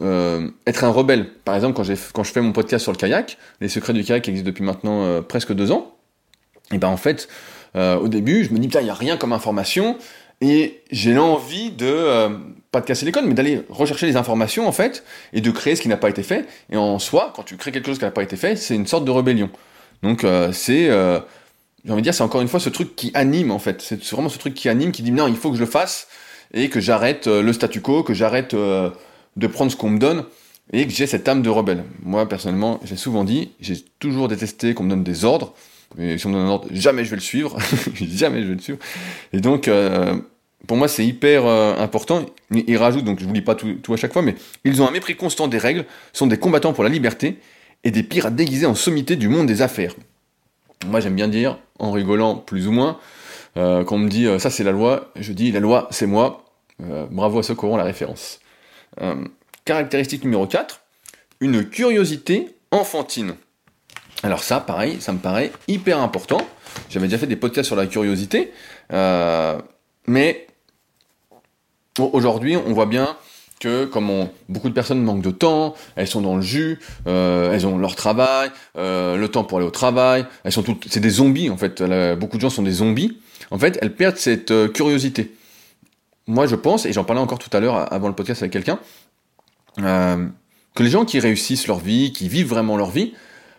euh, 0.00 0.50
être 0.66 0.84
un 0.84 0.90
rebelle. 0.90 1.28
Par 1.44 1.54
exemple, 1.54 1.74
quand, 1.76 1.84
quand 2.12 2.22
je 2.22 2.32
fais 2.32 2.40
mon 2.40 2.52
podcast 2.52 2.82
sur 2.82 2.92
le 2.92 2.98
kayak, 2.98 3.38
les 3.60 3.68
secrets 3.68 3.92
du 3.92 4.04
kayak 4.04 4.28
existent 4.28 4.46
depuis 4.46 4.64
maintenant 4.64 5.04
euh, 5.04 5.22
presque 5.22 5.52
deux 5.52 5.72
ans, 5.72 5.96
et 6.72 6.78
ben 6.78 6.88
en 6.88 6.96
fait, 6.96 7.28
euh, 7.76 7.96
au 7.96 8.08
début, 8.08 8.44
je 8.44 8.52
me 8.52 8.58
dis, 8.58 8.68
putain, 8.68 8.80
il 8.80 8.84
n'y 8.84 8.90
a 8.90 8.94
rien 8.94 9.16
comme 9.16 9.32
information, 9.32 9.96
et 10.40 10.80
j'ai 10.90 11.12
l'envie 11.12 11.70
de, 11.70 12.28
pas 12.70 12.80
de 12.80 12.86
casser 12.86 13.04
les 13.06 13.12
codes, 13.12 13.24
mais 13.26 13.34
d'aller 13.34 13.62
rechercher 13.68 14.06
les 14.06 14.16
informations, 14.16 14.68
en 14.68 14.72
fait, 14.72 15.04
et 15.32 15.40
de 15.40 15.50
créer 15.50 15.76
ce 15.76 15.82
qui 15.82 15.88
n'a 15.88 15.96
pas 15.96 16.10
été 16.10 16.22
fait. 16.22 16.46
Et 16.70 16.76
en 16.76 16.98
soi, 16.98 17.32
quand 17.34 17.42
tu 17.42 17.56
crées 17.56 17.72
quelque 17.72 17.86
chose 17.86 17.98
qui 17.98 18.04
n'a 18.04 18.10
pas 18.10 18.22
été 18.22 18.36
fait, 18.36 18.56
c'est 18.56 18.74
une 18.74 18.86
sorte 18.86 19.04
de 19.04 19.10
rébellion. 19.10 19.50
Donc, 20.02 20.24
c'est, 20.52 20.86
j'ai 20.86 21.90
envie 21.90 22.02
de 22.02 22.04
dire, 22.04 22.14
c'est 22.14 22.22
encore 22.22 22.40
une 22.40 22.48
fois 22.48 22.60
ce 22.60 22.68
truc 22.68 22.94
qui 22.94 23.10
anime, 23.14 23.50
en 23.50 23.58
fait. 23.58 23.82
C'est 23.82 24.02
vraiment 24.10 24.28
ce 24.28 24.38
truc 24.38 24.54
qui 24.54 24.68
anime, 24.68 24.92
qui 24.92 25.02
dit, 25.02 25.10
non, 25.10 25.26
il 25.26 25.36
faut 25.36 25.50
que 25.50 25.56
je 25.56 25.62
le 25.62 25.66
fasse, 25.66 26.06
et 26.54 26.68
que 26.68 26.80
j'arrête 26.80 27.26
le 27.26 27.52
statu 27.52 27.80
quo, 27.80 28.04
que 28.04 28.14
j'arrête 28.14 28.54
de 28.54 29.46
prendre 29.46 29.72
ce 29.72 29.76
qu'on 29.76 29.90
me 29.90 29.98
donne 29.98 30.24
et 30.72 30.86
que 30.86 30.92
j'ai 30.92 31.06
cette 31.06 31.26
âme 31.28 31.42
de 31.42 31.50
rebelle. 31.50 31.84
Moi, 32.02 32.28
personnellement, 32.28 32.78
j'ai 32.84 32.96
souvent 32.96 33.24
dit, 33.24 33.52
j'ai 33.60 33.76
toujours 33.98 34.28
détesté 34.28 34.74
qu'on 34.74 34.84
me 34.84 34.90
donne 34.90 35.04
des 35.04 35.24
ordres. 35.24 35.54
Et 35.96 36.18
si 36.18 36.26
on 36.26 36.30
me 36.30 36.34
donne 36.34 36.46
un 36.46 36.50
ordre, 36.50 36.68
jamais 36.70 37.04
je 37.04 37.10
vais 37.10 37.16
le 37.16 37.22
suivre. 37.22 37.56
jamais 37.94 38.42
je 38.42 38.48
vais 38.48 38.54
le 38.54 38.60
suivre. 38.60 38.78
Et 39.32 39.40
donc, 39.40 39.68
euh, 39.68 40.16
pour 40.66 40.76
moi, 40.76 40.88
c'est 40.88 41.06
hyper 41.06 41.46
euh, 41.46 41.76
important. 41.78 42.26
Ils 42.50 42.76
rajoutent, 42.76 43.04
donc 43.04 43.20
je 43.20 43.24
vous 43.24 43.32
lis 43.32 43.42
pas 43.42 43.54
tout, 43.54 43.92
à 43.92 43.96
chaque 43.96 44.12
fois, 44.12 44.22
mais 44.22 44.34
ils 44.64 44.82
ont 44.82 44.88
un 44.88 44.90
mépris 44.90 45.16
constant 45.16 45.48
des 45.48 45.58
règles, 45.58 45.86
sont 46.12 46.26
des 46.26 46.38
combattants 46.38 46.72
pour 46.72 46.84
la 46.84 46.90
liberté 46.90 47.38
et 47.84 47.90
des 47.90 48.02
pirates 48.02 48.34
déguisés 48.34 48.66
en 48.66 48.74
sommité 48.74 49.16
du 49.16 49.28
monde 49.28 49.46
des 49.46 49.62
affaires. 49.62 49.94
Moi, 50.86 51.00
j'aime 51.00 51.14
bien 51.14 51.28
dire, 51.28 51.58
en 51.78 51.90
rigolant 51.90 52.36
plus 52.36 52.68
ou 52.68 52.72
moins, 52.72 52.98
euh, 53.56 53.82
quand 53.84 53.96
on 53.96 54.00
me 54.00 54.08
dit 54.08 54.26
ça 54.38 54.50
c'est 54.50 54.64
la 54.64 54.72
loi, 54.72 55.10
je 55.16 55.32
dis 55.32 55.50
la 55.52 55.60
loi 55.60 55.88
c'est 55.90 56.06
moi. 56.06 56.44
bravo 57.10 57.38
à 57.38 57.42
ceux 57.42 57.54
qui 57.54 57.64
auront 57.64 57.76
la 57.76 57.84
référence. 57.84 58.40
Caractéristique 59.64 60.24
numéro 60.24 60.46
4, 60.46 60.80
une 61.40 61.64
curiosité 61.68 62.54
enfantine. 62.70 63.34
Alors 64.22 64.42
ça, 64.42 64.60
pareil, 64.60 64.98
ça 65.00 65.12
me 65.12 65.18
paraît 65.18 65.52
hyper 65.68 66.00
important. 66.00 66.40
J'avais 66.90 67.06
déjà 67.06 67.18
fait 67.18 67.26
des 67.26 67.36
podcasts 67.36 67.66
sur 67.66 67.76
la 67.76 67.86
curiosité, 67.86 68.52
euh, 68.92 69.58
mais 70.06 70.46
aujourd'hui, 71.98 72.56
on 72.56 72.72
voit 72.72 72.86
bien 72.86 73.16
que 73.60 73.84
comme 73.84 74.28
beaucoup 74.48 74.68
de 74.68 74.74
personnes 74.74 75.02
manquent 75.02 75.22
de 75.22 75.30
temps, 75.30 75.74
elles 75.96 76.06
sont 76.06 76.20
dans 76.20 76.36
le 76.36 76.42
jus, 76.42 76.78
euh, 77.08 77.52
elles 77.52 77.66
ont 77.66 77.78
leur 77.78 77.96
travail, 77.96 78.50
le 78.76 79.26
temps 79.26 79.44
pour 79.44 79.58
aller 79.58 79.66
au 79.66 79.72
travail, 79.72 80.26
elles 80.44 80.52
sont 80.52 80.62
toutes, 80.62 80.86
c'est 80.88 81.00
des 81.00 81.10
zombies 81.10 81.50
en 81.50 81.56
fait. 81.56 81.82
beaucoup 82.18 82.36
de 82.36 82.42
gens 82.42 82.50
sont 82.50 82.62
des 82.62 82.72
zombies. 82.72 83.18
En 83.50 83.58
fait, 83.58 83.78
elles 83.82 83.94
perdent 83.94 84.16
cette 84.16 84.72
curiosité 84.72 85.34
moi 86.28 86.46
je 86.46 86.54
pense, 86.54 86.86
et 86.86 86.92
j'en 86.92 87.02
parlais 87.02 87.22
encore 87.22 87.40
tout 87.40 87.54
à 87.56 87.58
l'heure 87.58 87.92
avant 87.92 88.06
le 88.06 88.14
podcast 88.14 88.42
avec 88.42 88.52
quelqu'un, 88.52 88.78
euh, 89.78 90.26
que 90.74 90.82
les 90.82 90.90
gens 90.90 91.04
qui 91.04 91.18
réussissent 91.18 91.66
leur 91.66 91.78
vie, 91.78 92.12
qui 92.12 92.28
vivent 92.28 92.48
vraiment 92.48 92.76
leur 92.76 92.90
vie, 92.90 93.14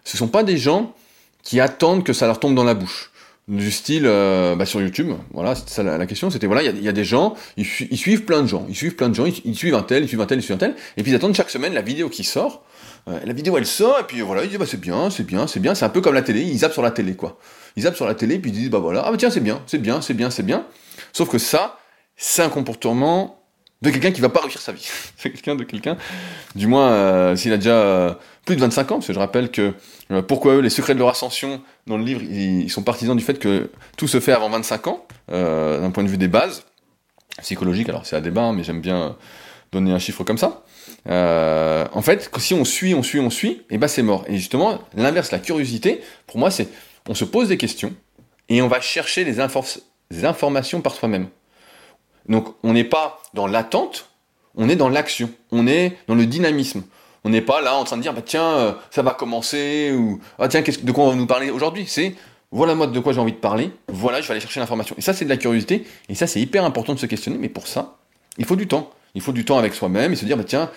ce 0.09 0.17
sont 0.17 0.27
pas 0.27 0.43
des 0.43 0.57
gens 0.57 0.95
qui 1.43 1.59
attendent 1.59 2.03
que 2.03 2.13
ça 2.13 2.25
leur 2.25 2.39
tombe 2.39 2.55
dans 2.55 2.63
la 2.63 2.73
bouche. 2.73 3.11
Du 3.47 3.71
style, 3.71 4.05
euh, 4.05 4.55
bah 4.55 4.65
sur 4.65 4.81
YouTube, 4.81 5.11
voilà, 5.33 5.55
c'était 5.55 5.71
ça 5.71 5.83
la, 5.83 6.05
question, 6.05 6.29
c'était 6.29 6.45
voilà, 6.45 6.63
il 6.63 6.83
y, 6.83 6.87
a 6.87 6.91
des 6.91 7.03
gens, 7.03 7.35
ils, 7.57 7.65
suivent 7.65 8.23
plein 8.23 8.43
de 8.43 8.47
gens, 8.47 8.65
ils 8.69 8.75
suivent 8.75 8.95
plein 8.95 9.09
de 9.09 9.15
gens, 9.15 9.25
ils, 9.25 9.55
suivent 9.55 9.73
un 9.73 9.81
tel, 9.81 10.03
ils 10.03 10.07
suivent 10.07 10.21
un 10.21 10.27
tel, 10.27 10.37
ils 10.37 10.43
suivent 10.43 10.55
un 10.55 10.59
tel, 10.59 10.75
et 10.97 11.03
puis 11.03 11.11
ils 11.11 11.15
attendent 11.15 11.33
chaque 11.33 11.49
semaine 11.49 11.73
la 11.73 11.81
vidéo 11.81 12.09
qui 12.09 12.23
sort, 12.23 12.63
euh, 13.07 13.19
la 13.25 13.33
vidéo 13.33 13.57
elle 13.57 13.65
sort, 13.65 13.99
et 13.99 14.03
puis 14.03 14.21
voilà, 14.21 14.43
ils 14.43 14.49
disent 14.49 14.59
bah 14.59 14.67
c'est 14.67 14.79
bien, 14.79 15.09
c'est 15.09 15.25
bien, 15.25 15.47
c'est 15.47 15.59
bien, 15.59 15.73
c'est 15.73 15.85
un 15.85 15.89
peu 15.89 16.01
comme 16.01 16.13
la 16.13 16.21
télé, 16.21 16.41
ils 16.41 16.59
zappent 16.59 16.73
sur 16.73 16.83
la 16.83 16.91
télé 16.91 17.15
quoi. 17.15 17.39
Ils 17.75 17.83
zappent 17.83 17.95
sur 17.95 18.05
la 18.05 18.13
télé, 18.13 18.37
puis 18.37 18.51
ils 18.51 18.53
disent 18.53 18.69
bah 18.69 18.79
voilà, 18.79 19.03
ah 19.05 19.09
bah 19.11 19.17
tiens 19.17 19.31
c'est 19.31 19.39
bien, 19.39 19.61
c'est 19.65 19.79
bien, 19.79 20.01
c'est 20.01 20.13
bien, 20.13 20.29
c'est 20.29 20.43
bien. 20.43 20.65
Sauf 21.11 21.29
que 21.29 21.39
ça, 21.39 21.79
c'est 22.17 22.43
un 22.43 22.49
comportement 22.49 23.38
de 23.81 23.89
quelqu'un 23.89 24.11
qui 24.11 24.21
va 24.21 24.29
pas 24.29 24.41
réussir 24.41 24.61
sa 24.61 24.71
vie. 24.71 24.87
c'est 25.17 25.31
quelqu'un 25.31 25.55
de 25.55 25.63
quelqu'un, 25.63 25.97
du 26.55 26.67
moins 26.67 26.91
euh, 26.91 27.35
s'il 27.35 27.53
a 27.53 27.57
déjà 27.57 27.75
euh, 27.75 28.13
plus 28.45 28.55
de 28.55 28.61
25 28.61 28.91
ans, 28.91 28.95
parce 28.95 29.07
que 29.07 29.13
je 29.13 29.19
rappelle 29.19 29.51
que 29.51 29.73
euh, 30.11 30.21
pourquoi 30.21 30.55
eux, 30.55 30.59
les 30.59 30.69
secrets 30.69 30.93
de 30.93 30.99
leur 30.99 31.09
ascension, 31.09 31.61
dans 31.87 31.97
le 31.97 32.03
livre, 32.03 32.21
ils, 32.23 32.69
sont 32.69 32.83
partisans 32.83 33.15
du 33.15 33.23
fait 33.23 33.39
que 33.39 33.71
tout 33.97 34.07
se 34.07 34.19
fait 34.19 34.33
avant 34.33 34.49
25 34.49 34.87
ans, 34.87 35.07
d'un 35.29 35.91
point 35.91 36.03
de 36.03 36.09
vue 36.09 36.17
des 36.17 36.27
bases 36.27 36.65
psychologiques, 37.41 37.89
alors 37.89 38.05
c'est 38.05 38.15
à 38.15 38.21
débat, 38.21 38.43
hein, 38.43 38.53
mais 38.53 38.63
j'aime 38.63 38.81
bien 38.81 39.15
donner 39.71 39.91
un 39.91 39.99
chiffre 39.99 40.23
comme 40.23 40.37
ça. 40.37 40.63
en 41.07 42.01
fait, 42.01 42.29
si 42.37 42.53
on 42.53 42.65
suit, 42.65 42.93
on 42.95 43.03
suit, 43.03 43.19
on 43.19 43.29
suit, 43.29 43.63
et 43.69 43.77
ben 43.77 43.87
c'est 43.87 44.03
mort. 44.03 44.25
Et 44.27 44.35
justement, 44.35 44.79
l'inverse, 44.95 45.31
la 45.31 45.39
curiosité, 45.39 46.01
pour 46.27 46.37
moi, 46.37 46.51
c'est 46.51 46.67
on 47.07 47.13
se 47.13 47.25
pose 47.25 47.47
des 47.47 47.57
questions 47.57 47.93
et 48.49 48.61
on 48.61 48.67
va 48.67 48.81
chercher 48.81 49.23
les, 49.23 49.37
les 50.11 50.25
informations 50.25 50.81
par 50.81 50.93
soi-même. 50.93 51.29
Donc 52.27 52.55
on 52.63 52.73
n'est 52.73 52.83
pas 52.83 53.18
dans 53.33 53.47
l'attente, 53.47 54.09
on 54.55 54.69
est 54.69 54.75
dans 54.75 54.89
l'action, 54.89 55.29
on 55.51 55.67
est 55.67 55.97
dans 56.07 56.15
le 56.15 56.25
dynamisme. 56.25 56.83
On 57.23 57.29
n'est 57.29 57.41
pas 57.41 57.61
là 57.61 57.75
en 57.75 57.83
train 57.83 57.97
de 57.97 58.01
dire 58.01 58.13
bah 58.13 58.21
tiens 58.25 58.43
euh, 58.43 58.71
ça 58.91 59.01
va 59.01 59.11
commencer 59.11 59.91
ou 59.93 60.19
ah 60.37 60.47
tiens 60.47 60.61
de 60.61 60.91
quoi 60.91 61.03
on 61.03 61.09
va 61.09 61.15
nous 61.15 61.27
parler 61.27 61.49
aujourd'hui? 61.49 61.85
C'est 61.87 62.15
voilà 62.51 62.75
moi 62.75 62.87
de 62.87 62.99
quoi 62.99 63.13
j'ai 63.13 63.19
envie 63.19 63.33
de 63.33 63.37
parler, 63.37 63.71
voilà 63.89 64.21
je 64.21 64.27
vais 64.27 64.31
aller 64.31 64.41
chercher 64.41 64.59
l'information. 64.59 64.95
Et 64.97 65.01
ça 65.01 65.13
c'est 65.13 65.25
de 65.25 65.29
la 65.29 65.37
curiosité 65.37 65.85
et 66.07 66.15
ça 66.15 66.27
c'est 66.27 66.39
hyper 66.39 66.63
important 66.63 66.93
de 66.93 66.99
se 66.99 67.05
questionner. 67.05 67.37
Mais 67.37 67.49
pour 67.49 67.67
ça 67.67 67.97
il 68.37 68.45
faut 68.45 68.55
du 68.55 68.67
temps. 68.67 68.89
Il 69.15 69.21
faut 69.21 69.33
du 69.33 69.43
temps 69.43 69.57
avec 69.57 69.73
soi-même 69.73 70.13
et 70.13 70.15
se 70.15 70.25
dire 70.25 70.37
bah 70.37 70.45
tiens 70.45 70.69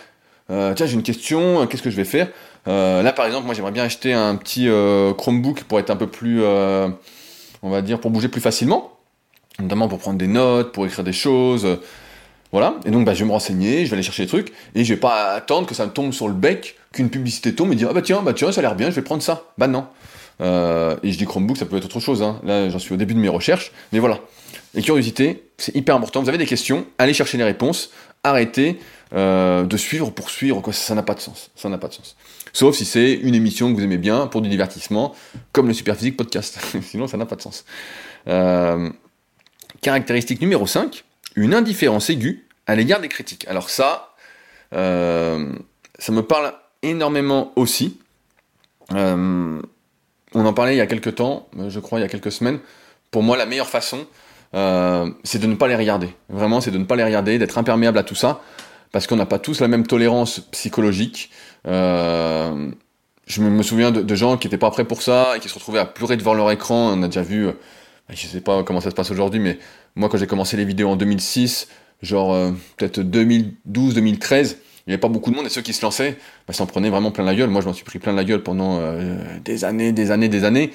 euh, 0.50 0.74
tiens 0.74 0.86
j'ai 0.86 0.94
une 0.94 1.04
question, 1.04 1.66
qu'est-ce 1.66 1.82
que 1.82 1.90
je 1.90 1.96
vais 1.96 2.04
faire? 2.04 2.28
Euh, 2.66 3.02
Là 3.02 3.12
par 3.12 3.26
exemple 3.26 3.46
moi 3.46 3.54
j'aimerais 3.54 3.72
bien 3.72 3.84
acheter 3.84 4.12
un 4.12 4.34
petit 4.34 4.68
Chromebook 5.16 5.62
pour 5.64 5.78
être 5.78 5.90
un 5.90 5.96
peu 5.96 6.08
plus 6.08 6.44
on 6.44 7.70
va 7.70 7.82
dire 7.82 8.00
pour 8.00 8.10
bouger 8.10 8.28
plus 8.28 8.40
facilement 8.40 8.92
notamment 9.60 9.88
pour 9.88 9.98
prendre 9.98 10.18
des 10.18 10.26
notes, 10.26 10.72
pour 10.72 10.86
écrire 10.86 11.04
des 11.04 11.12
choses. 11.12 11.78
Voilà. 12.52 12.76
Et 12.84 12.90
donc, 12.90 13.04
bah, 13.04 13.14
je 13.14 13.20
vais 13.20 13.26
me 13.26 13.32
renseigner, 13.32 13.84
je 13.84 13.90
vais 13.90 13.94
aller 13.94 14.02
chercher 14.02 14.24
des 14.24 14.28
trucs, 14.28 14.52
et 14.74 14.84
je 14.84 14.94
vais 14.94 15.00
pas 15.00 15.32
attendre 15.32 15.66
que 15.66 15.74
ça 15.74 15.86
me 15.86 15.92
tombe 15.92 16.12
sur 16.12 16.28
le 16.28 16.34
bec, 16.34 16.76
qu'une 16.92 17.10
publicité 17.10 17.54
tombe 17.54 17.72
et 17.72 17.76
dire, 17.76 17.88
ah 17.90 17.94
bah 17.94 18.02
tiens, 18.02 18.22
bah 18.22 18.34
tiens, 18.34 18.52
ça 18.52 18.60
a 18.60 18.62
l'air 18.62 18.74
bien, 18.74 18.90
je 18.90 18.96
vais 18.96 19.02
prendre 19.02 19.22
ça. 19.22 19.44
Bah 19.58 19.66
non. 19.66 19.86
Euh, 20.40 20.96
et 21.02 21.12
je 21.12 21.18
dis 21.18 21.24
Chromebook, 21.24 21.56
ça 21.56 21.66
peut 21.66 21.76
être 21.76 21.84
autre 21.84 22.00
chose. 22.00 22.22
Hein. 22.22 22.40
Là, 22.44 22.68
j'en 22.68 22.78
suis 22.78 22.94
au 22.94 22.96
début 22.96 23.14
de 23.14 23.18
mes 23.18 23.28
recherches. 23.28 23.72
Mais 23.92 23.98
voilà. 23.98 24.20
Les 24.74 24.82
curiosités, 24.82 25.44
c'est 25.58 25.74
hyper 25.76 25.94
important. 25.94 26.22
Vous 26.22 26.28
avez 26.28 26.38
des 26.38 26.46
questions, 26.46 26.86
allez 26.98 27.14
chercher 27.14 27.38
les 27.38 27.44
réponses. 27.44 27.90
Arrêtez 28.24 28.78
euh, 29.14 29.64
de 29.64 29.76
suivre 29.76 30.10
pour 30.10 30.30
suivre. 30.30 30.60
Quoi. 30.60 30.72
Ça 30.72 30.94
n'a 30.94 31.02
pas 31.02 31.14
de 31.14 31.20
sens. 31.20 31.50
Ça 31.56 31.68
n'a 31.68 31.78
pas 31.78 31.88
de 31.88 31.94
sens. 31.94 32.16
Sauf 32.52 32.76
si 32.76 32.84
c'est 32.84 33.12
une 33.14 33.34
émission 33.34 33.70
que 33.70 33.78
vous 33.78 33.84
aimez 33.84 33.98
bien 33.98 34.26
pour 34.26 34.42
du 34.42 34.48
divertissement, 34.48 35.14
comme 35.52 35.68
le 35.68 35.74
Superphysique 35.74 36.16
Podcast. 36.16 36.58
Sinon, 36.82 37.06
ça 37.06 37.16
n'a 37.16 37.26
pas 37.26 37.36
de 37.36 37.42
sens. 37.42 37.64
Euh, 38.28 38.90
Caractéristique 39.80 40.40
numéro 40.40 40.66
5, 40.66 41.04
une 41.36 41.54
indifférence 41.54 42.10
aiguë 42.10 42.46
à 42.66 42.74
l'égard 42.74 43.00
des 43.00 43.08
critiques. 43.08 43.46
Alors 43.48 43.70
ça, 43.70 44.14
euh, 44.74 45.52
ça 45.98 46.12
me 46.12 46.22
parle 46.22 46.52
énormément 46.82 47.52
aussi. 47.56 47.98
Euh, 48.92 49.60
on 50.34 50.46
en 50.46 50.52
parlait 50.52 50.74
il 50.74 50.78
y 50.78 50.82
a 50.82 50.86
quelques 50.86 51.16
temps, 51.16 51.48
je 51.68 51.80
crois 51.80 51.98
il 51.98 52.02
y 52.02 52.04
a 52.04 52.08
quelques 52.08 52.32
semaines. 52.32 52.58
Pour 53.10 53.22
moi, 53.22 53.36
la 53.36 53.46
meilleure 53.46 53.68
façon, 53.68 54.06
euh, 54.54 55.10
c'est 55.24 55.38
de 55.38 55.46
ne 55.46 55.54
pas 55.54 55.68
les 55.68 55.76
regarder. 55.76 56.08
Vraiment, 56.28 56.60
c'est 56.60 56.70
de 56.70 56.78
ne 56.78 56.84
pas 56.84 56.96
les 56.96 57.04
regarder, 57.04 57.38
d'être 57.38 57.58
imperméable 57.58 57.98
à 57.98 58.02
tout 58.02 58.14
ça, 58.14 58.40
parce 58.90 59.06
qu'on 59.06 59.16
n'a 59.16 59.26
pas 59.26 59.38
tous 59.38 59.60
la 59.60 59.68
même 59.68 59.86
tolérance 59.86 60.40
psychologique. 60.40 61.30
je 61.64 63.40
me 63.40 63.62
souviens 63.62 63.90
de, 63.90 64.02
de 64.02 64.14
gens 64.14 64.36
qui 64.36 64.46
n'étaient 64.46 64.58
pas 64.58 64.70
prêts 64.70 64.84
pour 64.84 65.02
ça 65.02 65.36
et 65.36 65.40
qui 65.40 65.48
se 65.48 65.54
retrouvaient 65.54 65.78
à 65.78 65.86
pleurer 65.86 66.16
devant 66.16 66.34
leur 66.34 66.50
écran. 66.50 66.92
On 66.92 67.02
a 67.02 67.06
déjà 67.06 67.22
vu 67.22 67.48
je 68.10 68.26
sais 68.26 68.40
pas 68.40 68.62
comment 68.62 68.80
ça 68.80 68.90
se 68.90 68.94
passe 68.94 69.10
aujourd'hui, 69.10 69.40
mais 69.40 69.58
moi 69.96 70.08
quand 70.08 70.18
j'ai 70.18 70.26
commencé 70.26 70.56
les 70.56 70.64
vidéos 70.64 70.88
en 70.88 70.96
2006, 70.96 71.68
genre 72.02 72.32
euh, 72.32 72.52
peut-être 72.76 73.00
2012, 73.00 73.94
2013, 73.94 74.58
il 74.60 74.90
n'y 74.90 74.94
avait 74.94 75.00
pas 75.00 75.08
beaucoup 75.08 75.30
de 75.30 75.36
monde 75.36 75.46
et 75.46 75.48
ceux 75.48 75.62
qui 75.62 75.72
se 75.72 75.82
lançaient, 75.82 76.16
bah, 76.46 76.54
s'en 76.54 76.66
prenaient 76.66 76.90
vraiment 76.90 77.10
plein 77.10 77.24
la 77.24 77.34
gueule. 77.34 77.50
Moi 77.50 77.60
je 77.60 77.66
m'en 77.66 77.72
suis 77.72 77.84
pris 77.84 77.98
plein 77.98 78.12
la 78.12 78.24
gueule 78.24 78.42
pendant 78.42 78.78
euh, 78.80 79.16
des 79.44 79.64
années, 79.64 79.92
des 79.92 80.10
années, 80.10 80.28
des 80.28 80.44
années, 80.44 80.72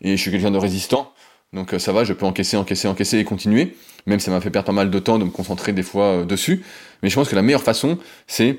et 0.00 0.16
je 0.16 0.20
suis 0.20 0.30
quelqu'un 0.30 0.50
de 0.50 0.58
résistant. 0.58 1.12
Donc 1.52 1.74
euh, 1.74 1.78
ça 1.78 1.92
va, 1.92 2.04
je 2.04 2.12
peux 2.12 2.26
encaisser, 2.26 2.56
encaisser, 2.56 2.88
encaisser 2.88 3.18
et 3.18 3.24
continuer, 3.24 3.76
même 4.06 4.20
ça 4.20 4.30
m'a 4.30 4.40
fait 4.40 4.50
perdre 4.50 4.66
pas 4.66 4.72
mal 4.72 4.90
de 4.90 4.98
temps 4.98 5.18
de 5.18 5.24
me 5.24 5.30
concentrer 5.30 5.72
des 5.72 5.82
fois 5.82 6.24
dessus. 6.24 6.62
Mais 7.02 7.10
je 7.10 7.14
pense 7.14 7.28
que 7.28 7.36
la 7.36 7.42
meilleure 7.42 7.62
façon, 7.62 7.98
c'est 8.26 8.58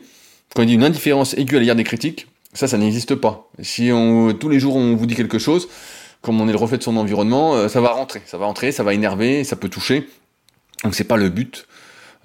quand 0.56 0.64
il 0.64 0.68
dit 0.68 0.74
une 0.74 0.84
indifférence 0.84 1.38
aiguë 1.38 1.58
à 1.58 1.60
l'égard 1.60 1.76
des 1.76 1.84
critiques, 1.84 2.28
ça, 2.54 2.68
ça 2.68 2.78
n'existe 2.78 3.14
pas. 3.16 3.50
Si 3.62 3.92
on, 3.92 4.34
tous 4.34 4.50
les 4.50 4.60
jours 4.60 4.76
on 4.76 4.96
vous 4.96 5.06
dit 5.06 5.16
quelque 5.16 5.38
chose, 5.38 5.70
comme 6.22 6.42
on 6.42 6.48
est 6.48 6.52
le 6.52 6.58
reflet 6.58 6.78
de 6.78 6.84
son 6.84 6.98
environnement, 6.98 7.56
euh, 7.56 7.68
ça 7.68 7.82
va 7.82 7.90
rentrer, 7.90 8.22
ça 8.26 8.38
va 8.38 8.46
rentrer, 8.46 8.72
ça 8.72 8.84
va 8.84 8.94
énerver, 8.94 9.44
ça 9.44 9.56
peut 9.56 9.70
toucher. 9.70 10.08
Donc 10.84 10.96
c'est 10.96 11.06
pas 11.06 11.18
le 11.18 11.30
but. 11.30 11.68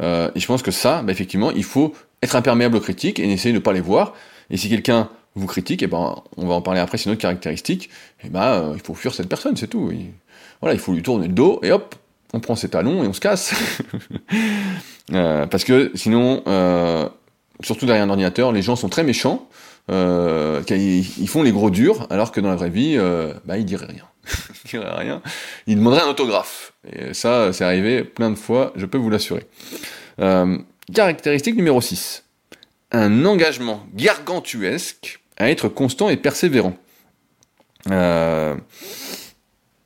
Euh, 0.00 0.30
et 0.34 0.40
je 0.40 0.46
pense 0.46 0.62
que 0.62 0.70
ça, 0.70 1.02
bah, 1.02 1.12
effectivement, 1.12 1.52
il 1.52 1.64
faut 1.64 1.94
être 2.22 2.34
imperméable 2.34 2.76
aux 2.76 2.80
critiques 2.80 3.20
et 3.20 3.30
essayer 3.30 3.52
de 3.52 3.58
ne 3.58 3.62
pas 3.62 3.72
les 3.72 3.80
voir. 3.80 4.14
Et 4.50 4.56
si 4.56 4.68
quelqu'un 4.68 5.08
vous 5.36 5.46
critique, 5.46 5.82
et 5.82 5.86
eh 5.86 5.88
ben, 5.88 6.22
on 6.36 6.46
va 6.46 6.54
en 6.54 6.62
parler 6.62 6.80
après, 6.80 6.98
c'est 6.98 7.06
une 7.06 7.12
autre 7.12 7.20
caractéristique, 7.20 7.86
et 8.22 8.26
eh 8.26 8.28
ben, 8.28 8.42
euh, 8.42 8.72
il 8.74 8.80
faut 8.80 8.94
fuir 8.94 9.14
cette 9.14 9.28
personne, 9.28 9.56
c'est 9.56 9.66
tout. 9.66 9.92
voilà, 10.60 10.74
il 10.74 10.80
faut 10.80 10.92
lui 10.92 11.02
tourner 11.02 11.26
le 11.26 11.32
dos, 11.32 11.58
et 11.62 11.72
hop, 11.72 11.94
on 12.32 12.40
prend 12.40 12.54
ses 12.54 12.68
talons 12.68 13.02
et 13.02 13.08
on 13.08 13.12
se 13.12 13.20
casse. 13.20 13.52
parce 15.12 15.64
que 15.64 15.90
sinon, 15.94 16.42
surtout 17.62 17.86
derrière 17.86 18.04
un 18.04 18.10
ordinateur, 18.10 18.52
les 18.52 18.62
gens 18.62 18.76
sont 18.76 18.88
très 18.88 19.02
méchants, 19.02 19.48
euh, 19.90 20.62
ils 20.70 21.28
font 21.28 21.42
les 21.42 21.52
gros 21.52 21.70
durs, 21.70 22.06
alors 22.10 22.32
que 22.32 22.40
dans 22.40 22.48
la 22.48 22.56
vraie 22.56 22.70
vie, 22.70 22.94
euh, 22.96 23.34
bah, 23.44 23.58
ils 23.58 23.64
diraient 23.64 23.86
rien. 23.86 24.04
ils 24.64 24.68
diraient 24.68 24.94
rien. 24.94 25.22
Ils 25.66 25.76
demanderaient 25.76 26.02
un 26.02 26.08
autographe. 26.08 26.72
Et 26.90 27.12
ça, 27.14 27.52
c'est 27.52 27.64
arrivé 27.64 28.04
plein 28.04 28.30
de 28.30 28.36
fois, 28.36 28.72
je 28.76 28.86
peux 28.86 28.98
vous 28.98 29.10
l'assurer. 29.10 29.44
Euh, 30.20 30.58
caractéristique 30.92 31.56
numéro 31.56 31.80
6. 31.80 32.24
un 32.92 33.24
engagement 33.24 33.84
gargantuesque 33.94 35.20
à 35.36 35.50
être 35.50 35.68
constant 35.68 36.08
et 36.08 36.16
persévérant. 36.16 36.76
Euh, 37.90 38.54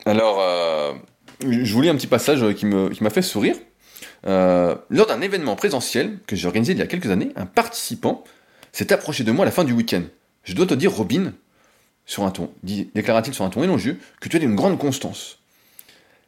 alors, 0.04 0.40
je 1.40 1.72
vous 1.72 1.82
lis 1.82 1.88
un 1.88 1.96
petit 1.96 2.06
passage 2.06 2.44
qui 2.54 2.66
m'a 2.66 3.10
fait 3.10 3.22
sourire. 3.22 3.56
Lors 4.24 5.06
d'un 5.06 5.20
événement 5.22 5.56
présentiel 5.56 6.18
que 6.26 6.36
j'ai 6.36 6.46
organisé 6.46 6.74
il 6.74 6.78
y 6.78 6.82
a 6.82 6.86
quelques 6.86 7.10
années, 7.10 7.32
un 7.34 7.46
participant 7.46 8.24
s'est 8.78 8.92
approché 8.92 9.24
de 9.24 9.32
moi 9.32 9.44
à 9.44 9.46
la 9.46 9.50
fin 9.50 9.64
du 9.64 9.72
week-end. 9.72 10.02
Je 10.44 10.54
dois 10.54 10.66
te 10.66 10.74
dire, 10.74 10.92
Robin, 10.92 11.32
sur 12.06 12.22
un 12.22 12.30
ton, 12.30 12.52
déclara-t-il 12.62 13.34
sur 13.34 13.44
un 13.44 13.50
ton 13.50 13.64
élogieux, 13.64 13.98
que 14.20 14.28
tu 14.28 14.36
as 14.36 14.40
une 14.40 14.54
grande 14.54 14.78
constance. 14.78 15.40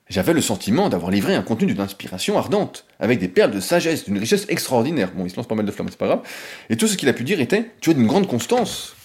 J'avais 0.09 0.33
le 0.33 0.41
sentiment 0.41 0.89
d'avoir 0.89 1.13
livré 1.13 1.37
un 1.37 1.43
contenu 1.43 1.69
d'une 1.69 1.81
inspiration 1.81 2.37
ardente, 2.37 2.87
avec 2.99 3.21
des 3.21 3.29
perles 3.29 3.53
de 3.53 3.61
sagesse, 3.61 4.05
d'une 4.05 4.19
richesse 4.19 4.47
extraordinaire. 4.49 5.13
Bon, 5.15 5.25
il 5.25 5.31
se 5.31 5.37
lance 5.37 5.47
pas 5.47 5.55
mal 5.55 5.65
de 5.65 5.71
flammes, 5.71 5.87
c'est 5.91 5.97
pas 5.99 6.09
grave. 6.09 6.23
Et 6.71 6.77
tout 6.77 6.89
ce 6.89 6.97
qu'il 6.97 7.09
a 7.09 7.13
pu 7.13 7.23
dire 7.23 7.41
était 7.41 7.71
Tu 7.81 7.91
as 7.91 7.93
une 7.93 8.09
grande 8.09 8.27
constance. 8.27 8.97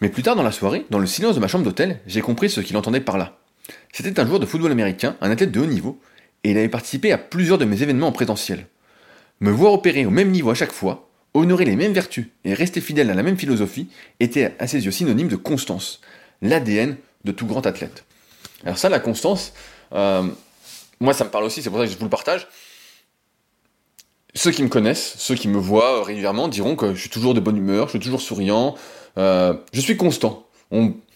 Mais 0.00 0.08
plus 0.08 0.22
tard 0.22 0.36
dans 0.36 0.44
la 0.44 0.52
soirée, 0.52 0.86
dans 0.90 1.00
le 1.00 1.06
silence 1.08 1.34
de 1.34 1.40
ma 1.40 1.48
chambre 1.48 1.64
d'hôtel, 1.64 1.98
j'ai 2.06 2.20
compris 2.20 2.48
ce 2.48 2.60
qu'il 2.60 2.76
entendait 2.76 3.00
par 3.00 3.18
là. 3.18 3.40
C'était 3.92 4.20
un 4.20 4.26
joueur 4.26 4.38
de 4.38 4.46
football 4.46 4.70
américain, 4.70 5.16
un 5.20 5.32
athlète 5.32 5.50
de 5.50 5.58
haut 5.58 5.66
niveau, 5.66 6.00
et 6.44 6.52
il 6.52 6.58
avait 6.58 6.68
participé 6.68 7.10
à 7.10 7.18
plusieurs 7.18 7.58
de 7.58 7.64
mes 7.64 7.82
événements 7.82 8.06
en 8.06 8.12
présentiel. 8.12 8.68
Me 9.40 9.50
voir 9.50 9.72
opérer 9.72 10.06
au 10.06 10.10
même 10.10 10.30
niveau 10.30 10.50
à 10.50 10.54
chaque 10.54 10.72
fois, 10.72 11.07
honorer 11.34 11.64
les 11.64 11.76
mêmes 11.76 11.92
vertus 11.92 12.26
et 12.44 12.54
rester 12.54 12.80
fidèle 12.80 13.10
à 13.10 13.14
la 13.14 13.22
même 13.22 13.36
philosophie 13.36 13.88
était 14.20 14.54
à 14.58 14.66
ses 14.66 14.84
yeux 14.84 14.90
synonyme 14.90 15.28
de 15.28 15.36
constance, 15.36 16.00
l'ADN 16.42 16.96
de 17.24 17.32
tout 17.32 17.46
grand 17.46 17.66
athlète. 17.66 18.04
Alors 18.64 18.78
ça, 18.78 18.88
la 18.88 19.00
constance, 19.00 19.52
euh, 19.92 20.24
moi 21.00 21.14
ça 21.14 21.24
me 21.24 21.30
parle 21.30 21.44
aussi, 21.44 21.62
c'est 21.62 21.70
pour 21.70 21.78
ça 21.78 21.86
que 21.86 21.92
je 21.92 21.98
vous 21.98 22.04
le 22.04 22.10
partage. 22.10 22.48
Ceux 24.34 24.50
qui 24.50 24.62
me 24.62 24.68
connaissent, 24.68 25.14
ceux 25.18 25.34
qui 25.34 25.48
me 25.48 25.58
voient 25.58 26.04
régulièrement 26.04 26.48
diront 26.48 26.76
que 26.76 26.94
je 26.94 27.00
suis 27.00 27.10
toujours 27.10 27.34
de 27.34 27.40
bonne 27.40 27.56
humeur, 27.56 27.86
je 27.86 27.90
suis 27.90 28.00
toujours 28.00 28.20
souriant, 28.20 28.74
euh, 29.16 29.54
je 29.72 29.80
suis 29.80 29.96
constant. 29.96 30.46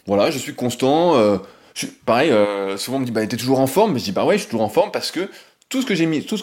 voilà, 0.05 0.31
je 0.31 0.37
suis 0.37 0.55
constant. 0.55 1.15
Euh, 1.15 1.37
pareil, 2.05 2.33
souvent 2.77 2.97
on 2.97 2.99
me 3.01 3.05
dit 3.05 3.11
bah 3.11 3.25
t'es 3.25 3.37
toujours 3.37 3.59
en 3.59 3.67
forme, 3.67 3.93
mais 3.93 3.99
je 3.99 4.05
dis 4.05 4.11
bah 4.11 4.25
ouais, 4.25 4.35
je 4.35 4.41
suis 4.41 4.49
toujours 4.49 4.65
en 4.65 4.69
forme 4.69 4.91
parce 4.91 5.11
que 5.11 5.29
tout 5.73 5.81
ce 5.81 5.85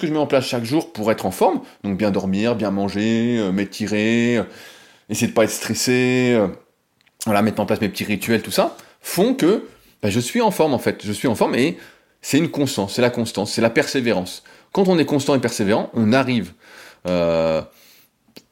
que 0.01 0.07
je 0.07 0.13
mets 0.13 0.19
en 0.19 0.27
place 0.27 0.47
chaque 0.47 0.65
jour 0.65 0.93
pour 0.93 1.11
être 1.11 1.27
en 1.27 1.31
forme, 1.31 1.61
donc 1.85 1.97
bien 1.97 2.11
dormir, 2.11 2.57
bien 2.57 2.71
manger, 2.71 3.51
m'étirer, 3.53 4.43
essayer 5.09 5.29
de 5.29 5.33
pas 5.33 5.45
être 5.45 5.51
stressé, 5.51 6.39
voilà, 7.25 7.43
mettre 7.43 7.61
en 7.61 7.67
place 7.67 7.81
mes 7.81 7.89
petits 7.89 8.05
rituels, 8.05 8.43
tout 8.43 8.51
ça, 8.51 8.77
font 9.01 9.35
que 9.35 9.69
bah, 10.03 10.11
je 10.11 10.21
suis 10.21 10.41
en 10.41 10.51
forme 10.51 10.75
en 10.75 10.79
fait. 10.79 11.01
Je 11.05 11.13
suis 11.13 11.29
en 11.29 11.35
forme 11.35 11.55
et 11.55 11.79
c'est 12.23 12.39
une 12.39 12.51
constance, 12.51 12.95
c'est 12.95 13.03
la 13.03 13.11
constance, 13.11 13.53
c'est 13.53 13.63
la 13.63 13.71
persévérance. 13.71 14.43
Quand 14.73 14.89
on 14.89 14.99
est 14.99 15.05
constant 15.05 15.35
et 15.35 15.41
persévérant, 15.41 15.91
on 15.95 16.13
arrive 16.13 16.53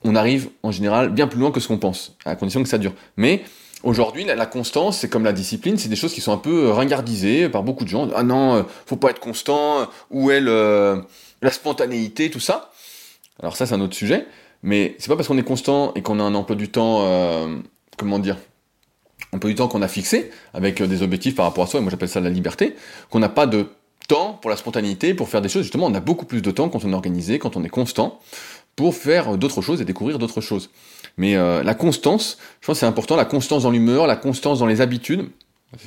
on 0.05 0.15
arrive 0.15 0.49
en 0.63 0.71
général 0.71 1.11
bien 1.11 1.27
plus 1.27 1.41
loin 1.41 1.51
que 1.51 1.61
ce 1.61 1.69
qu'on 1.69 1.79
pense, 1.79 2.17
à 2.25 2.37
condition 2.37 2.63
que 2.63 2.69
ça 2.69 2.79
dure. 2.79 2.95
Mais 3.17 3.43
aujourd'hui, 3.83 4.25
la, 4.25 4.47
constance, 4.47 4.99
c'est 4.99 5.09
comme 5.09 5.25
la 5.25 5.33
discipline, 5.33 5.79
c'est 5.79 5.89
des 5.89 5.97
choses 5.97 6.13
qui 6.13 6.21
sont 6.21 6.33
un 6.33 6.39
peu 6.39 6.67
euh, 6.67 6.73
ringardisées 6.73 7.49
par 7.49 7.63
beaucoup 7.63 7.85
de 7.85 7.89
gens. 7.89 8.09
Ah 8.15 8.23
non, 8.23 8.57
euh, 8.57 8.63
faut 8.87 8.97
pas 8.97 9.11
être 9.11 9.21
constant, 9.21 9.89
où 10.11 10.31
est 10.31 10.41
la 10.41 11.51
spontanéité, 11.51 12.31
tout 12.31 12.41
ça. 12.41 12.73
Alors 13.41 13.57
ça, 13.57 13.67
c'est 13.67 13.75
un 13.75 13.81
autre 13.81 13.95
sujet. 13.95 14.27
Mais 14.63 14.97
c'est 14.99 15.09
pas 15.09 15.17
parce 15.17 15.29
qu'on 15.29 15.39
est 15.39 15.45
constant 15.45 15.93
et 15.95 16.03
qu'on 16.03 16.19
a 16.19 16.23
un 16.23 16.35
emploi 16.35 16.57
du 16.57 16.69
temps, 16.69 17.05
euh, 17.07 17.57
comment 17.97 18.19
dire, 18.19 18.37
un 19.33 19.37
emploi 19.37 19.51
du 19.51 19.57
temps 19.57 19.69
qu'on 19.69 19.83
a 19.83 19.89
fixé, 19.89 20.31
avec 20.53 20.83
des 20.83 21.03
objectifs 21.03 21.37
par 21.37 21.45
rapport 21.45 21.65
à 21.65 21.67
soi, 21.69 21.79
et 21.79 21.83
moi 21.83 21.91
j'appelle 21.91 22.09
ça 22.09 22.21
la 22.21 22.31
liberté, 22.31 22.75
qu'on 23.11 23.21
n'a 23.21 23.29
pas 23.29 23.47
de 23.47 23.67
temps 24.09 24.39
pour 24.41 24.51
la 24.51 24.57
spontanéité, 24.57 25.15
pour 25.15 25.29
faire 25.29 25.43
des 25.43 25.49
choses. 25.49 25.63
Justement, 25.63 25.87
on 25.87 25.95
a 25.95 26.01
beaucoup 26.01 26.25
plus 26.25 26.43
de 26.43 26.51
temps 26.51 26.69
quand 26.69 26.85
on 26.85 26.91
est 26.91 26.95
organisé, 26.95 27.39
quand 27.39 27.57
on 27.57 27.63
est 27.63 27.69
constant 27.69 28.19
pour 28.75 28.95
faire 28.95 29.37
d'autres 29.37 29.61
choses 29.61 29.81
et 29.81 29.85
découvrir 29.85 30.19
d'autres 30.19 30.41
choses. 30.41 30.71
Mais 31.19 31.35
euh, 31.35 31.63
la 31.65 31.75
constance, 31.75 32.39
je 32.61 32.67
pense 32.67 32.77
que 32.77 32.81
c'est 32.81 32.87
important, 32.87 33.17
la 33.17 33.25
constance 33.25 33.65
dans 33.65 33.71
l'humeur, 33.71 34.07
la 34.07 34.17
constance 34.17 34.61
dans 34.61 34.67
les 34.67 34.81
habitudes. 34.81 35.29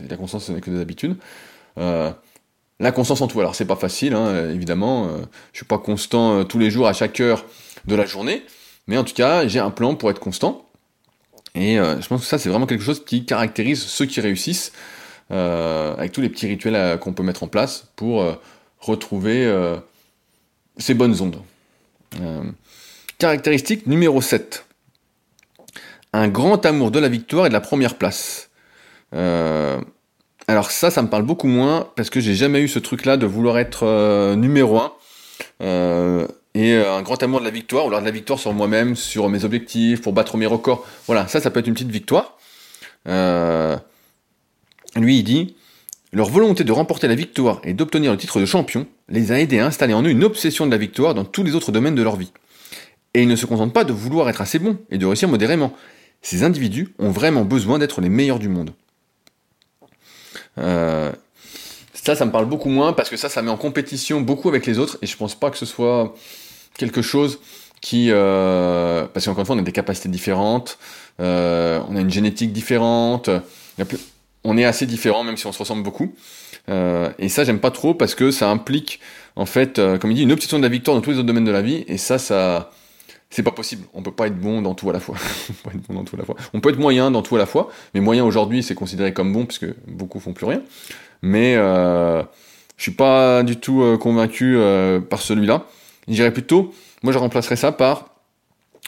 La 0.10 0.18
constance, 0.18 0.46
ce 0.46 0.52
n'est 0.52 0.62
que 0.62 0.70
des 0.70 0.82
habitudes. 0.82 1.16
Euh, 1.80 2.12
la 2.80 2.92
constance 2.92 3.22
en 3.22 3.28
tout. 3.28 3.40
Alors 3.40 3.56
c'est 3.56 3.66
pas 3.66 3.78
facile, 3.78 4.14
hein, 4.14 4.50
évidemment. 4.52 5.06
Euh, 5.06 5.18
je 5.54 5.60
suis 5.60 5.66
pas 5.66 5.78
constant 5.78 6.44
tous 6.44 6.60
les 6.60 6.70
jours 6.70 6.88
à 6.88 6.94
chaque 6.94 7.20
heure 7.22 7.46
de 7.86 7.96
la 7.96 8.06
journée, 8.06 8.44
mais 8.88 8.98
en 8.98 9.04
tout 9.04 9.14
cas 9.14 9.48
j'ai 9.48 9.60
un 9.60 9.72
plan 9.72 9.96
pour 9.96 10.12
être 10.12 10.20
constant. 10.20 10.66
Et 11.56 11.76
je 11.76 12.08
pense 12.08 12.22
que 12.22 12.28
ça 12.28 12.38
c'est 12.38 12.50
vraiment 12.50 12.66
quelque 12.66 12.84
chose 12.84 13.04
qui 13.04 13.26
caractérise 13.26 13.82
ceux 13.82 14.06
qui 14.06 14.22
réussissent, 14.22 14.72
avec 15.30 16.12
tous 16.12 16.22
les 16.22 16.30
petits 16.30 16.48
rituels 16.48 16.98
qu'on 17.00 17.14
peut 17.14 17.24
mettre 17.24 17.44
en 17.44 17.48
place 17.48 17.88
pour 17.96 18.26
retrouver 18.80 19.52
ces 20.78 20.94
bonnes 20.94 21.20
ondes. 21.22 21.42
Caractéristique 23.18 23.86
numéro 23.86 24.22
7. 24.22 24.66
Un 26.14 26.28
grand 26.28 26.66
amour 26.66 26.92
de 26.92 27.00
la 27.00 27.08
victoire 27.08 27.46
et 27.46 27.50
de 27.50 27.54
la 27.54 27.62
première 27.62 27.96
place. 27.96 28.50
Euh, 29.16 29.80
alors 30.48 30.72
ça, 30.72 30.92
ça 30.92 31.02
me 31.02 31.08
parle 31.08 31.24
beaucoup 31.24 31.48
moins 31.48 31.88
parce 31.96 32.10
que 32.10 32.20
j'ai 32.20 32.36
jamais 32.36 32.62
eu 32.62 32.68
ce 32.68 32.80
truc-là 32.80 33.18
de 33.18 33.26
vouloir 33.26 33.58
être 33.58 33.86
euh, 33.86 34.36
numéro 34.36 34.78
1. 34.78 34.94
Euh, 35.64 36.28
et 36.54 36.76
un 36.76 37.02
grand 37.02 37.24
amour 37.24 37.40
de 37.40 37.46
la 37.46 37.52
victoire, 37.52 37.86
ou 37.86 37.88
alors 37.88 38.02
de 38.02 38.06
la 38.06 38.12
victoire 38.12 38.38
sur 38.38 38.52
moi-même, 38.52 38.98
sur 38.98 39.30
mes 39.30 39.46
objectifs, 39.46 40.02
pour 40.02 40.12
battre 40.12 40.36
mes 40.36 40.46
records. 40.46 40.86
Voilà, 41.08 41.26
ça, 41.28 41.40
ça 41.40 41.50
peut 41.50 41.62
être 41.62 41.68
une 41.68 41.76
petite 41.76 41.92
victoire. 41.92 42.38
lui, 44.98 45.18
il 45.18 45.24
dit, 45.24 45.56
leur 46.12 46.30
volonté 46.30 46.66
de 46.66 46.74
remporter 46.74 47.08
la 47.08 47.16
victoire 47.16 47.62
et 47.64 47.74
d'obtenir 47.74 48.12
le 48.12 48.18
titre 48.18 48.42
de 48.42 48.46
champion 48.46 48.86
les 49.08 49.32
a 49.32 49.40
aidés 49.40 49.60
à 49.60 49.66
installer 49.66 49.94
en 49.94 50.04
eux 50.04 50.10
une 50.10 50.26
obsession 50.26 50.66
de 50.66 50.72
la 50.72 50.78
victoire 50.78 51.14
dans 51.14 51.24
tous 51.24 51.44
les 51.44 51.56
autres 51.56 51.72
domaines 51.72 51.96
de 51.96 52.04
leur 52.04 52.18
vie. 52.18 52.34
Et 53.14 53.22
ils 53.22 53.30
ne 53.30 53.36
se 53.38 53.46
contentent 53.46 53.74
pas 53.74 53.86
de 53.86 53.94
vouloir 53.94 54.28
être 54.30 54.42
assez 54.42 54.60
bons 54.60 54.78
et 54.90 54.98
de 54.98 55.06
réussir 55.06 55.30
modérément. 55.30 55.74
Ces 56.22 56.44
individus 56.44 56.94
ont 57.00 57.10
vraiment 57.10 57.44
besoin 57.44 57.80
d'être 57.80 58.02
les 58.02 58.10
meilleurs 58.10 58.40
du 58.40 58.48
monde. 58.48 58.72
Euh, 60.58 61.12
ça, 61.94 62.16
ça 62.16 62.26
me 62.26 62.32
parle 62.32 62.46
beaucoup 62.46 62.70
moins 62.70 62.94
parce 62.94 63.10
que 63.10 63.18
ça, 63.18 63.30
ça 63.30 63.42
met 63.42 63.52
en 63.52 63.58
compétition 63.58 64.22
beaucoup 64.22 64.50
avec 64.50 64.66
les 64.66 64.80
autres 64.80 64.98
et 65.02 65.08
je 65.08 65.18
pense 65.18 65.36
pas 65.36 65.50
que 65.50 65.58
ce 65.58 65.66
soit 65.66 66.16
quelque 66.78 67.02
chose 67.02 67.40
qui, 67.80 68.08
euh, 68.12 69.06
parce 69.14 69.26
qu'encore 69.26 69.42
une 69.42 69.46
fois, 69.46 69.56
on 69.56 69.60
a 69.60 69.64
des 69.64 69.72
capacités 69.72 70.10
différentes, 70.10 70.78
euh, 71.20 71.82
on 71.90 71.96
a 71.96 72.02
une 72.02 72.12
génétique 72.12 72.54
différente, 72.54 73.30
on 74.44 74.58
est 74.58 74.66
assez 74.66 74.86
différents 74.86 75.24
même 75.24 75.38
si 75.38 75.48
on 75.48 75.52
se 75.52 75.60
ressemble 75.60 75.84
beaucoup. 75.84 76.14
et 76.68 77.30
ça, 77.30 77.44
j'aime 77.44 77.60
pas 77.60 77.72
trop 77.72 77.94
parce 77.96 78.14
que 78.14 78.30
ça 78.30 78.50
implique, 78.50 79.00
en 79.36 79.46
fait, 79.46 79.82
comme 80.00 80.12
il 80.12 80.16
dit, 80.16 80.24
une 80.24 80.32
obsession 80.32 80.58
de 80.58 80.64
la 80.64 80.70
victoire 80.70 80.96
dans 80.96 81.02
tous 81.02 81.12
les 81.12 81.18
autres 81.18 81.26
domaines 81.26 81.46
de 81.46 81.52
la 81.52 81.64
vie 81.64 81.84
et 81.88 81.98
ça, 81.98 82.20
ça, 82.20 82.72
c'est 83.32 83.44
pas 83.44 83.52
possible. 83.52 83.86
On 83.94 84.04
peut 84.04 84.12
pas 84.12 84.28
être 84.28 84.40
bon 84.40 84.62
dans 84.62 84.76
tout 84.76 84.90
à 84.90 84.94
la 84.94 85.00
fois. 85.00 85.16
on, 86.54 86.60
peut 86.60 86.70
être 86.70 86.80
moyen 86.80 87.10
dans 87.10 87.22
tout 87.24 87.36
à 87.36 87.40
la 87.40 87.46
fois, 87.46 87.70
mais 87.94 88.02
moyen 88.02 88.24
aujourd'hui 88.24 88.62
c'est 88.62 88.76
considéré 88.76 89.14
comme 89.14 89.34
bon 89.34 89.46
puisque 89.46 89.68
beaucoup 89.88 90.20
font 90.20 90.34
plus 90.34 90.46
rien. 90.46 90.62
Mais 91.24 91.56
euh, 91.56 92.22
je 92.82 92.86
suis 92.86 92.92
pas 92.92 93.44
du 93.44 93.58
tout 93.58 93.84
euh, 93.84 93.96
convaincu 93.96 94.58
euh, 94.58 95.00
par 95.00 95.22
celui-là. 95.22 95.68
J'irais 96.08 96.34
plutôt, 96.34 96.74
moi 97.04 97.14
je 97.14 97.20
remplacerais 97.20 97.56
ça 97.56 97.72
par 97.72 98.16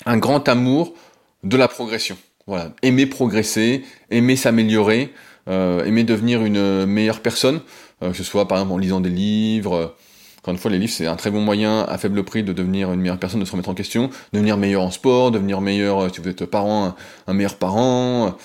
un 0.08 0.17
grand 0.17 0.49
amour 0.49 0.95
de 1.43 1.56
la 1.58 1.67
progression. 1.67 2.17
Voilà, 2.47 2.73
aimer 2.82 3.06
progresser, 3.06 3.86
aimer 4.10 4.36
s'améliorer, 4.36 5.13
euh, 5.47 5.86
aimer 5.86 6.03
devenir 6.03 6.43
une 6.43 6.88
meilleure 6.88 7.21
personne, 7.21 7.62
que 8.01 8.13
ce 8.13 8.23
soit 8.23 8.47
par 8.47 8.58
exemple 8.58 8.73
en 8.73 8.77
lisant 8.79 8.99
des 8.99 9.12
livres 9.12 9.95
encore 10.43 10.56
une 10.56 10.60
fois, 10.60 10.71
les 10.71 10.77
livres, 10.77 10.91
c'est 10.91 11.08
un 11.08 11.15
très 11.15 11.32
bon 11.32 11.39
moyen 11.39 11.86
à 11.88 11.97
faible 11.97 12.21
prix 12.25 12.43
de 12.43 12.51
devenir 12.51 12.91
une 12.91 12.99
meilleure 12.99 13.17
personne, 13.17 13.39
de 13.39 13.45
se 13.45 13.51
remettre 13.53 13.69
en 13.69 13.73
question, 13.73 14.10
devenir 14.34 14.58
meilleur 14.58 14.82
en 14.82 14.91
sport, 14.91 15.32
devenir 15.32 15.62
meilleur, 15.62 16.01
euh, 16.01 16.10
si 16.13 16.19
vous 16.19 16.27
êtes 16.27 16.45
parent, 16.45 16.97
un, 17.27 17.34
meilleur 17.34 17.56
parent. 17.56 18.38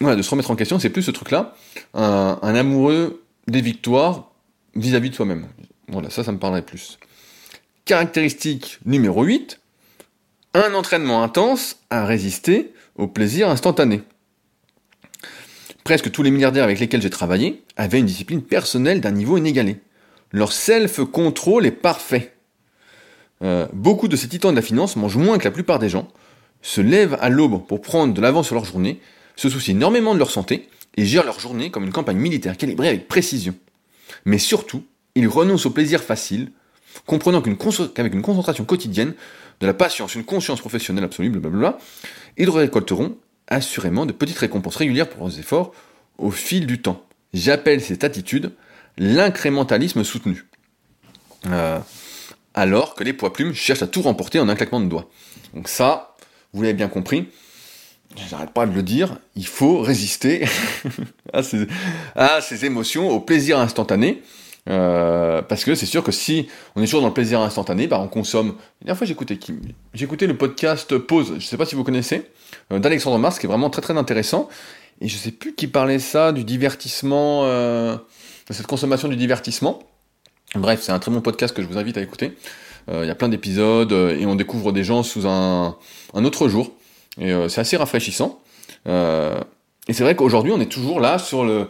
Voilà, 0.00 0.14
de 0.14 0.22
se 0.22 0.30
remettre 0.30 0.52
en 0.52 0.54
question, 0.54 0.78
c'est 0.78 0.90
plus 0.90 1.02
ce 1.02 1.10
truc-là, 1.10 1.56
un, 1.94 2.54
amoureux 2.54 3.24
des 3.48 3.60
victoires 3.60 4.30
vis-à-vis 4.76 5.10
de 5.10 5.16
soi-même. 5.16 5.48
Voilà, 5.88 6.10
ça, 6.10 6.22
ça 6.22 6.30
me 6.30 6.38
parlerait 6.38 6.62
plus. 6.62 7.00
Caractéristique 7.86 8.78
numéro 8.84 9.24
8, 9.24 9.58
un 10.54 10.74
entraînement 10.74 11.24
intense 11.24 11.80
à 11.90 12.06
résister 12.06 12.72
au 12.94 13.08
plaisir 13.08 13.48
instantané. 13.48 14.02
Presque 15.82 16.12
tous 16.12 16.22
les 16.22 16.30
milliardaires 16.30 16.62
avec 16.62 16.78
lesquels 16.78 17.02
j'ai 17.02 17.10
travaillé 17.10 17.64
avaient 17.76 17.98
une 17.98 18.06
discipline 18.06 18.42
personnelle 18.42 19.00
d'un 19.00 19.10
niveau 19.10 19.36
inégalé. 19.36 19.80
Leur 20.34 20.52
self-control 20.52 21.64
est 21.64 21.70
parfait. 21.70 22.34
Euh, 23.42 23.68
beaucoup 23.72 24.08
de 24.08 24.16
ces 24.16 24.26
titans 24.26 24.50
de 24.50 24.56
la 24.56 24.62
finance 24.62 24.96
mangent 24.96 25.16
moins 25.16 25.38
que 25.38 25.44
la 25.44 25.52
plupart 25.52 25.78
des 25.78 25.88
gens, 25.88 26.08
se 26.60 26.80
lèvent 26.80 27.16
à 27.20 27.28
l'aube 27.28 27.64
pour 27.68 27.80
prendre 27.80 28.12
de 28.12 28.20
l'avance 28.20 28.46
sur 28.46 28.56
leur 28.56 28.64
journée, 28.64 29.00
se 29.36 29.48
soucient 29.48 29.76
énormément 29.76 30.12
de 30.12 30.18
leur 30.18 30.32
santé 30.32 30.68
et 30.96 31.06
gèrent 31.06 31.24
leur 31.24 31.38
journée 31.38 31.70
comme 31.70 31.84
une 31.84 31.92
campagne 31.92 32.16
militaire 32.16 32.56
calibrée 32.56 32.88
avec 32.88 33.06
précision. 33.06 33.54
Mais 34.24 34.38
surtout, 34.38 34.82
ils 35.14 35.28
renoncent 35.28 35.66
au 35.66 35.70
plaisir 35.70 36.02
facile, 36.02 36.50
comprenant 37.06 37.40
qu'avec 37.40 38.12
une, 38.12 38.22
concentration 38.22 38.64
quotidienne, 38.64 39.14
de 39.60 39.66
la 39.68 39.74
patience, 39.74 40.16
une 40.16 40.24
conscience 40.24 40.60
professionnelle 40.60 41.04
absolue, 41.04 41.30
blablabla, 41.30 41.78
ils 42.38 42.50
récolteront 42.50 43.16
assurément 43.46 44.04
de 44.04 44.12
petites 44.12 44.38
récompenses 44.38 44.76
régulières 44.76 45.08
pour 45.08 45.28
leurs 45.28 45.38
efforts 45.38 45.72
au 46.18 46.32
fil 46.32 46.66
du 46.66 46.82
temps. 46.82 47.04
J'appelle 47.34 47.80
cette 47.80 48.02
attitude 48.02 48.50
l'incrémentalisme 48.98 50.04
soutenu. 50.04 50.44
Euh, 51.46 51.78
alors 52.54 52.94
que 52.94 53.04
les 53.04 53.12
poids 53.12 53.32
plumes 53.32 53.54
cherchent 53.54 53.82
à 53.82 53.86
tout 53.86 54.02
remporter 54.02 54.38
en 54.40 54.48
un 54.48 54.54
claquement 54.54 54.80
de 54.80 54.86
doigts. 54.86 55.10
Donc 55.54 55.68
ça, 55.68 56.16
vous 56.52 56.62
l'avez 56.62 56.74
bien 56.74 56.88
compris, 56.88 57.28
j'arrête 58.30 58.50
pas 58.50 58.66
de 58.66 58.72
le 58.72 58.82
dire, 58.82 59.18
il 59.36 59.46
faut 59.46 59.80
résister 59.80 60.44
à, 61.32 61.42
ces, 61.42 62.64
émotions, 62.64 63.10
au 63.10 63.20
plaisir 63.20 63.58
instantané. 63.58 64.22
Euh, 64.70 65.42
parce 65.42 65.62
que 65.62 65.74
c'est 65.74 65.84
sûr 65.84 66.02
que 66.02 66.12
si 66.12 66.48
on 66.74 66.80
est 66.80 66.86
toujours 66.86 67.02
dans 67.02 67.08
le 67.08 67.12
plaisir 67.12 67.40
instantané, 67.40 67.86
bah 67.86 68.00
on 68.00 68.08
consomme. 68.08 68.54
La 68.80 68.86
dernière 68.86 68.96
fois, 68.96 69.06
j'écoutais 69.92 70.26
le 70.26 70.36
podcast 70.38 70.96
Pause. 70.96 71.34
Je 71.38 71.44
sais 71.44 71.58
pas 71.58 71.66
si 71.66 71.74
vous 71.74 71.84
connaissez 71.84 72.30
euh, 72.72 72.78
d'Alexandre 72.78 73.18
Mars, 73.18 73.38
qui 73.38 73.44
est 73.44 73.48
vraiment 73.48 73.68
très 73.68 73.82
très 73.82 73.98
intéressant. 73.98 74.48
Et 75.02 75.08
je 75.08 75.16
sais 75.16 75.32
plus 75.32 75.54
qui 75.54 75.66
parlait 75.66 75.98
ça 75.98 76.32
du 76.32 76.44
divertissement, 76.44 77.42
cette 78.50 78.66
consommation 78.66 79.08
du 79.08 79.16
divertissement. 79.16 79.82
Bref, 80.54 80.82
c'est 80.82 80.92
un 80.92 80.98
très 80.98 81.10
bon 81.10 81.20
podcast 81.20 81.54
que 81.56 81.62
je 81.62 81.66
vous 81.66 81.78
invite 81.78 81.96
à 81.96 82.02
écouter. 82.02 82.36
Euh, 82.90 83.04
il 83.04 83.08
y 83.08 83.10
a 83.10 83.14
plein 83.14 83.28
d'épisodes 83.28 83.92
et 83.92 84.26
on 84.26 84.34
découvre 84.34 84.72
des 84.72 84.84
gens 84.84 85.02
sous 85.02 85.26
un, 85.26 85.76
autre 86.14 86.48
jour. 86.48 86.70
Et 87.18 87.32
euh, 87.32 87.48
c'est 87.48 87.60
assez 87.60 87.76
rafraîchissant. 87.76 88.40
Euh, 88.86 89.40
et 89.88 89.92
c'est 89.92 90.04
vrai 90.04 90.14
qu'aujourd'hui, 90.14 90.52
on 90.52 90.60
est 90.60 90.70
toujours 90.70 91.00
là 91.00 91.18
sur 91.18 91.44
le. 91.44 91.68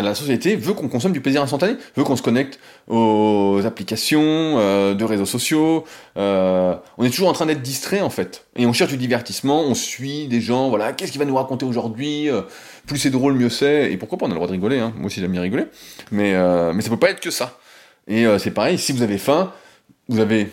La 0.00 0.14
société 0.14 0.56
veut 0.56 0.72
qu'on 0.72 0.88
consomme 0.88 1.12
du 1.12 1.20
plaisir 1.20 1.42
instantané, 1.42 1.76
veut 1.96 2.04
qu'on 2.04 2.16
se 2.16 2.22
connecte 2.22 2.58
aux 2.88 3.60
applications 3.64 4.22
euh, 4.22 4.94
de 4.94 5.04
réseaux 5.04 5.26
sociaux. 5.26 5.84
Euh, 6.16 6.74
on 6.98 7.04
est 7.04 7.10
toujours 7.10 7.28
en 7.28 7.32
train 7.32 7.46
d'être 7.46 7.62
distrait 7.62 8.00
en 8.00 8.10
fait, 8.10 8.46
et 8.56 8.64
on 8.66 8.72
cherche 8.72 8.90
du 8.90 8.96
divertissement. 8.96 9.60
On 9.60 9.74
suit 9.74 10.28
des 10.28 10.40
gens. 10.40 10.68
Voilà, 10.68 10.92
qu'est-ce 10.92 11.12
qu'il 11.12 11.18
va 11.18 11.24
nous 11.26 11.36
raconter 11.36 11.66
aujourd'hui 11.66 12.30
euh, 12.30 12.42
Plus 12.86 12.98
c'est 12.98 13.10
drôle, 13.10 13.34
mieux 13.34 13.50
c'est. 13.50 13.92
Et 13.92 13.96
pourquoi 13.96 14.18
pas 14.18 14.26
On 14.26 14.30
a 14.30 14.32
le 14.32 14.36
droit 14.36 14.48
de 14.48 14.52
rigoler. 14.52 14.78
Hein. 14.78 14.92
Moi 14.96 15.06
aussi, 15.06 15.20
j'aime 15.20 15.32
bien 15.32 15.42
rigoler. 15.42 15.66
Mais 16.10 16.32
mais 16.72 16.82
ça 16.82 16.90
peut 16.90 16.98
pas 16.98 17.10
être 17.10 17.20
que 17.20 17.30
ça. 17.30 17.58
Et 18.08 18.24
c'est 18.38 18.50
pareil. 18.50 18.78
Si 18.78 18.92
vous 18.92 19.02
avez 19.02 19.18
faim, 19.18 19.52
vous 20.08 20.20
avez 20.20 20.50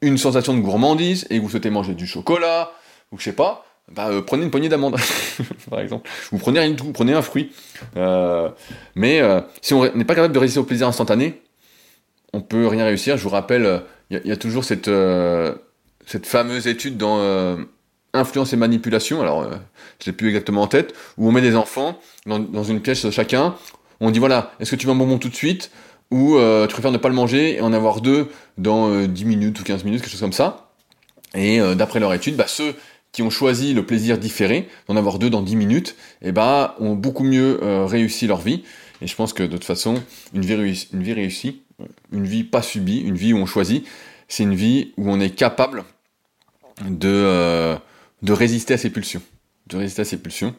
une 0.00 0.18
sensation 0.18 0.54
de 0.54 0.60
gourmandise 0.60 1.26
et 1.30 1.38
vous 1.38 1.50
souhaitez 1.50 1.70
manger 1.70 1.94
du 1.94 2.06
chocolat 2.06 2.72
ou 3.12 3.18
je 3.18 3.24
sais 3.24 3.32
pas, 3.32 3.64
bah, 3.92 4.08
euh, 4.08 4.22
prenez 4.22 4.44
une 4.44 4.50
poignée 4.50 4.68
d'amandes, 4.68 4.96
par 5.70 5.80
exemple. 5.80 6.08
Vous 6.30 6.38
prenez 6.38 6.60
rien 6.60 6.70
du 6.70 6.76
tout, 6.76 6.84
vous 6.84 6.92
prenez 6.92 7.14
un 7.14 7.22
fruit. 7.22 7.52
Euh, 7.96 8.48
mais 8.94 9.20
euh, 9.20 9.40
si 9.62 9.74
on 9.74 9.82
n'est 9.94 10.04
pas 10.04 10.14
capable 10.14 10.34
de 10.34 10.38
résister 10.38 10.60
au 10.60 10.64
plaisir 10.64 10.86
instantané, 10.86 11.40
on 12.32 12.40
peut 12.40 12.66
rien 12.66 12.84
réussir. 12.84 13.16
Je 13.16 13.22
vous 13.22 13.30
rappelle, 13.30 13.82
il 14.10 14.20
y, 14.24 14.30
a 14.30 14.36
toujours 14.36 14.64
cette, 14.64 14.90
fameuse 16.24 16.66
étude 16.66 16.98
dans 16.98 17.56
influence 18.12 18.52
et 18.52 18.56
manipulation. 18.56 19.22
Alors, 19.22 19.48
je 20.00 20.06
l'ai 20.06 20.12
plus 20.12 20.28
exactement 20.28 20.62
en 20.62 20.66
tête, 20.66 20.94
où 21.16 21.26
on 21.26 21.32
met 21.32 21.40
des 21.40 21.56
enfants 21.56 21.98
dans, 22.26 22.38
dans 22.38 22.64
une 22.64 22.80
pièce 22.80 23.08
chacun. 23.10 23.54
On 24.00 24.10
dit 24.10 24.18
voilà, 24.18 24.52
est-ce 24.60 24.72
que 24.72 24.76
tu 24.76 24.86
veux 24.86 24.92
un 24.92 24.96
bonbon 24.96 25.18
tout 25.18 25.30
de 25.30 25.34
suite? 25.34 25.70
Ou 26.10 26.38
tu 26.68 26.72
préfères 26.74 26.92
ne 26.92 26.98
pas 26.98 27.08
le 27.08 27.14
manger 27.14 27.56
et 27.56 27.60
en 27.62 27.72
avoir 27.72 28.02
deux 28.02 28.28
dans 28.58 29.06
10 29.06 29.24
minutes 29.24 29.58
ou 29.60 29.64
15 29.64 29.84
minutes, 29.84 30.02
quelque 30.02 30.10
chose 30.10 30.20
comme 30.20 30.34
ça. 30.34 30.70
Et 31.34 31.60
d'après 31.74 31.98
leur 31.98 32.12
étude, 32.12 32.36
bah, 32.36 32.46
ceux 32.46 32.74
qui 33.12 33.22
ont 33.22 33.30
choisi 33.30 33.74
le 33.74 33.84
plaisir 33.84 34.18
différé, 34.18 34.68
d'en 34.86 34.96
avoir 34.96 35.18
deux 35.18 35.30
dans 35.30 35.42
10 35.42 35.56
minutes, 35.56 35.96
eh 36.22 36.32
ben, 36.32 36.74
ont 36.78 36.94
beaucoup 36.94 37.24
mieux 37.24 37.62
euh, 37.62 37.86
réussi 37.86 38.26
leur 38.26 38.40
vie. 38.40 38.62
Et 39.00 39.06
je 39.06 39.14
pense 39.14 39.32
que 39.32 39.42
de 39.42 39.48
toute 39.48 39.64
façon, 39.64 40.02
une 40.34 40.44
vie, 40.44 40.54
réussie, 40.54 40.88
une 40.92 41.02
vie 41.02 41.12
réussie, 41.12 41.62
une 42.12 42.26
vie 42.26 42.44
pas 42.44 42.62
subie, 42.62 43.00
une 43.00 43.16
vie 43.16 43.32
où 43.32 43.38
on 43.38 43.46
choisit, 43.46 43.86
c'est 44.28 44.42
une 44.42 44.54
vie 44.54 44.92
où 44.96 45.10
on 45.10 45.20
est 45.20 45.30
capable 45.30 45.84
de, 46.84 47.08
euh, 47.08 47.76
de 48.22 48.32
résister 48.32 48.74
à 48.74 48.78
ses 48.78 48.90
pulsions. 48.90 49.22
De 49.68 49.76
résister 49.76 50.02
à 50.02 50.04
ses 50.04 50.18
pulsions. 50.18 50.54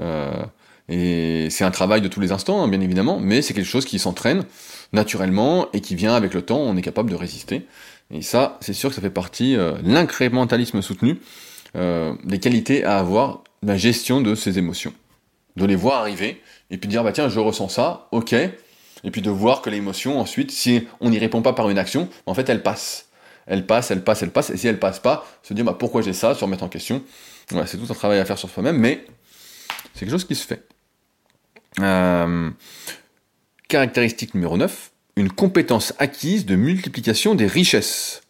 Euh, 0.00 0.44
et 0.88 1.48
c'est 1.50 1.64
un 1.64 1.70
travail 1.70 2.00
de 2.02 2.08
tous 2.08 2.20
les 2.20 2.32
instants, 2.32 2.62
hein, 2.62 2.68
bien 2.68 2.80
évidemment, 2.80 3.18
mais 3.18 3.40
c'est 3.40 3.54
quelque 3.54 3.68
chose 3.68 3.86
qui 3.86 3.98
s'entraîne 3.98 4.44
naturellement 4.92 5.68
et 5.72 5.80
qui 5.80 5.94
vient 5.94 6.14
avec 6.14 6.34
le 6.34 6.42
temps, 6.42 6.58
on 6.58 6.76
est 6.76 6.82
capable 6.82 7.10
de 7.10 7.14
résister. 7.14 7.66
Et 8.10 8.20
ça, 8.20 8.58
c'est 8.60 8.74
sûr 8.74 8.90
que 8.90 8.94
ça 8.94 9.00
fait 9.00 9.10
partie, 9.10 9.56
euh, 9.56 9.72
l'incrémentalisme 9.82 10.82
soutenu, 10.82 11.20
euh, 11.76 12.14
des 12.24 12.40
qualités 12.40 12.84
à 12.84 12.98
avoir, 12.98 13.42
la 13.62 13.76
gestion 13.76 14.20
de 14.20 14.34
ses 14.34 14.58
émotions. 14.58 14.92
De 15.56 15.64
les 15.64 15.76
voir 15.76 16.00
arriver, 16.00 16.40
et 16.70 16.78
puis 16.78 16.88
dire, 16.88 17.04
bah 17.04 17.12
tiens, 17.12 17.28
je 17.28 17.40
ressens 17.40 17.68
ça, 17.68 18.08
ok, 18.12 18.32
et 18.32 19.10
puis 19.10 19.22
de 19.22 19.30
voir 19.30 19.62
que 19.62 19.70
l'émotion, 19.70 20.18
ensuite, 20.18 20.50
si 20.50 20.86
on 21.00 21.10
n'y 21.10 21.18
répond 21.18 21.42
pas 21.42 21.52
par 21.52 21.68
une 21.70 21.78
action, 21.78 22.08
en 22.26 22.34
fait, 22.34 22.48
elle 22.48 22.62
passe. 22.62 23.08
Elle 23.46 23.66
passe, 23.66 23.90
elle 23.90 24.02
passe, 24.02 24.22
elle 24.22 24.30
passe, 24.30 24.50
et 24.50 24.56
si 24.56 24.66
elle 24.66 24.78
passe 24.78 24.98
pas, 24.98 25.26
se 25.42 25.52
dire, 25.52 25.64
bah 25.64 25.76
pourquoi 25.78 26.00
j'ai 26.02 26.14
ça, 26.14 26.34
se 26.34 26.42
remettre 26.42 26.64
en 26.64 26.68
question. 26.68 27.02
C'est 27.66 27.76
tout 27.76 27.90
un 27.90 27.94
travail 27.94 28.18
à 28.18 28.24
faire 28.24 28.38
sur 28.38 28.48
soi-même, 28.48 28.78
mais 28.78 29.04
c'est 29.92 30.00
quelque 30.00 30.12
chose 30.12 30.26
qui 30.26 30.34
se 30.34 30.46
fait. 30.46 30.66
Euh, 31.80 32.50
caractéristique 33.68 34.34
numéro 34.34 34.56
9, 34.56 34.92
une 35.16 35.30
compétence 35.30 35.92
acquise 35.98 36.46
de 36.46 36.56
multiplication 36.56 37.34
des 37.34 37.46
richesses. 37.46 38.22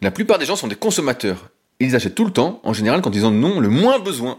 La 0.00 0.10
plupart 0.10 0.38
des 0.38 0.46
gens 0.46 0.56
sont 0.56 0.68
des 0.68 0.76
consommateurs 0.76 1.50
ils 1.86 1.96
achètent 1.96 2.14
tout 2.14 2.24
le 2.24 2.32
temps, 2.32 2.60
en 2.64 2.72
général 2.72 3.02
quand 3.02 3.14
ils 3.14 3.24
en 3.24 3.42
ont 3.42 3.60
le 3.60 3.68
moins 3.68 3.98
besoin. 3.98 4.38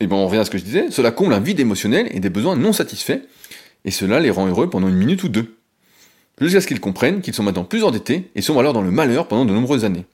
Et 0.00 0.06
bon, 0.06 0.16
on 0.16 0.26
revient 0.26 0.40
à 0.40 0.44
ce 0.44 0.50
que 0.50 0.58
je 0.58 0.64
disais, 0.64 0.90
cela 0.90 1.10
comble 1.10 1.34
un 1.34 1.40
vide 1.40 1.60
émotionnel 1.60 2.08
et 2.10 2.20
des 2.20 2.30
besoins 2.30 2.56
non 2.56 2.72
satisfaits, 2.72 3.20
et 3.84 3.90
cela 3.90 4.20
les 4.20 4.30
rend 4.30 4.46
heureux 4.46 4.68
pendant 4.70 4.88
une 4.88 4.96
minute 4.96 5.22
ou 5.22 5.28
deux. 5.28 5.56
Jusqu'à 6.40 6.60
ce 6.60 6.66
qu'ils 6.66 6.80
comprennent 6.80 7.22
qu'ils 7.22 7.34
sont 7.34 7.42
maintenant 7.42 7.64
plus 7.64 7.84
endettés 7.84 8.30
et 8.34 8.42
sont 8.42 8.58
alors 8.58 8.72
dans 8.72 8.82
le 8.82 8.90
malheur 8.90 9.28
pendant 9.28 9.44
de 9.44 9.52
nombreuses 9.52 9.84
années. 9.84 10.04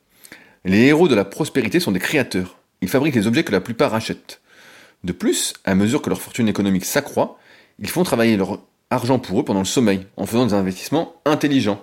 Les 0.65 0.87
héros 0.87 1.09
de 1.09 1.15
la 1.15 1.25
prospérité 1.25 1.81
sont 1.81 1.91
des 1.91 1.99
créateurs. 1.99 2.59
Ils 2.81 2.89
fabriquent 2.89 3.17
les 3.17 3.27
objets 3.27 3.43
que 3.43 3.51
la 3.51 3.61
plupart 3.61 3.95
achètent. 3.95 4.41
De 5.03 5.13
plus, 5.13 5.55
à 5.65 5.75
mesure 5.75 6.01
que 6.01 6.11
leur 6.11 6.21
fortune 6.21 6.49
économique 6.49 6.85
s'accroît, 6.85 7.39
ils 7.81 7.89
font 7.89 8.05
travailler 8.05 8.37
leur 8.37 8.61
argent 8.91 9.19
pour 9.19 9.41
eux 9.41 9.45
pendant 9.45 9.61
le 9.61 9.65
sommeil, 9.65 10.07
en 10.17 10.27
faisant 10.27 10.47
des 10.47 10.55
investissements 10.55 11.15
intelligents, 11.25 11.83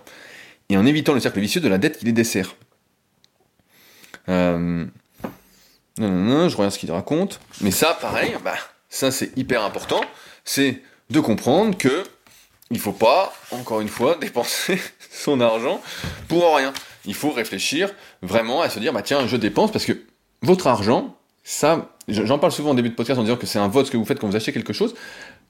et 0.70 0.78
en 0.78 0.86
évitant 0.86 1.14
le 1.14 1.20
cercle 1.20 1.40
vicieux 1.40 1.60
de 1.60 1.68
la 1.68 1.78
dette 1.78 1.98
qui 1.98 2.06
les 2.06 2.14
dessert. 2.14 2.56
Euh, 4.28 4.86
non, 5.98 6.10
non, 6.10 6.24
non, 6.24 6.50
je 6.50 6.56
regarde 6.56 6.74
ce 6.74 6.80
qu'il 6.80 6.92
raconte. 6.92 7.40
Mais 7.62 7.72
ça, 7.72 7.98
pareil, 8.00 8.36
bah, 8.44 8.56
ça 8.90 9.12
c'est 9.12 9.36
hyper 9.38 9.64
important. 9.64 10.02
C'est 10.46 10.82
de 11.10 11.20
comprendre 11.20 11.78
que 11.78 12.04
il 12.72 12.80
faut 12.80 12.94
pas, 12.94 13.34
encore 13.52 13.82
une 13.82 13.88
fois, 13.88 14.16
dépenser 14.22 14.80
son 15.12 15.42
argent 15.42 15.82
pour 16.28 16.56
rien. 16.56 16.74
Il 17.06 17.16
faut 17.16 17.32
réfléchir 17.32 17.92
vraiment 18.22 18.62
à 18.62 18.70
se 18.70 18.80
dire, 18.80 18.94
bah 18.94 19.02
tiens, 19.02 19.28
je 19.28 19.38
dépense 19.38 19.72
parce 19.72 19.86
que 19.86 20.04
votre 20.42 20.68
argent, 20.68 21.16
ça, 21.44 21.90
j'en 22.08 22.38
parle 22.40 22.52
souvent 22.52 22.72
au 22.72 22.76
début 22.76 22.90
de 22.90 22.96
podcast 22.96 23.20
en 23.20 23.24
disant 23.24 23.38
que 23.38 23.48
c'est 23.48 23.60
un 23.60 23.68
vote 23.68 23.90
que 23.90 23.98
vous 23.98 24.06
faites 24.06 24.20
quand 24.20 24.28
vous 24.28 24.36
achetez 24.36 24.54
quelque 24.54 24.74
chose, 24.74 24.94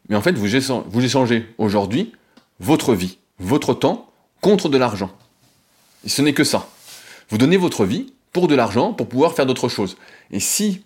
mais 0.07 0.15
en 0.15 0.21
fait, 0.21 0.31
vous 0.31 0.55
échangez 0.55 1.53
aujourd'hui 1.57 2.13
votre 2.59 2.93
vie, 2.93 3.17
votre 3.39 3.73
temps 3.73 4.11
contre 4.41 4.69
de 4.69 4.77
l'argent. 4.77 5.11
Ce 6.05 6.21
n'est 6.21 6.33
que 6.33 6.43
ça. 6.43 6.67
Vous 7.29 7.37
donnez 7.37 7.57
votre 7.57 7.85
vie 7.85 8.13
pour 8.39 8.47
de 8.47 8.55
l'argent, 8.55 8.93
pour 8.93 9.07
pouvoir 9.07 9.33
faire 9.33 9.45
d'autres 9.45 9.67
choses. 9.67 9.97
Et 10.31 10.39
si 10.39 10.85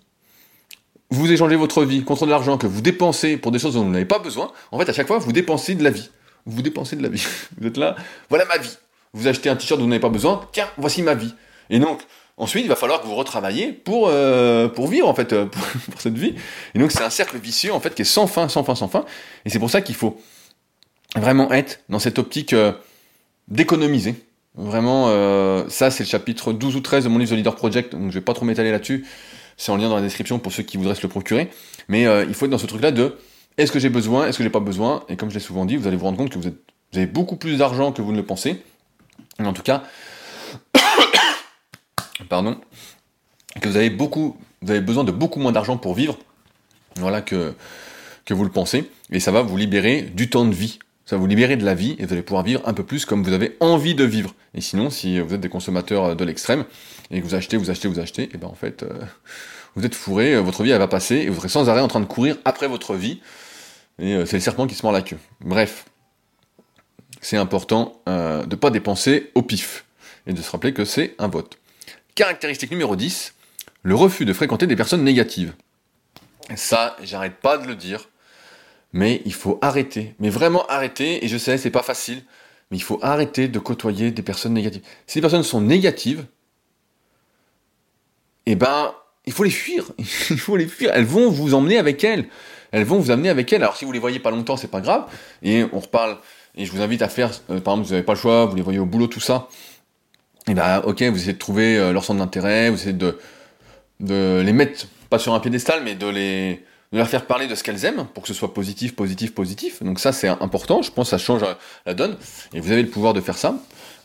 vous 1.12 1.32
échangez 1.32 1.56
votre 1.56 1.84
vie 1.84 2.04
contre 2.04 2.26
de 2.26 2.32
l'argent 2.32 2.58
que 2.58 2.66
vous 2.66 2.82
dépensez 2.82 3.38
pour 3.38 3.52
des 3.52 3.60
choses 3.60 3.76
dont 3.76 3.84
vous 3.84 3.92
n'avez 3.92 4.06
pas 4.06 4.18
besoin, 4.18 4.52
en 4.72 4.80
fait, 4.80 4.90
à 4.90 4.94
chaque 4.94 5.06
fois, 5.06 5.20
vous 5.20 5.32
dépensez 5.32 5.76
de 5.76 5.84
la 5.84 5.92
vie. 5.92 6.10
Vous 6.48 6.64
dépensez 6.64 6.96
de 6.96 7.04
la 7.04 7.10
vie. 7.10 7.24
Vous 7.58 7.68
êtes 7.68 7.78
là, 7.78 7.96
voilà 8.30 8.46
ma 8.46 8.58
vie. 8.58 8.76
Vous 9.14 9.28
achetez 9.28 9.50
un 9.50 9.56
t-shirt 9.56 9.80
dont 9.80 9.86
vous 9.86 9.90
n'avez 9.90 10.02
pas 10.02 10.10
besoin, 10.10 10.42
tiens, 10.52 10.68
voici 10.78 11.04
ma 11.04 11.14
vie. 11.14 11.34
Et 11.70 11.80
donc, 11.80 12.02
ensuite, 12.38 12.66
il 12.66 12.68
va 12.68 12.76
falloir 12.76 13.02
que 13.02 13.08
vous 13.08 13.16
retravaillez 13.16 13.72
pour, 13.72 14.08
euh, 14.10 14.68
pour 14.68 14.88
vivre, 14.88 15.08
en 15.08 15.14
fait, 15.14 15.32
euh, 15.32 15.46
pour, 15.92 16.02
cette 16.02 16.18
vie. 16.18 16.34
Et 16.74 16.80
donc, 16.80 16.92
c'est 16.92 17.04
un 17.04 17.12
cercle 17.12 17.38
vicieux, 17.38 17.72
en 17.72 17.80
fait, 17.80 17.94
qui 17.94 18.02
est 18.02 18.06
sans 18.06 18.26
fin, 18.26 18.50
sans 18.50 18.64
fin, 18.64 18.74
sans 18.74 18.88
fin. 18.88 19.06
Et 19.46 19.52
c'est 19.52 19.60
pour 19.60 19.70
ça 19.70 19.82
qu'il 19.82 19.96
faut 19.96 20.20
vraiment 21.16 21.52
être 21.54 21.82
dans 21.88 22.00
cette 22.00 22.18
optique 22.18 22.54
euh, 22.54 22.74
d'économiser. 23.48 24.16
Vraiment, 24.56 25.06
euh, 25.08 25.68
ça 25.68 25.90
c'est 25.90 26.04
le 26.04 26.10
chapitre 26.10 26.54
12 26.54 26.76
ou 26.76 26.80
13 26.80 27.06
de 27.06 27.10
mon 27.10 27.18
livre 27.18 27.32
The 27.32 27.36
Leader 27.36 27.56
Project, 27.56 27.94
donc 27.94 28.10
je 28.10 28.14
vais 28.14 28.22
pas 28.22 28.36
trop 28.36 28.46
m'étaler 28.46 28.72
là-dessus, 28.72 29.06
c'est 29.58 29.72
en 29.72 29.78
lien 29.78 29.90
dans 29.90 29.96
la 29.96 30.02
description 30.02 30.38
pour 30.38 30.52
ceux 30.52 30.62
qui 30.62 30.78
voudraient 30.78 30.94
se 30.94 31.02
le 31.02 31.08
procurer, 31.08 31.50
mais 31.88 32.06
euh, 32.06 32.24
il 32.28 32.36
faut 32.36 32.46
être 32.46 32.52
dans 32.52 32.60
ce 32.60 32.68
truc-là 32.68 32.92
de 32.92 33.18
est-ce 33.58 33.72
que 33.72 33.80
j'ai 33.80 33.90
besoin, 33.90 34.28
est-ce 34.28 34.38
que 34.38 34.44
j'ai 34.44 34.52
pas 34.52 34.60
besoin, 34.60 35.06
et 35.10 35.16
comme 35.16 35.30
je 35.30 35.36
l'ai 35.36 35.40
souvent 35.40 35.66
dit, 35.66 35.76
vous 35.76 35.88
allez 35.88 35.98
vous 35.98 36.06
rendre 36.06 36.20
compte 36.20 36.30
que 36.30 36.38
vous, 36.38 36.48
êtes, 36.48 36.58
vous 36.92 37.00
avez 37.00 37.08
beaucoup 37.08 37.36
plus 37.36 37.58
d'argent 37.58 37.92
que 37.92 38.04
vous 38.04 38.12
ne 38.12 38.18
le 38.18 38.26
pensez, 38.26 38.62
en 39.40 39.54
tout 39.54 39.64
cas, 39.64 39.84
pardon, 42.30 42.58
que 43.60 43.68
vous 43.68 43.78
avez 43.78 43.90
beaucoup, 43.90 44.38
vous 44.62 44.70
avez 44.70 44.82
besoin 44.82 45.04
de 45.04 45.12
beaucoup 45.12 45.40
moins 45.40 45.52
d'argent 45.52 45.78
pour 45.78 45.96
vivre, 45.96 46.20
voilà 46.98 47.24
que, 47.24 47.56
que 48.26 48.36
vous 48.36 48.44
le 48.44 48.52
pensez, 48.52 48.88
et 49.12 49.20
ça 49.20 49.32
va 49.32 49.42
vous 49.42 49.58
libérer 49.58 50.04
du 50.04 50.30
temps 50.30 50.46
de 50.46 50.54
vie. 50.54 50.78
Ça 51.14 51.18
va 51.18 51.22
vous 51.22 51.28
libérer 51.28 51.58
de 51.58 51.64
la 51.64 51.76
vie 51.76 51.96
et 52.00 52.08
vous 52.08 52.14
allez 52.14 52.24
pouvoir 52.24 52.42
vivre 52.42 52.64
un 52.66 52.74
peu 52.74 52.84
plus 52.84 53.06
comme 53.06 53.22
vous 53.22 53.34
avez 53.34 53.56
envie 53.60 53.94
de 53.94 54.04
vivre. 54.04 54.34
Et 54.56 54.62
sinon, 54.62 54.90
si 54.90 55.20
vous 55.20 55.36
êtes 55.36 55.42
des 55.42 55.48
consommateurs 55.48 56.16
de 56.16 56.26
l'extrême 56.26 56.66
et 57.12 57.22
que 57.22 57.24
vous 57.24 57.36
achetez, 57.36 57.56
vous 57.56 57.70
achetez, 57.70 57.88
vous 57.88 58.00
achetez, 58.00 58.32
et 58.34 58.38
ben 58.40 58.48
en 58.48 58.56
fait, 58.56 58.82
euh, 58.82 59.00
vous 59.76 59.86
êtes 59.86 59.94
fourré, 59.94 60.34
euh, 60.34 60.42
votre 60.42 60.64
vie 60.64 60.72
elle 60.72 60.80
va 60.80 60.88
passer 60.88 61.18
et 61.18 61.30
vous 61.30 61.36
serez 61.36 61.50
sans 61.50 61.70
arrêt 61.70 61.82
en 61.82 61.88
train 61.88 62.00
de 62.00 62.08
courir 62.08 62.38
après 62.46 62.68
votre 62.68 62.96
vie. 62.96 63.22
Et 64.00 64.16
euh, 64.16 64.26
c'est 64.26 64.38
le 64.38 64.42
serpent 64.42 64.66
qui 64.66 64.74
se 64.74 64.82
mord 64.82 64.92
la 64.92 65.04
queue. 65.04 65.20
Bref, 65.42 65.86
c'est 67.22 67.38
important 67.38 68.02
de 68.08 68.50
ne 68.50 68.56
pas 68.56 68.72
dépenser 68.72 69.30
au 69.36 69.44
pif 69.44 69.86
et 70.26 70.34
de 70.34 70.42
se 70.42 70.50
rappeler 70.50 70.74
que 70.74 70.84
c'est 70.84 71.14
un 71.20 71.28
vote. 71.28 71.60
Caractéristique 72.16 72.72
numéro 72.72 72.96
10, 72.96 73.36
le 73.84 73.94
refus 73.94 74.26
de 74.26 74.34
fréquenter 74.34 74.66
des 74.66 74.76
personnes 74.76 75.04
négatives. 75.04 75.54
Ça, 76.56 76.98
j'arrête 77.04 77.36
pas 77.36 77.60
de 77.60 77.68
le 77.68 77.76
dire 77.76 78.10
mais 78.94 79.22
il 79.26 79.34
faut 79.34 79.58
arrêter, 79.62 80.16
mais 80.20 80.30
vraiment 80.30 80.66
arrêter, 80.68 81.26
et 81.26 81.28
je 81.28 81.38
sais, 81.38 81.58
c'est 81.58 81.72
pas 81.72 81.84
facile, 81.84 82.24
mais 82.70 82.78
il 82.78 82.84
faut 82.84 83.00
arrêter 83.02 83.48
de 83.48 83.60
côtoyer 83.60 84.12
des 84.12 84.22
personnes 84.22 84.54
négatives. 84.54 84.84
Si 85.08 85.18
les 85.18 85.22
personnes 85.22 85.44
sont 85.44 85.62
négatives, 85.62 86.26
eh 88.46 88.56
ben, 88.56 88.94
il 89.26 89.34
faut 89.34 89.44
les 89.44 89.50
fuir. 89.50 89.92
il 89.98 90.38
faut 90.38 90.58
les 90.58 90.68
fuir. 90.68 90.92
Elles 90.94 91.06
vont 91.06 91.30
vous 91.30 91.54
emmener 91.54 91.78
avec 91.78 92.04
elles. 92.04 92.26
Elles 92.72 92.84
vont 92.84 93.00
vous 93.00 93.12
amener 93.12 93.30
avec 93.30 93.52
elles. 93.54 93.62
Alors 93.64 93.78
si 93.78 93.86
vous 93.86 93.92
les 93.92 94.00
voyez 94.00 94.20
pas 94.20 94.32
longtemps, 94.32 94.58
c'est 94.58 94.70
pas 94.70 94.82
grave. 94.82 95.06
Et 95.44 95.64
on 95.72 95.80
reparle. 95.80 96.18
Et 96.56 96.66
je 96.66 96.72
vous 96.72 96.82
invite 96.82 97.02
à 97.02 97.10
faire, 97.10 97.32
euh, 97.50 97.60
par 97.60 97.74
exemple, 97.74 97.88
vous 97.88 97.94
n'avez 97.94 98.04
pas 98.04 98.14
le 98.14 98.20
choix, 98.20 98.46
vous 98.46 98.56
les 98.56 98.62
voyez 98.62 98.80
au 98.80 98.86
boulot, 98.86 99.08
tout 99.08 99.20
ça. 99.20 99.48
Et 100.48 100.52
eh 100.52 100.54
ben, 100.54 100.82
ok, 100.86 101.02
vous 101.04 101.18
essayez 101.18 101.34
de 101.34 101.38
trouver 101.38 101.78
euh, 101.78 101.94
leur 101.94 102.04
centre 102.04 102.20
d'intérêt, 102.20 102.70
vous 102.70 102.76
essayez 102.76 102.94
de, 102.94 103.18
de 104.02 104.42
les 104.46 104.52
mettre, 104.52 104.88
pas 105.10 105.18
sur 105.18 105.34
un 105.34 105.40
piédestal, 105.40 105.82
mais 105.84 105.96
de 105.96 106.08
les, 106.08 106.64
de 106.94 106.98
leur 107.00 107.10
faire 107.10 107.26
parler 107.26 107.48
de 107.48 107.56
ce 107.56 107.64
qu'elles 107.64 107.86
aiment 107.86 108.06
pour 108.14 108.22
que 108.22 108.30
ce 108.30 108.36
soit 108.36 108.54
positif, 108.54 108.96
positif, 108.96 109.34
positif. 109.34 109.82
Donc 109.82 110.00
ça 110.00 110.14
c'est 110.14 110.28
important, 110.28 110.84
je 110.84 110.92
pense 110.92 111.08
que 111.08 111.10
ça 111.10 111.18
change 111.18 111.42
la 111.86 111.94
donne 111.96 112.16
et 112.54 112.60
vous 112.60 112.72
avez 112.72 112.84
le 112.84 112.90
pouvoir 112.90 113.14
de 113.14 113.20
faire 113.20 113.38
ça. 113.38 113.58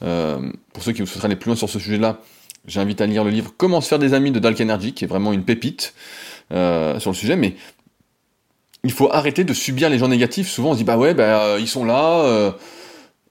Euh, 0.02 0.50
pour 0.72 0.82
ceux 0.82 0.92
qui 0.92 1.06
souhaiteraient 1.06 1.26
aller 1.26 1.36
plus 1.36 1.50
loin 1.50 1.56
sur 1.56 1.68
ce 1.68 1.78
sujet-là, 1.78 2.20
j'invite 2.66 3.00
à 3.02 3.06
lire 3.06 3.24
le 3.24 3.30
livre 3.30 3.52
Comment 3.56 3.82
se 3.82 3.88
faire 3.88 3.98
des 3.98 4.14
amis 4.14 4.30
de 4.30 4.38
Dalk 4.38 4.58
Energy, 4.60 4.94
qui 4.94 5.04
est 5.04 5.08
vraiment 5.08 5.34
une 5.34 5.44
pépite 5.44 5.92
euh, 6.50 6.98
sur 6.98 7.10
le 7.10 7.16
sujet. 7.16 7.36
Mais 7.36 7.56
il 8.84 8.92
faut 8.92 9.12
arrêter 9.12 9.44
de 9.44 9.52
subir 9.52 9.90
les 9.90 9.98
gens 9.98 10.08
négatifs. 10.08 10.48
Souvent 10.48 10.70
on 10.70 10.72
se 10.72 10.78
dit 10.78 10.84
bah 10.84 10.96
ouais, 10.96 11.12
bah, 11.12 11.42
euh, 11.42 11.58
ils 11.60 11.68
sont 11.68 11.84
là. 11.84 12.54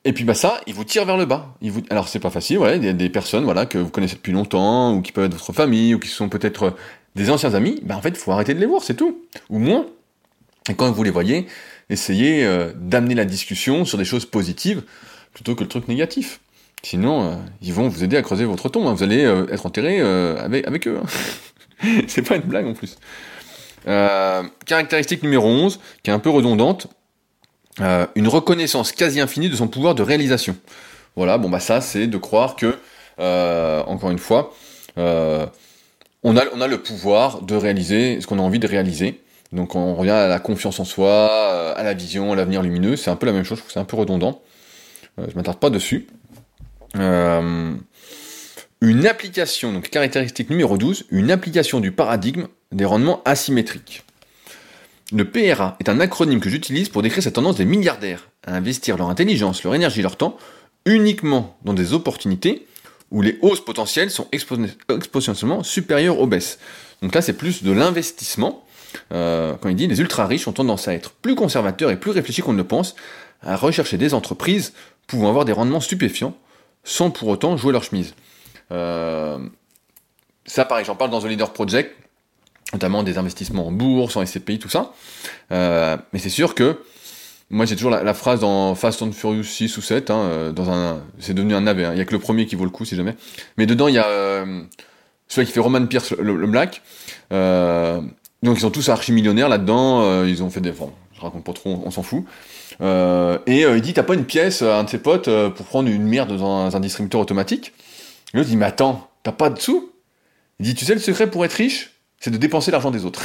Et 0.06 0.14
puis 0.14 0.24
bah 0.24 0.36
ça, 0.36 0.62
ils 0.68 0.74
vous 0.74 0.86
tirent 0.86 1.04
vers 1.04 1.18
le 1.18 1.26
bas. 1.26 1.56
Ils 1.62 1.72
vous... 1.72 1.82
Alors 1.90 2.08
c'est 2.08 2.20
pas 2.20 2.30
facile, 2.30 2.60
voilà, 2.60 2.76
il 2.76 2.86
y 2.86 2.88
a 2.88 2.94
des 2.94 3.10
personnes 3.10 3.44
voilà 3.44 3.66
que 3.66 3.80
vous 3.80 3.90
connaissez 3.90 4.16
depuis 4.16 4.32
longtemps 4.32 4.94
ou 4.94 5.02
qui 5.02 5.12
peuvent 5.12 5.26
être 5.26 5.34
votre 5.34 5.52
famille 5.52 5.96
ou 5.96 6.00
qui 6.00 6.08
sont 6.08 6.30
peut-être 6.30 6.76
des 7.18 7.32
anciens 7.32 7.56
amis, 7.56 7.80
ben 7.84 7.96
en 7.96 8.02
fait, 8.02 8.10
il 8.10 8.16
faut 8.16 8.32
arrêter 8.32 8.54
de 8.54 8.60
les 8.60 8.66
voir, 8.66 8.84
c'est 8.84 8.94
tout. 8.94 9.24
Ou 9.50 9.60
moins. 9.60 9.88
Et 10.70 10.76
quand 10.76 10.90
vous 10.92 11.04
les 11.04 11.10
voyez, 11.10 11.48
essayez 11.90 12.46
euh, 12.46 12.72
d'amener 12.76 13.16
la 13.16 13.26
discussion 13.26 13.86
sur 13.86 13.98
des 13.98 14.06
choses 14.06 14.26
positives 14.26 14.84
plutôt 15.34 15.56
que 15.56 15.64
le 15.64 15.70
truc 15.70 15.88
négatif. 15.88 16.40
Sinon, 16.84 17.24
euh, 17.24 17.36
ils 17.62 17.74
vont 17.74 17.88
vous 17.90 18.04
aider 18.04 18.18
à 18.18 18.22
creuser 18.22 18.46
votre 18.46 18.70
tombe. 18.70 18.88
Hein. 18.88 18.94
Vous 18.94 19.04
allez 19.04 19.26
euh, 19.26 19.48
être 19.52 19.66
enterré 19.66 20.00
avec, 20.00 20.88
eux. 20.88 21.00
Hein. 21.04 21.88
c'est 22.08 22.22
pas 22.22 22.36
une 22.36 22.44
blague 22.44 22.68
en 22.68 22.74
plus. 22.74 22.98
caractéristique 24.66 25.24
numéro 25.24 25.48
11, 25.48 25.80
qui 26.04 26.12
est 26.12 26.14
un 26.14 26.20
peu 26.20 26.30
redondante. 26.30 26.88
une 27.80 28.28
reconnaissance 28.28 28.92
quasi 28.92 29.20
infinie 29.20 29.50
de 29.50 29.56
son 29.56 29.68
pouvoir 29.68 29.96
de 29.96 30.04
réalisation. 30.04 30.56
Voilà, 31.16 31.40
bon 31.40 31.50
bah 31.50 31.60
ça 31.60 31.82
c'est 31.82 32.06
de 32.06 32.18
croire 32.18 32.56
que, 32.56 32.78
encore 33.88 34.12
une 34.12 34.20
fois, 34.20 34.54
on 36.28 36.62
a, 36.62 36.68
le 36.68 36.78
pouvoir 36.78 37.42
de 37.42 37.56
réaliser 37.56 38.20
ce 38.20 38.28
qu'on 38.28 38.40
a 38.40 38.42
envie 38.42 38.60
de 38.60 38.68
réaliser. 38.68 39.22
Donc 39.54 39.76
on 39.76 39.96
revient 39.96 40.12
à 40.12 40.28
la 40.28 40.40
confiance 40.40 40.80
en 40.80 40.84
soi, 40.84 41.30
euh, 41.32 41.74
à 41.76 41.84
la 41.84 41.94
vision, 41.94 42.34
à 42.34 42.36
l'avenir 42.36 42.62
lumineux. 42.62 42.98
C'est 42.98 43.10
un 43.10 43.16
peu 43.16 43.26
la 43.26 43.32
même 43.32 43.46
chose, 43.46 43.60
je 43.60 43.62
trouve 43.62 43.68
que 43.68 43.74
c'est 43.74 43.80
un 43.80 43.86
peu 43.86 43.96
redondant. 43.96 44.42
Euh, 45.20 45.28
je 45.32 45.36
m'attarde 45.36 45.60
pas 45.60 45.70
dessus. 45.70 46.08
Euh, 46.98 47.74
une 48.82 49.08
application, 49.08 49.72
donc 49.72 49.90
caractéristique 49.90 50.50
numéro 50.50 50.78
12, 50.78 51.06
une 51.12 51.32
application 51.32 51.80
du 51.80 51.92
paradigme 51.92 52.48
des 52.74 52.86
rendements 52.86 53.22
asymétriques. 53.24 54.04
Le 55.14 55.24
PRA 55.24 55.78
est 55.80 55.88
un 55.88 56.02
acronyme 56.02 56.42
que 56.42 56.50
j'utilise 56.50 56.90
pour 56.90 57.04
décrire 57.04 57.24
cette 57.24 57.36
tendance 57.36 57.56
des 57.56 57.66
milliardaires 57.66 58.28
à 58.46 58.54
investir 58.54 58.98
leur 58.98 59.10
intelligence, 59.10 59.64
leur 59.64 59.74
énergie, 59.76 60.02
leur 60.02 60.18
temps 60.18 60.38
uniquement 60.86 61.58
dans 61.64 61.74
des 61.74 61.94
opportunités 61.94 62.68
où 63.12 63.22
les 63.22 63.38
hausses 63.42 63.64
potentielles 63.64 64.12
sont 64.12 64.28
exponentiellement 64.32 65.64
supérieures 65.64 66.20
aux 66.20 66.28
baisses. 66.28 66.60
Donc 67.02 67.16
là, 67.16 67.22
c'est 67.22 67.34
plus 67.34 67.64
de 67.64 67.72
l'investissement. 67.72 68.66
Euh, 69.12 69.54
quand 69.62 69.70
il 69.70 69.76
dit 69.76 69.88
les 69.88 70.00
ultra 70.00 70.26
riches 70.26 70.48
ont 70.48 70.54
tendance 70.54 70.88
à 70.88 70.94
être 70.94 71.12
plus 71.12 71.36
conservateurs 71.36 71.92
et 71.92 72.00
plus 72.00 72.12
réfléchis 72.12 72.42
qu'on 72.42 72.54
ne 72.54 72.58
le 72.58 72.64
pense, 72.64 72.96
à 73.42 73.56
rechercher 73.56 73.98
des 73.98 74.14
entreprises 74.14 74.74
pouvant 75.06 75.30
avoir 75.30 75.46
des 75.46 75.54
rendements 75.54 75.80
stupéfiants 75.80 76.36
sans 76.84 77.12
pour 77.12 77.28
autant 77.28 77.58
jouer 77.58 77.72
leur 77.72 77.84
chemise. 77.84 78.14
Euh, 78.72 79.38
ça, 80.46 80.66
pareil, 80.66 80.86
j'en 80.86 80.96
parle 80.96 81.12
dans 81.12 81.22
The 81.22 81.26
Leader 81.26 81.52
Project, 81.52 81.96
notamment 82.74 83.04
des 83.04 83.18
investissements 83.18 83.68
en 83.68 83.72
bourse, 83.72 84.16
en 84.16 84.26
SCPI, 84.26 84.60
tout 84.60 84.70
ça. 84.70 84.94
Euh, 85.52 85.98
mais 86.14 86.20
c'est 86.20 86.30
sûr 86.30 86.56
que 86.56 86.82
moi, 87.50 87.66
j'ai 87.66 87.76
toujours 87.76 87.92
la, 87.92 88.14
phrase 88.14 88.42
dans 88.42 88.76
Fast 88.76 89.02
and 89.02 89.14
Furious 89.14 89.44
6 89.44 89.78
ou 89.78 89.82
7, 89.82 90.10
hein, 90.10 90.18
euh, 90.18 90.94
c'est 91.20 91.34
devenu 91.34 91.56
un 91.56 91.62
navet, 91.62 91.86
hein. 91.86 91.92
il 91.94 91.98
y 91.98 92.02
a 92.02 92.06
que 92.06 92.12
le 92.12 92.20
premier 92.20 92.46
qui 92.46 92.56
vaut 92.56 92.66
le 92.66 92.70
coup, 92.70 92.84
si 92.84 92.96
jamais. 92.96 93.16
Mais 93.58 93.66
dedans, 93.66 93.88
il 93.88 93.96
y 93.96 94.00
a 94.00 94.08
euh, 94.08 94.64
celui 95.30 95.48
qui 95.48 95.54
fait 95.54 95.62
Roman 95.62 95.86
Pierce, 95.86 96.12
le, 96.12 96.46
Black. 96.46 96.82
Euh, 97.32 98.02
donc, 98.44 98.58
ils 98.58 98.62
sont 98.62 98.70
tous 98.70 98.90
archi-millionnaires 98.90 99.48
là-dedans, 99.48 100.24
ils 100.26 100.44
ont 100.44 100.50
fait 100.50 100.60
des... 100.60 100.72
Bon, 100.72 100.92
je 101.16 101.22
raconte 101.22 101.46
pas 101.46 101.54
trop, 101.54 101.82
on, 101.86 101.90
s'en 101.90 102.04
fout. 102.04 102.26
et 102.82 103.62
il 103.62 103.82
dit, 103.82 103.94
t'as 103.94 104.04
pas 104.04 104.16
une 104.16 104.26
pièce 104.26 104.62
à 104.62 104.80
un 104.80 104.84
de 104.84 104.90
ses 104.90 105.00
potes 105.00 105.30
pour 105.56 105.66
prendre 105.66 105.90
une 105.90 106.04
merde 106.04 106.36
dans 106.38 106.76
un, 106.76 106.80
distributeur 106.82 107.22
automatique? 107.22 107.74
L'autre 108.34 108.50
dit, 108.50 108.58
mais 108.58 108.66
attends, 108.66 109.10
t'as 109.24 109.32
pas 109.32 109.50
de 109.50 109.60
sous? 109.60 109.90
Il 110.60 110.66
dit, 110.66 110.76
tu 110.76 110.84
sais, 110.84 110.94
le 110.94 111.00
secret 111.00 111.32
pour 111.32 111.46
être 111.46 111.54
riche, 111.54 111.92
c'est 112.20 112.30
de 112.30 112.38
dépenser 112.38 112.72
l'argent 112.72 112.92
des 112.92 113.06
autres. 113.06 113.22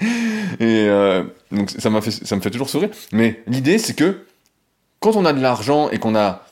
Et 0.60 0.86
euh, 0.88 1.24
donc 1.52 1.70
ça, 1.70 1.90
m'a 1.90 2.00
fait, 2.00 2.10
ça 2.10 2.36
me 2.36 2.40
fait 2.40 2.50
toujours 2.50 2.70
sourire. 2.70 2.90
Mais 3.12 3.42
l'idée, 3.46 3.78
c'est 3.78 3.94
que 3.94 4.24
quand 5.00 5.16
on 5.16 5.24
a 5.24 5.32
de 5.32 5.40
l'argent 5.40 5.90
et 5.90 5.98
qu'on 5.98 6.14
a 6.14 6.44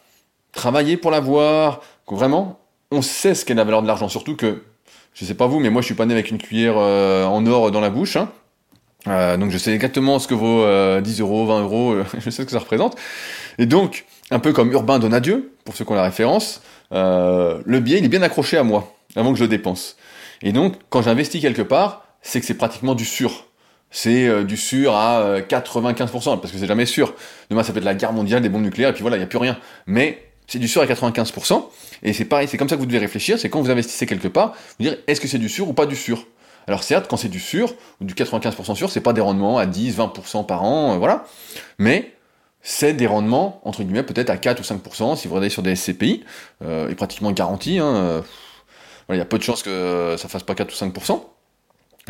travaillé 0.53 0.97
pour 0.97 1.11
l'avoir, 1.11 1.81
vraiment, 2.09 2.61
on 2.91 3.03
sait 3.03 3.35
ce 3.35 3.45
qu'est 3.45 3.55
la 3.55 3.65
valeur 3.65 3.83
de 3.83 3.87
l'argent. 3.87 4.09
Surtout 4.09 4.37
que, 4.37 4.63
je 5.15 5.25
sais 5.25 5.35
pas 5.35 5.47
vous, 5.47 5.61
mais 5.61 5.71
moi 5.71 5.83
je 5.83 5.87
suis 5.87 5.95
pas 5.95 6.07
né 6.07 6.15
avec 6.15 6.31
une 6.31 6.39
cuillère 6.39 6.77
euh, 6.77 7.25
en 7.25 7.45
or 7.47 7.71
dans 7.71 7.81
la 7.81 7.91
bouche. 7.91 8.17
Hein. 8.17 8.31
Euh, 9.09 9.37
donc 9.37 9.51
je 9.51 9.59
sais 9.59 9.73
exactement 9.73 10.19
ce 10.19 10.29
que 10.29 10.35
vaut 10.35 10.65
10 11.01 11.21
euros, 11.21 11.47
20 11.47 11.63
euros, 11.63 11.97
je 12.19 12.31
sais 12.31 12.31
ce 12.31 12.43
que 12.43 12.51
ça 12.51 12.59
représente. 12.59 12.97
Et 13.59 13.67
donc, 13.67 14.05
un 14.31 14.39
peu 14.39 14.53
comme 14.53 14.73
Urbain 14.73 14.99
Donadieu, 14.99 15.53
pour 15.65 15.77
ceux 15.77 15.85
qui 15.85 15.93
ont 15.93 15.97
la 15.97 16.05
référence, 16.05 16.63
le 16.91 17.79
billet 17.79 17.99
il 17.99 18.05
est 18.05 18.09
bien 18.09 18.23
accroché 18.23 18.57
à 18.57 18.63
moi, 18.63 18.95
avant 19.17 19.33
que 19.33 19.39
je 19.39 19.45
le 19.45 19.49
dépense. 19.49 19.97
Et 20.43 20.53
donc, 20.53 20.75
quand 20.91 21.03
j'investis 21.03 21.41
quelque 21.41 21.63
part, 21.63 22.05
c'est 22.23 22.41
que 22.41 22.47
c'est 22.47 22.55
pratiquement 22.55 22.95
du 22.95 23.05
sûr 23.05 23.47
c'est 23.97 24.29
euh, 24.29 24.45
du 24.45 24.59
sûr 24.59 24.95
à 24.95 25.41
95%, 25.41 26.35
euh, 26.35 26.37
parce 26.37 26.53
que 26.53 26.59
c'est 26.59 26.67
jamais 26.67 26.85
sûr. 26.85 27.15
Demain, 27.49 27.63
ça 27.63 27.73
peut 27.73 27.79
être 27.79 27.85
la 27.85 27.95
guerre 27.95 28.13
mondiale, 28.13 28.43
des 28.43 28.51
bombes 28.51 28.63
nucléaires, 28.63 28.91
et 28.91 28.93
puis 28.93 29.01
voilà, 29.01 29.17
il 29.17 29.21
n'y 29.21 29.25
a 29.25 29.27
plus 29.27 29.39
rien. 29.39 29.57
Mais 29.87 30.23
c'est 30.47 30.59
du 30.59 30.69
sûr 30.69 30.83
à 30.83 30.87
95%, 30.87 31.65
et 32.03 32.13
c'est 32.13 32.27
pareil, 32.27 32.47
c'est 32.47 32.59
comme 32.59 32.69
ça 32.69 32.75
que 32.77 32.81
vous 32.81 32.87
devez 32.87 32.99
réfléchir, 32.99 33.39
c'est 33.39 33.49
quand 33.49 33.63
vous 33.63 33.71
investissez 33.71 34.05
quelque 34.05 34.29
part, 34.29 34.53
vous 34.79 34.85
dire, 34.85 34.99
est-ce 35.07 35.19
que 35.19 35.27
c'est 35.27 35.39
du 35.39 35.49
sûr 35.49 35.67
ou 35.67 35.73
pas 35.73 35.87
du 35.87 35.97
sûr 35.97 36.27
alors 36.69 36.83
certes, 36.83 37.07
quand 37.09 37.17
c'est 37.17 37.29
du 37.29 37.39
sûr, 37.39 37.73
ou 38.01 38.05
du 38.05 38.15
95% 38.15 38.75
sûr, 38.75 38.91
c'est 38.91 39.01
pas 39.01 39.13
des 39.13 39.21
rendements 39.21 39.57
à 39.57 39.67
10, 39.67 39.99
20% 39.99 40.47
par 40.47 40.65
an, 40.65 40.95
euh, 40.95 40.97
voilà. 40.97 41.25
Mais 41.79 42.13
c'est 42.61 42.93
des 42.93 43.07
rendements, 43.07 43.61
entre 43.65 43.85
guillemets, 43.85 44.03
peut-être 44.03 44.31
à 44.31 44.37
4 44.37 44.59
ou 44.59 44.65
5%, 44.65 45.15
si 45.15 45.29
vous 45.29 45.35
regardez 45.35 45.49
sur 45.49 45.63
des 45.63 45.77
SCPI, 45.77 46.25
et 46.69 46.95
pratiquement 46.97 47.31
garantis. 47.31 47.79
Hein, 47.79 48.25
il 49.11 49.17
y 49.17 49.21
a 49.21 49.25
peu 49.25 49.39
de 49.39 49.45
chances 49.45 49.63
que 49.63 50.17
ça 50.19 50.27
fasse 50.27 50.43
pas 50.43 50.57
4 50.57 50.73
ou 50.73 50.75
5%. 50.75 51.21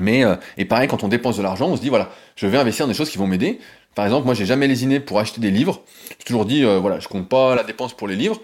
Mais 0.00 0.24
euh, 0.24 0.36
et 0.56 0.64
pareil, 0.64 0.88
quand 0.88 1.04
on 1.04 1.08
dépense 1.08 1.36
de 1.36 1.42
l'argent, 1.42 1.68
on 1.68 1.76
se 1.76 1.80
dit 1.80 1.88
voilà, 1.88 2.10
je 2.36 2.46
vais 2.46 2.58
investir 2.58 2.86
dans 2.86 2.92
des 2.92 2.96
choses 2.96 3.10
qui 3.10 3.18
vont 3.18 3.26
m'aider. 3.26 3.58
Par 3.94 4.04
exemple, 4.04 4.26
moi, 4.26 4.34
j'ai 4.34 4.44
jamais 4.44 4.68
lésiné 4.68 5.00
pour 5.00 5.18
acheter 5.18 5.40
des 5.40 5.50
livres. 5.50 5.82
J'ai 6.18 6.24
toujours 6.24 6.44
dit 6.44 6.64
euh, 6.64 6.78
voilà, 6.78 7.00
je 7.00 7.08
compte 7.08 7.28
pas 7.28 7.54
la 7.54 7.64
dépense 7.64 7.94
pour 7.94 8.08
les 8.08 8.16
livres 8.16 8.40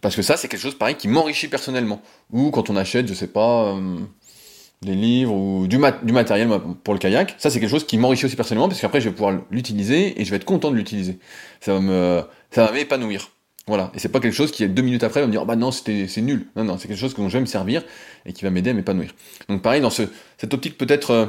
parce 0.00 0.16
que 0.16 0.22
ça, 0.22 0.36
c'est 0.36 0.48
quelque 0.48 0.60
chose 0.60 0.76
pareil 0.76 0.94
qui 0.94 1.08
m'enrichit 1.08 1.48
personnellement. 1.48 2.00
Ou 2.32 2.50
quand 2.50 2.70
on 2.70 2.76
achète, 2.76 3.06
je 3.06 3.14
sais 3.14 3.26
pas, 3.26 3.74
euh, 3.74 3.98
des 4.82 4.94
livres 4.94 5.34
ou 5.34 5.66
du, 5.66 5.78
du 6.02 6.12
matériel 6.12 6.48
pour 6.82 6.94
le 6.94 7.00
kayak, 7.00 7.34
ça 7.38 7.50
c'est 7.50 7.60
quelque 7.60 7.70
chose 7.70 7.86
qui 7.86 7.98
m'enrichit 7.98 8.24
aussi 8.24 8.36
personnellement 8.36 8.68
parce 8.68 8.80
qu'après 8.80 9.00
je 9.00 9.10
vais 9.10 9.14
pouvoir 9.14 9.38
l'utiliser 9.50 10.18
et 10.20 10.24
je 10.24 10.30
vais 10.30 10.36
être 10.36 10.44
content 10.46 10.70
de 10.70 10.76
l'utiliser. 10.76 11.18
Ça 11.60 11.74
va 11.74 11.80
me, 11.80 12.22
ça 12.50 12.66
va 12.66 12.72
m'épanouir. 12.72 13.30
Voilà. 13.70 13.92
Et 13.94 14.00
c'est 14.00 14.08
pas 14.08 14.18
quelque 14.18 14.34
chose 14.34 14.50
qui, 14.50 14.68
deux 14.68 14.82
minutes 14.82 15.04
après, 15.04 15.20
va 15.20 15.28
me 15.28 15.30
dire, 15.30 15.42
oh 15.42 15.46
bah 15.46 15.54
non, 15.54 15.70
c'est 15.70 16.16
nul. 16.16 16.48
Non, 16.56 16.64
non, 16.64 16.76
c'est 16.76 16.88
quelque 16.88 16.98
chose 16.98 17.14
dont 17.14 17.28
je 17.28 17.34
vais 17.34 17.40
me 17.40 17.46
servir 17.46 17.84
et 18.26 18.32
qui 18.32 18.42
va 18.42 18.50
m'aider 18.50 18.70
à 18.70 18.74
m'épanouir. 18.74 19.14
Donc 19.48 19.62
pareil, 19.62 19.80
dans 19.80 19.90
ce, 19.90 20.02
cette 20.38 20.52
optique 20.52 20.76
peut-être 20.76 21.10
euh, 21.12 21.26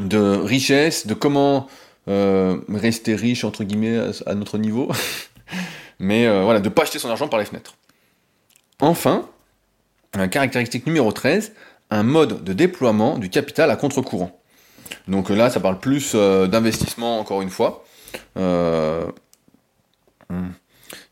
de 0.00 0.36
richesse, 0.36 1.08
de 1.08 1.14
comment 1.14 1.66
euh, 2.06 2.60
rester 2.68 3.16
riche, 3.16 3.42
entre 3.42 3.64
guillemets, 3.64 4.12
à, 4.24 4.36
notre 4.36 4.56
niveau. 4.56 4.88
Mais 5.98 6.28
euh, 6.28 6.44
voilà, 6.44 6.60
de 6.60 6.68
pas 6.68 6.82
acheter 6.82 7.00
son 7.00 7.10
argent 7.10 7.26
par 7.26 7.40
les 7.40 7.44
fenêtres. 7.44 7.74
Enfin, 8.78 9.28
caractéristique 10.30 10.86
numéro 10.86 11.10
13, 11.10 11.54
un 11.90 12.04
mode 12.04 12.44
de 12.44 12.52
déploiement 12.52 13.18
du 13.18 13.30
capital 13.30 13.68
à 13.72 13.74
contre-courant. 13.74 14.40
Donc 15.08 15.28
là, 15.28 15.50
ça 15.50 15.58
parle 15.58 15.80
plus 15.80 16.14
d'investissement, 16.14 17.18
encore 17.18 17.42
une 17.42 17.50
fois. 17.50 17.84
Hmm 18.36 19.10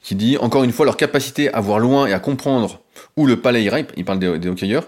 qui 0.03 0.15
dit 0.15 0.37
encore 0.39 0.65
une 0.65 0.73
fois 0.73 0.87
leur 0.87 0.97
capacité 0.97 1.53
à 1.53 1.61
voir 1.61 1.79
loin 1.79 2.07
et 2.07 2.13
à 2.13 2.19
comprendre 2.19 2.81
où 3.17 3.27
le 3.27 3.41
palais 3.41 3.63
ira, 3.63 3.79
il 3.97 4.05
parle 4.05 4.19
des, 4.19 4.49
hockeyeurs, 4.49 4.87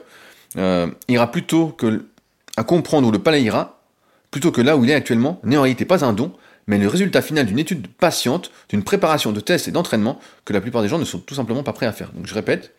euh, 0.56 0.86
ira 1.08 1.30
plutôt 1.30 1.68
que 1.68 2.06
à 2.56 2.64
comprendre 2.64 3.08
où 3.08 3.10
le 3.10 3.18
palais 3.18 3.42
ira, 3.42 3.80
plutôt 4.30 4.52
que 4.52 4.60
là 4.60 4.76
où 4.76 4.84
il 4.84 4.90
est 4.90 4.94
actuellement, 4.94 5.40
n'est 5.42 5.56
en 5.56 5.62
réalité 5.62 5.84
pas 5.84 6.04
un 6.04 6.12
don, 6.12 6.32
mais 6.66 6.78
le 6.78 6.88
résultat 6.88 7.22
final 7.22 7.46
d'une 7.46 7.58
étude 7.58 7.88
patiente, 7.88 8.50
d'une 8.68 8.82
préparation 8.82 9.32
de 9.32 9.40
tests 9.40 9.68
et 9.68 9.70
d'entraînement 9.70 10.18
que 10.44 10.52
la 10.52 10.60
plupart 10.60 10.82
des 10.82 10.88
gens 10.88 10.98
ne 10.98 11.04
sont 11.04 11.18
tout 11.18 11.34
simplement 11.34 11.62
pas 11.62 11.72
prêts 11.72 11.86
à 11.86 11.92
faire. 11.92 12.12
Donc 12.12 12.26
je 12.26 12.34
répète, 12.34 12.74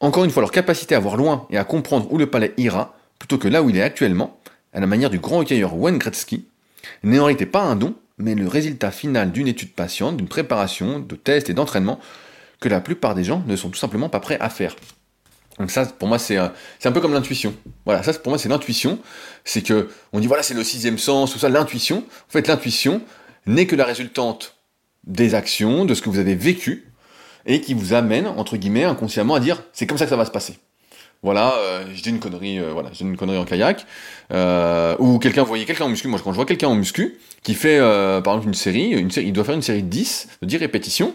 encore 0.00 0.24
une 0.24 0.30
fois, 0.30 0.40
leur 0.40 0.50
capacité 0.50 0.94
à 0.94 0.98
voir 0.98 1.16
loin 1.16 1.46
et 1.50 1.58
à 1.58 1.64
comprendre 1.64 2.12
où 2.12 2.18
le 2.18 2.26
palais 2.26 2.52
ira, 2.56 2.94
plutôt 3.18 3.38
que 3.38 3.48
là 3.48 3.62
où 3.62 3.70
il 3.70 3.76
est 3.76 3.82
actuellement, 3.82 4.38
à 4.72 4.80
la 4.80 4.86
manière 4.86 5.10
du 5.10 5.18
grand 5.18 5.40
hockeyeur 5.40 5.76
Wayne 5.76 5.98
Gretzky, 5.98 6.44
n'est 7.02 7.18
en 7.18 7.24
réalité 7.24 7.46
pas 7.46 7.62
un 7.62 7.76
don, 7.76 7.94
mais 8.18 8.34
le 8.34 8.48
résultat 8.48 8.90
final 8.90 9.32
d'une 9.32 9.48
étude 9.48 9.72
patiente, 9.72 10.16
d'une 10.16 10.28
préparation, 10.28 10.98
de 10.98 11.16
tests 11.16 11.50
et 11.50 11.54
d'entraînement 11.54 11.98
que 12.60 12.68
la 12.68 12.80
plupart 12.80 13.14
des 13.14 13.24
gens 13.24 13.42
ne 13.46 13.56
sont 13.56 13.70
tout 13.70 13.78
simplement 13.78 14.08
pas 14.08 14.20
prêts 14.20 14.38
à 14.40 14.48
faire. 14.48 14.76
Donc 15.58 15.70
ça, 15.70 15.84
pour 15.84 16.08
moi, 16.08 16.18
c'est 16.18 16.36
un, 16.36 16.52
un 16.84 16.92
peu 16.92 17.00
comme 17.00 17.12
l'intuition. 17.12 17.54
Voilà, 17.84 18.02
ça, 18.02 18.12
pour 18.14 18.30
moi, 18.30 18.38
c'est 18.38 18.48
l'intuition. 18.48 18.98
C'est 19.44 19.62
que, 19.62 19.90
on 20.12 20.20
dit, 20.20 20.26
voilà, 20.26 20.42
c'est 20.42 20.54
le 20.54 20.64
sixième 20.64 20.98
sens, 20.98 21.32
tout 21.32 21.38
ça, 21.38 21.48
l'intuition. 21.48 21.98
En 21.98 22.32
fait, 22.32 22.48
l'intuition 22.48 23.02
n'est 23.46 23.66
que 23.66 23.76
la 23.76 23.84
résultante 23.84 24.56
des 25.04 25.34
actions, 25.34 25.84
de 25.84 25.94
ce 25.94 26.02
que 26.02 26.08
vous 26.08 26.18
avez 26.18 26.34
vécu, 26.34 26.92
et 27.44 27.60
qui 27.60 27.74
vous 27.74 27.92
amène, 27.92 28.26
entre 28.26 28.56
guillemets, 28.56 28.84
inconsciemment, 28.84 29.34
à 29.34 29.40
dire, 29.40 29.62
c'est 29.72 29.86
comme 29.86 29.98
ça 29.98 30.04
que 30.04 30.10
ça 30.10 30.16
va 30.16 30.24
se 30.24 30.30
passer. 30.30 30.58
Voilà, 31.22 31.54
euh, 31.54 31.84
je 31.94 32.02
dis 32.02 32.10
une 32.10 32.18
connerie, 32.18 32.58
euh, 32.58 32.72
voilà, 32.72 32.90
une 33.00 33.16
connerie 33.16 33.38
en 33.38 33.44
kayak, 33.44 33.86
euh, 34.32 34.96
ou 34.98 35.18
quelqu'un, 35.20 35.42
vous 35.42 35.48
voyez 35.48 35.64
quelqu'un 35.64 35.84
en 35.84 35.88
muscu, 35.88 36.08
moi 36.08 36.18
quand 36.22 36.32
je 36.32 36.36
vois 36.36 36.46
quelqu'un 36.46 36.68
en 36.68 36.74
muscu, 36.74 37.18
qui 37.42 37.54
fait, 37.54 37.78
euh, 37.78 38.20
par 38.20 38.34
exemple, 38.34 38.48
une 38.48 38.54
série, 38.54 38.88
une 38.90 39.10
série, 39.10 39.26
il 39.26 39.32
doit 39.32 39.44
faire 39.44 39.54
une 39.54 39.62
série 39.62 39.82
de 39.84 39.88
10, 39.88 40.28
de 40.42 40.46
10 40.48 40.56
répétitions, 40.56 41.14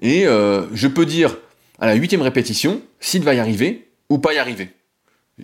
et 0.00 0.26
euh, 0.26 0.66
je 0.74 0.86
peux 0.86 1.06
dire, 1.06 1.38
à 1.80 1.86
la 1.86 1.94
huitième 1.94 2.22
répétition, 2.22 2.82
s'il 3.00 3.24
va 3.24 3.34
y 3.34 3.40
arriver, 3.40 3.88
ou 4.10 4.18
pas 4.18 4.32
y 4.34 4.38
arriver. 4.38 4.70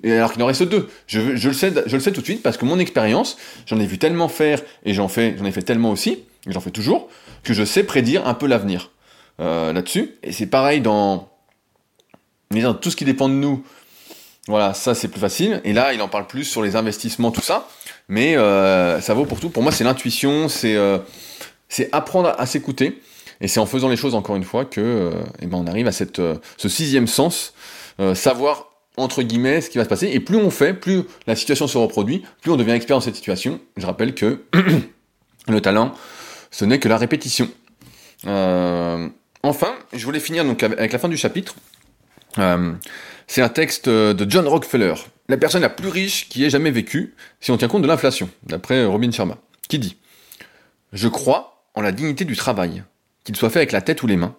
Et 0.02 0.12
alors 0.12 0.32
qu'il 0.32 0.42
en 0.42 0.46
reste 0.46 0.62
deux. 0.62 0.88
Je, 1.06 1.20
le 1.20 1.52
sais, 1.52 1.72
je 1.86 1.96
le 1.96 2.00
sais 2.00 2.12
tout 2.12 2.20
de 2.20 2.26
suite 2.26 2.42
parce 2.42 2.56
que 2.56 2.64
mon 2.64 2.78
expérience, 2.78 3.38
j'en 3.66 3.80
ai 3.80 3.86
vu 3.86 3.98
tellement 3.98 4.28
faire 4.28 4.60
et 4.84 4.92
j'en 4.94 5.08
fais, 5.08 5.34
j'en 5.38 5.44
ai 5.44 5.52
fait 5.52 5.62
tellement 5.62 5.90
aussi, 5.90 6.24
et 6.46 6.52
j'en 6.52 6.60
fais 6.60 6.70
toujours, 6.70 7.08
que 7.42 7.54
je 7.54 7.64
sais 7.64 7.84
prédire 7.84 8.26
un 8.26 8.34
peu 8.34 8.46
l'avenir 8.46 8.90
euh, 9.40 9.72
là-dessus. 9.72 10.14
Et 10.22 10.32
c'est 10.32 10.46
pareil 10.46 10.80
dans, 10.80 11.30
dans 12.50 12.74
tout 12.74 12.90
ce 12.90 12.96
qui 12.96 13.04
dépend 13.04 13.28
de 13.28 13.34
nous. 13.34 13.64
Voilà, 14.48 14.72
ça 14.72 14.94
c'est 14.94 15.08
plus 15.08 15.20
facile. 15.20 15.60
Et 15.64 15.74
là, 15.74 15.92
il 15.92 16.00
en 16.00 16.08
parle 16.08 16.26
plus 16.26 16.44
sur 16.44 16.62
les 16.62 16.74
investissements, 16.74 17.30
tout 17.30 17.42
ça. 17.42 17.68
Mais 18.08 18.36
euh, 18.36 18.98
ça 19.02 19.12
vaut 19.12 19.26
pour 19.26 19.40
tout. 19.40 19.50
Pour 19.50 19.62
moi, 19.62 19.70
c'est 19.70 19.84
l'intuition, 19.84 20.48
c'est 20.48 20.74
euh, 20.74 20.98
c'est 21.68 21.90
apprendre 21.92 22.34
à, 22.36 22.46
s'écouter. 22.46 23.02
Et 23.42 23.46
c'est 23.46 23.60
en 23.60 23.66
faisant 23.66 23.88
les 23.88 23.96
choses 23.96 24.14
encore 24.14 24.36
une 24.36 24.44
fois 24.44 24.64
que 24.64 24.80
euh, 24.80 25.10
eh 25.42 25.46
ben, 25.46 25.58
on 25.58 25.66
arrive 25.66 25.86
à 25.86 25.92
cette, 25.92 26.20
ce 26.56 26.68
sixième 26.68 27.06
sens, 27.06 27.52
savoir 28.14 28.70
entre 28.96 29.22
guillemets 29.22 29.60
ce 29.60 29.68
qui 29.68 29.76
va 29.76 29.84
se 29.84 29.88
passer. 29.88 30.08
Et 30.08 30.18
plus 30.18 30.38
on 30.38 30.50
fait, 30.50 30.72
plus 30.72 31.02
la 31.26 31.36
situation 31.36 31.68
se 31.68 31.76
reproduit, 31.76 32.24
plus 32.40 32.50
on 32.50 32.56
devient 32.56 32.72
expert 32.72 32.96
dans 32.96 33.02
cette 33.02 33.16
situation. 33.16 33.60
Je 33.76 33.84
rappelle 33.84 34.14
que 34.14 34.42
le 35.46 35.60
talent, 35.60 35.92
ce 36.50 36.64
n'est 36.64 36.80
que 36.80 36.88
la 36.88 36.96
répétition. 36.96 37.48
Enfin, 38.24 39.74
je 39.92 40.04
voulais 40.04 40.20
finir 40.20 40.44
donc 40.44 40.62
avec 40.62 40.92
la 40.92 40.98
fin 40.98 41.08
du 41.08 41.18
chapitre. 41.18 41.54
Euh, 42.38 42.74
c'est 43.26 43.42
un 43.42 43.48
texte 43.48 43.88
de 43.88 44.30
John 44.30 44.46
Rockefeller, 44.46 44.94
la 45.28 45.36
personne 45.36 45.62
la 45.62 45.68
plus 45.68 45.88
riche 45.88 46.28
qui 46.28 46.44
ait 46.44 46.50
jamais 46.50 46.70
vécu, 46.70 47.14
si 47.40 47.50
on 47.50 47.56
tient 47.56 47.68
compte 47.68 47.82
de 47.82 47.86
l'inflation, 47.86 48.30
d'après 48.44 48.84
Robin 48.84 49.10
Sharma, 49.10 49.38
qui 49.68 49.78
dit 49.78 49.96
Je 50.92 51.08
crois 51.08 51.64
en 51.74 51.82
la 51.82 51.92
dignité 51.92 52.24
du 52.24 52.36
travail, 52.36 52.82
qu'il 53.24 53.36
soit 53.36 53.50
fait 53.50 53.58
avec 53.58 53.72
la 53.72 53.82
tête 53.82 54.02
ou 54.02 54.06
les 54.06 54.16
mains, 54.16 54.34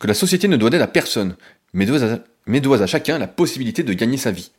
que 0.00 0.06
la 0.06 0.14
société 0.14 0.48
ne 0.48 0.56
doit 0.56 0.70
d'aide 0.70 0.82
à 0.82 0.88
personne, 0.88 1.36
mais 1.72 1.86
doit 1.86 2.82
à 2.82 2.86
chacun 2.86 3.18
la 3.18 3.28
possibilité 3.28 3.82
de 3.82 3.92
gagner 3.92 4.16
sa 4.16 4.32
vie. 4.32 4.50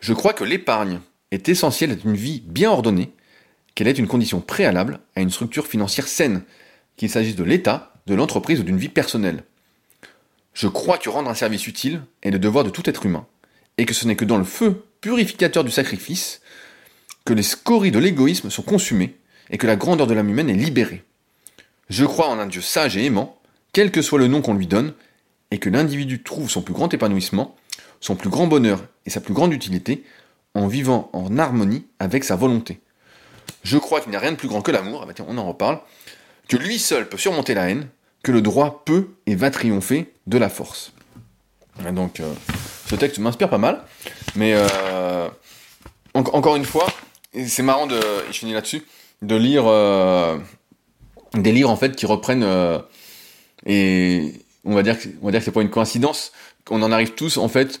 Je 0.00 0.14
crois 0.14 0.32
que 0.32 0.44
l'épargne 0.44 1.00
est 1.30 1.48
essentielle 1.48 1.92
à 1.92 2.08
une 2.08 2.16
vie 2.16 2.42
bien 2.46 2.70
ordonnée, 2.70 3.12
qu'elle 3.74 3.88
est 3.88 3.98
une 3.98 4.08
condition 4.08 4.40
préalable 4.40 5.00
à 5.14 5.20
une 5.20 5.30
structure 5.30 5.66
financière 5.66 6.08
saine, 6.08 6.42
qu'il 6.96 7.10
s'agisse 7.10 7.36
de 7.36 7.44
l'État, 7.44 7.92
de 8.06 8.14
l'entreprise 8.14 8.60
ou 8.60 8.62
d'une 8.62 8.78
vie 8.78 8.88
personnelle. 8.88 9.44
Je 10.58 10.66
crois 10.66 10.98
que 10.98 11.08
rendre 11.08 11.30
un 11.30 11.34
service 11.34 11.68
utile 11.68 12.02
est 12.24 12.32
le 12.32 12.40
devoir 12.40 12.64
de 12.64 12.70
tout 12.70 12.90
être 12.90 13.06
humain, 13.06 13.28
et 13.76 13.86
que 13.86 13.94
ce 13.94 14.08
n'est 14.08 14.16
que 14.16 14.24
dans 14.24 14.38
le 14.38 14.42
feu 14.42 14.82
purificateur 15.00 15.62
du 15.62 15.70
sacrifice 15.70 16.40
que 17.24 17.32
les 17.32 17.44
scories 17.44 17.92
de 17.92 18.00
l'égoïsme 18.00 18.50
sont 18.50 18.62
consumées 18.62 19.16
et 19.50 19.56
que 19.56 19.68
la 19.68 19.76
grandeur 19.76 20.08
de 20.08 20.14
l'âme 20.14 20.30
humaine 20.30 20.50
est 20.50 20.54
libérée. 20.54 21.04
Je 21.90 22.04
crois 22.04 22.26
en 22.26 22.40
un 22.40 22.46
Dieu 22.46 22.60
sage 22.60 22.96
et 22.96 23.04
aimant, 23.04 23.38
quel 23.72 23.92
que 23.92 24.02
soit 24.02 24.18
le 24.18 24.26
nom 24.26 24.42
qu'on 24.42 24.54
lui 24.54 24.66
donne, 24.66 24.94
et 25.52 25.58
que 25.58 25.70
l'individu 25.70 26.24
trouve 26.24 26.50
son 26.50 26.62
plus 26.62 26.74
grand 26.74 26.92
épanouissement, 26.92 27.54
son 28.00 28.16
plus 28.16 28.28
grand 28.28 28.48
bonheur 28.48 28.84
et 29.06 29.10
sa 29.10 29.20
plus 29.20 29.34
grande 29.34 29.52
utilité 29.52 30.02
en 30.54 30.66
vivant 30.66 31.08
en 31.12 31.38
harmonie 31.38 31.86
avec 32.00 32.24
sa 32.24 32.34
volonté. 32.34 32.80
Je 33.62 33.78
crois 33.78 34.00
qu'il 34.00 34.10
n'y 34.10 34.16
a 34.16 34.20
rien 34.20 34.32
de 34.32 34.36
plus 34.36 34.48
grand 34.48 34.62
que 34.62 34.72
l'amour, 34.72 35.02
ah 35.04 35.06
bah 35.06 35.24
on 35.28 35.38
en 35.38 35.46
reparle, 35.46 35.78
que 36.48 36.56
lui 36.56 36.80
seul 36.80 37.08
peut 37.08 37.16
surmonter 37.16 37.54
la 37.54 37.70
haine, 37.70 37.86
que 38.22 38.32
le 38.32 38.42
droit 38.42 38.82
peut 38.84 39.08
et 39.26 39.34
va 39.34 39.50
triompher 39.50 40.12
de 40.26 40.38
la 40.38 40.48
force. 40.48 40.92
Donc, 41.92 42.20
euh, 42.20 42.32
ce 42.86 42.96
texte 42.96 43.18
m'inspire 43.18 43.48
pas 43.48 43.58
mal, 43.58 43.82
mais 44.34 44.52
euh, 44.54 45.28
en 46.14 46.20
encore 46.20 46.56
une 46.56 46.64
fois, 46.64 46.86
c'est 47.46 47.62
marrant 47.62 47.86
de, 47.86 48.00
je 48.30 48.38
finis 48.38 48.52
là-dessus, 48.52 48.82
de 49.22 49.36
lire 49.36 49.64
euh, 49.66 50.38
des 51.34 51.52
livres 51.52 51.70
en 51.70 51.76
fait 51.76 51.94
qui 51.94 52.06
reprennent 52.06 52.46
et 53.66 54.32
on 54.64 54.74
va 54.74 54.82
dire 54.82 54.98
que 54.98 55.08
on 55.22 55.26
va 55.26 55.30
dire 55.30 55.40
que 55.40 55.44
c'est 55.44 55.52
pas 55.52 55.62
une 55.62 55.70
coïncidence, 55.70 56.32
qu'on 56.64 56.82
en 56.82 56.90
arrive 56.90 57.12
tous 57.12 57.36
en 57.36 57.48
fait 57.48 57.80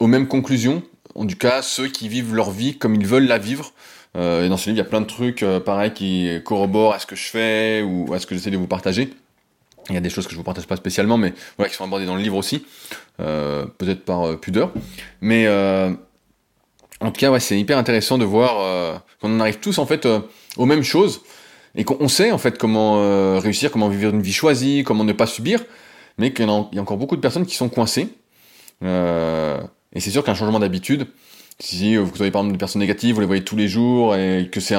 aux 0.00 0.06
mêmes 0.06 0.26
conclusions. 0.26 0.82
En 1.14 1.26
tout 1.26 1.36
cas, 1.36 1.62
ceux 1.62 1.88
qui 1.88 2.08
vivent 2.08 2.34
leur 2.34 2.50
vie 2.50 2.78
comme 2.78 2.94
ils 2.94 3.06
veulent 3.06 3.26
la 3.26 3.38
vivre. 3.38 3.72
Et 4.16 4.48
dans 4.48 4.56
ce 4.56 4.70
livre, 4.70 4.76
il 4.76 4.78
y 4.78 4.86
a 4.86 4.90
plein 4.90 5.00
de 5.00 5.06
trucs 5.06 5.44
pareil 5.64 5.92
qui 5.92 6.28
corroborent 6.44 6.94
à 6.94 6.98
ce 6.98 7.06
que 7.06 7.14
je 7.14 7.28
fais 7.28 7.82
ou 7.82 8.12
à 8.12 8.18
ce 8.18 8.26
que 8.26 8.34
j'essaie 8.34 8.50
de 8.50 8.56
vous 8.56 8.66
partager. 8.66 9.12
Il 9.90 9.94
y 9.94 9.96
a 9.96 10.00
des 10.00 10.10
choses 10.10 10.26
que 10.26 10.32
je 10.32 10.36
vous 10.36 10.44
partage 10.44 10.66
pas 10.66 10.76
spécialement, 10.76 11.18
mais 11.18 11.34
voilà, 11.56 11.68
qui 11.68 11.76
sont 11.76 11.84
abordées 11.84 12.06
dans 12.06 12.14
le 12.14 12.22
livre 12.22 12.36
aussi, 12.36 12.64
euh, 13.20 13.66
peut-être 13.78 14.04
par 14.04 14.22
euh, 14.22 14.36
pudeur. 14.36 14.70
Mais 15.20 15.46
euh, 15.46 15.90
en 17.00 17.10
tout 17.10 17.18
cas, 17.18 17.30
ouais, 17.30 17.40
c'est 17.40 17.58
hyper 17.58 17.76
intéressant 17.76 18.16
de 18.16 18.24
voir 18.24 19.02
qu'on 19.20 19.34
en 19.34 19.40
arrive 19.40 19.58
tous 19.58 19.78
en 19.78 19.86
fait 19.86 20.06
aux 20.56 20.66
mêmes 20.66 20.82
choses 20.84 21.22
et 21.74 21.84
qu'on 21.84 22.08
sait 22.08 22.30
en 22.30 22.38
fait 22.38 22.58
comment 22.58 23.38
réussir, 23.40 23.70
comment 23.70 23.88
vivre 23.88 24.12
une 24.12 24.22
vie 24.22 24.32
choisie, 24.32 24.84
comment 24.84 25.04
ne 25.04 25.12
pas 25.12 25.26
subir, 25.26 25.64
mais 26.18 26.32
qu'il 26.32 26.46
y, 26.46 26.48
a 26.48 26.80
encore 26.82 26.98
beaucoup 26.98 27.16
de 27.16 27.20
personnes 27.20 27.46
qui 27.46 27.56
sont 27.56 27.70
coincées. 27.70 28.08
Et 28.82 30.00
c'est 30.00 30.10
sûr 30.10 30.22
qu'un 30.22 30.34
changement 30.34 30.60
d'habitude, 30.60 31.06
si 31.58 31.96
vous 31.96 32.06
voyez 32.06 32.30
par 32.30 32.42
exemple 32.42 32.52
des 32.52 32.58
personnes 32.58 32.80
négatives, 32.80 33.14
vous 33.14 33.22
les 33.22 33.26
voyez 33.26 33.44
tous 33.44 33.56
les 33.56 33.68
jours 33.68 34.14
et 34.14 34.50
que 34.52 34.60
c'est 34.60 34.76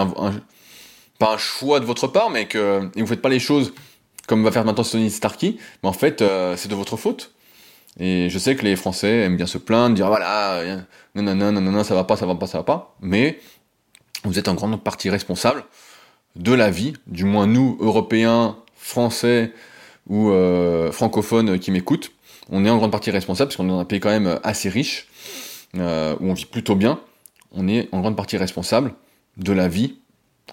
pas 1.18 1.34
un 1.34 1.38
choix 1.38 1.80
de 1.80 1.86
votre 1.86 2.07
part, 2.07 2.30
mais 2.30 2.45
que 2.45 2.88
et 2.95 3.01
vous 3.01 3.07
faites 3.07 3.22
pas 3.22 3.30
les 3.30 3.39
choses 3.39 3.74
comme 4.32 4.46
va 4.46 4.52
faire 4.54 4.64
maintenant 4.64 4.86
Tony 4.86 5.12
Starkey, 5.12 5.58
mais 5.84 5.90
en 5.90 5.94
fait 5.94 6.22
euh, 6.22 6.56
c'est 6.56 6.70
de 6.70 6.76
votre 6.76 6.96
faute. 6.96 7.34
Et 8.00 8.30
je 8.30 8.40
sais 8.40 8.56
que 8.56 8.64
les 8.64 8.78
Français 8.78 9.24
aiment 9.24 9.36
bien 9.36 9.46
se 9.46 9.58
plaindre, 9.58 9.94
dire 9.94 10.08
voilà, 10.08 10.64
non 11.16 11.22
non 11.22 11.36
non 11.36 11.52
non 11.52 11.60
non 11.60 11.84
ça 11.84 11.96
va 11.96 12.06
pas, 12.06 12.16
ça 12.16 12.26
va 12.26 12.36
pas, 12.36 12.48
ça 12.48 12.60
va 12.60 12.64
pas, 12.64 12.96
mais 13.02 13.40
vous 14.24 14.40
êtes 14.40 14.48
en 14.48 14.54
grande 14.54 14.82
partie 14.82 15.10
responsable 15.10 15.66
de 16.38 16.54
la 16.54 16.72
vie, 16.72 16.94
du 17.08 17.26
moins 17.26 17.46
nous, 17.46 17.78
Européens, 17.82 18.56
Français 18.78 19.52
ou 20.08 20.30
euh, 20.30 20.94
francophones 20.94 21.60
qui 21.60 21.72
m'écoutent, 21.72 22.14
on 22.50 22.64
est 22.64 22.70
en 22.70 22.78
grande 22.78 22.92
partie 22.92 23.12
responsable 23.12 23.50
parce 23.50 23.58
qu'on 23.58 23.66
est 23.66 23.76
dans 23.76 23.80
un 23.80 23.86
pays 23.86 24.00
quand 24.00 24.12
même 24.12 24.40
assez 24.44 24.70
riche, 24.70 25.10
euh, 25.76 26.16
où 26.22 26.30
on 26.30 26.34
vit 26.34 26.46
plutôt 26.46 26.76
bien, 26.76 27.02
on 27.52 27.68
est 27.68 27.90
en 27.92 28.00
grande 28.00 28.16
partie 28.16 28.38
responsable 28.38 28.94
de 29.36 29.52
la 29.52 29.68
vie 29.68 29.98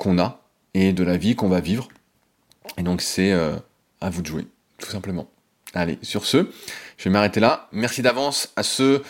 qu'on 0.01 0.19
a 0.19 0.41
et 0.75 0.93
de 0.93 1.05
la 1.05 1.17
vie 1.17 1.37
qu'on 1.37 1.49
va 1.49 1.61
vivre. 1.61 1.87
Et 2.77 2.83
donc 2.83 3.01
c'est 3.03 3.33
euh, 3.33 3.57
à 4.01 4.11
vous 4.11 4.23
de 4.23 4.27
jouer, 4.27 4.47
tout 4.79 4.91
simplement. 4.91 5.29
Allez, 5.75 5.99
sur 6.03 6.25
ce, 6.25 6.47
je 6.97 7.05
vais 7.05 7.11
m'arrêter 7.11 7.41
là. 7.41 7.69
Merci 7.73 8.01
d'avance 8.03 8.53
à 8.57 8.63
ceux 8.63 9.03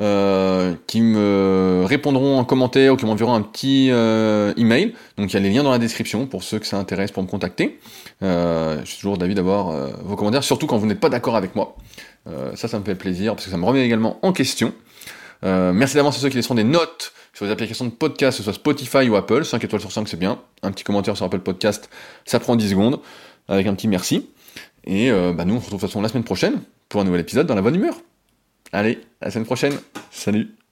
euh, 0.00 0.74
qui 0.86 1.00
me 1.00 1.84
répondront 1.86 2.38
en 2.38 2.44
commentaire 2.44 2.92
ou 2.92 2.96
qui 2.96 3.04
m'enverront 3.04 3.34
un 3.34 3.42
petit 3.42 3.88
euh, 3.90 4.52
email. 4.56 4.94
Donc 5.16 5.32
il 5.32 5.34
y 5.34 5.36
a 5.36 5.40
les 5.40 5.50
liens 5.50 5.62
dans 5.62 5.70
la 5.70 5.78
description 5.78 6.26
pour 6.26 6.42
ceux 6.42 6.58
que 6.58 6.66
ça 6.66 6.78
intéresse 6.78 7.10
pour 7.10 7.22
me 7.22 7.28
contacter. 7.28 7.78
Euh, 8.22 8.80
je 8.84 8.90
suis 8.90 8.96
toujours 8.98 9.18
d'avis 9.18 9.34
d'avoir 9.34 9.70
euh, 9.70 9.90
vos 10.02 10.16
commentaires, 10.16 10.44
surtout 10.44 10.66
quand 10.66 10.78
vous 10.78 10.86
n'êtes 10.86 11.00
pas 11.00 11.10
d'accord 11.10 11.36
avec 11.36 11.54
moi. 11.56 11.76
Euh, 12.28 12.54
ça, 12.56 12.68
ça 12.68 12.78
me 12.78 12.84
fait 12.84 12.94
plaisir 12.94 13.34
parce 13.34 13.44
que 13.44 13.50
ça 13.50 13.56
me 13.56 13.64
remet 13.64 13.84
également 13.84 14.18
en 14.22 14.32
question. 14.32 14.72
Euh, 15.44 15.72
merci 15.72 15.96
d'avance 15.96 16.16
à 16.16 16.20
ceux 16.20 16.28
qui 16.28 16.36
laisseront 16.36 16.54
des 16.54 16.64
notes 16.64 17.12
sur 17.34 17.44
les 17.44 17.50
applications 17.50 17.84
de 17.84 17.90
podcast, 17.90 18.38
que 18.38 18.44
ce 18.44 18.44
soit 18.44 18.54
Spotify 18.54 19.08
ou 19.08 19.16
Apple. 19.16 19.44
5 19.44 19.62
étoiles 19.62 19.80
sur 19.80 19.92
5, 19.92 20.08
c'est 20.08 20.16
bien. 20.16 20.40
Un 20.62 20.70
petit 20.70 20.84
commentaire 20.84 21.16
sur 21.16 21.26
Apple 21.26 21.40
Podcast, 21.40 21.90
ça 22.24 22.40
prend 22.40 22.56
10 22.56 22.70
secondes. 22.70 23.00
Avec 23.48 23.66
un 23.66 23.74
petit 23.74 23.88
merci. 23.88 24.30
Et 24.84 25.10
euh, 25.10 25.32
bah 25.32 25.44
nous, 25.44 25.54
on 25.54 25.58
se 25.58 25.64
retrouve 25.64 25.80
de 25.80 25.82
toute 25.82 25.90
façon 25.90 26.00
la 26.00 26.08
semaine 26.08 26.24
prochaine 26.24 26.62
pour 26.88 27.00
un 27.00 27.04
nouvel 27.04 27.20
épisode 27.20 27.46
dans 27.46 27.54
la 27.54 27.62
bonne 27.62 27.74
humeur. 27.74 28.00
Allez, 28.72 29.00
à 29.20 29.26
la 29.26 29.30
semaine 29.30 29.46
prochaine. 29.46 29.74
Salut 30.10 30.63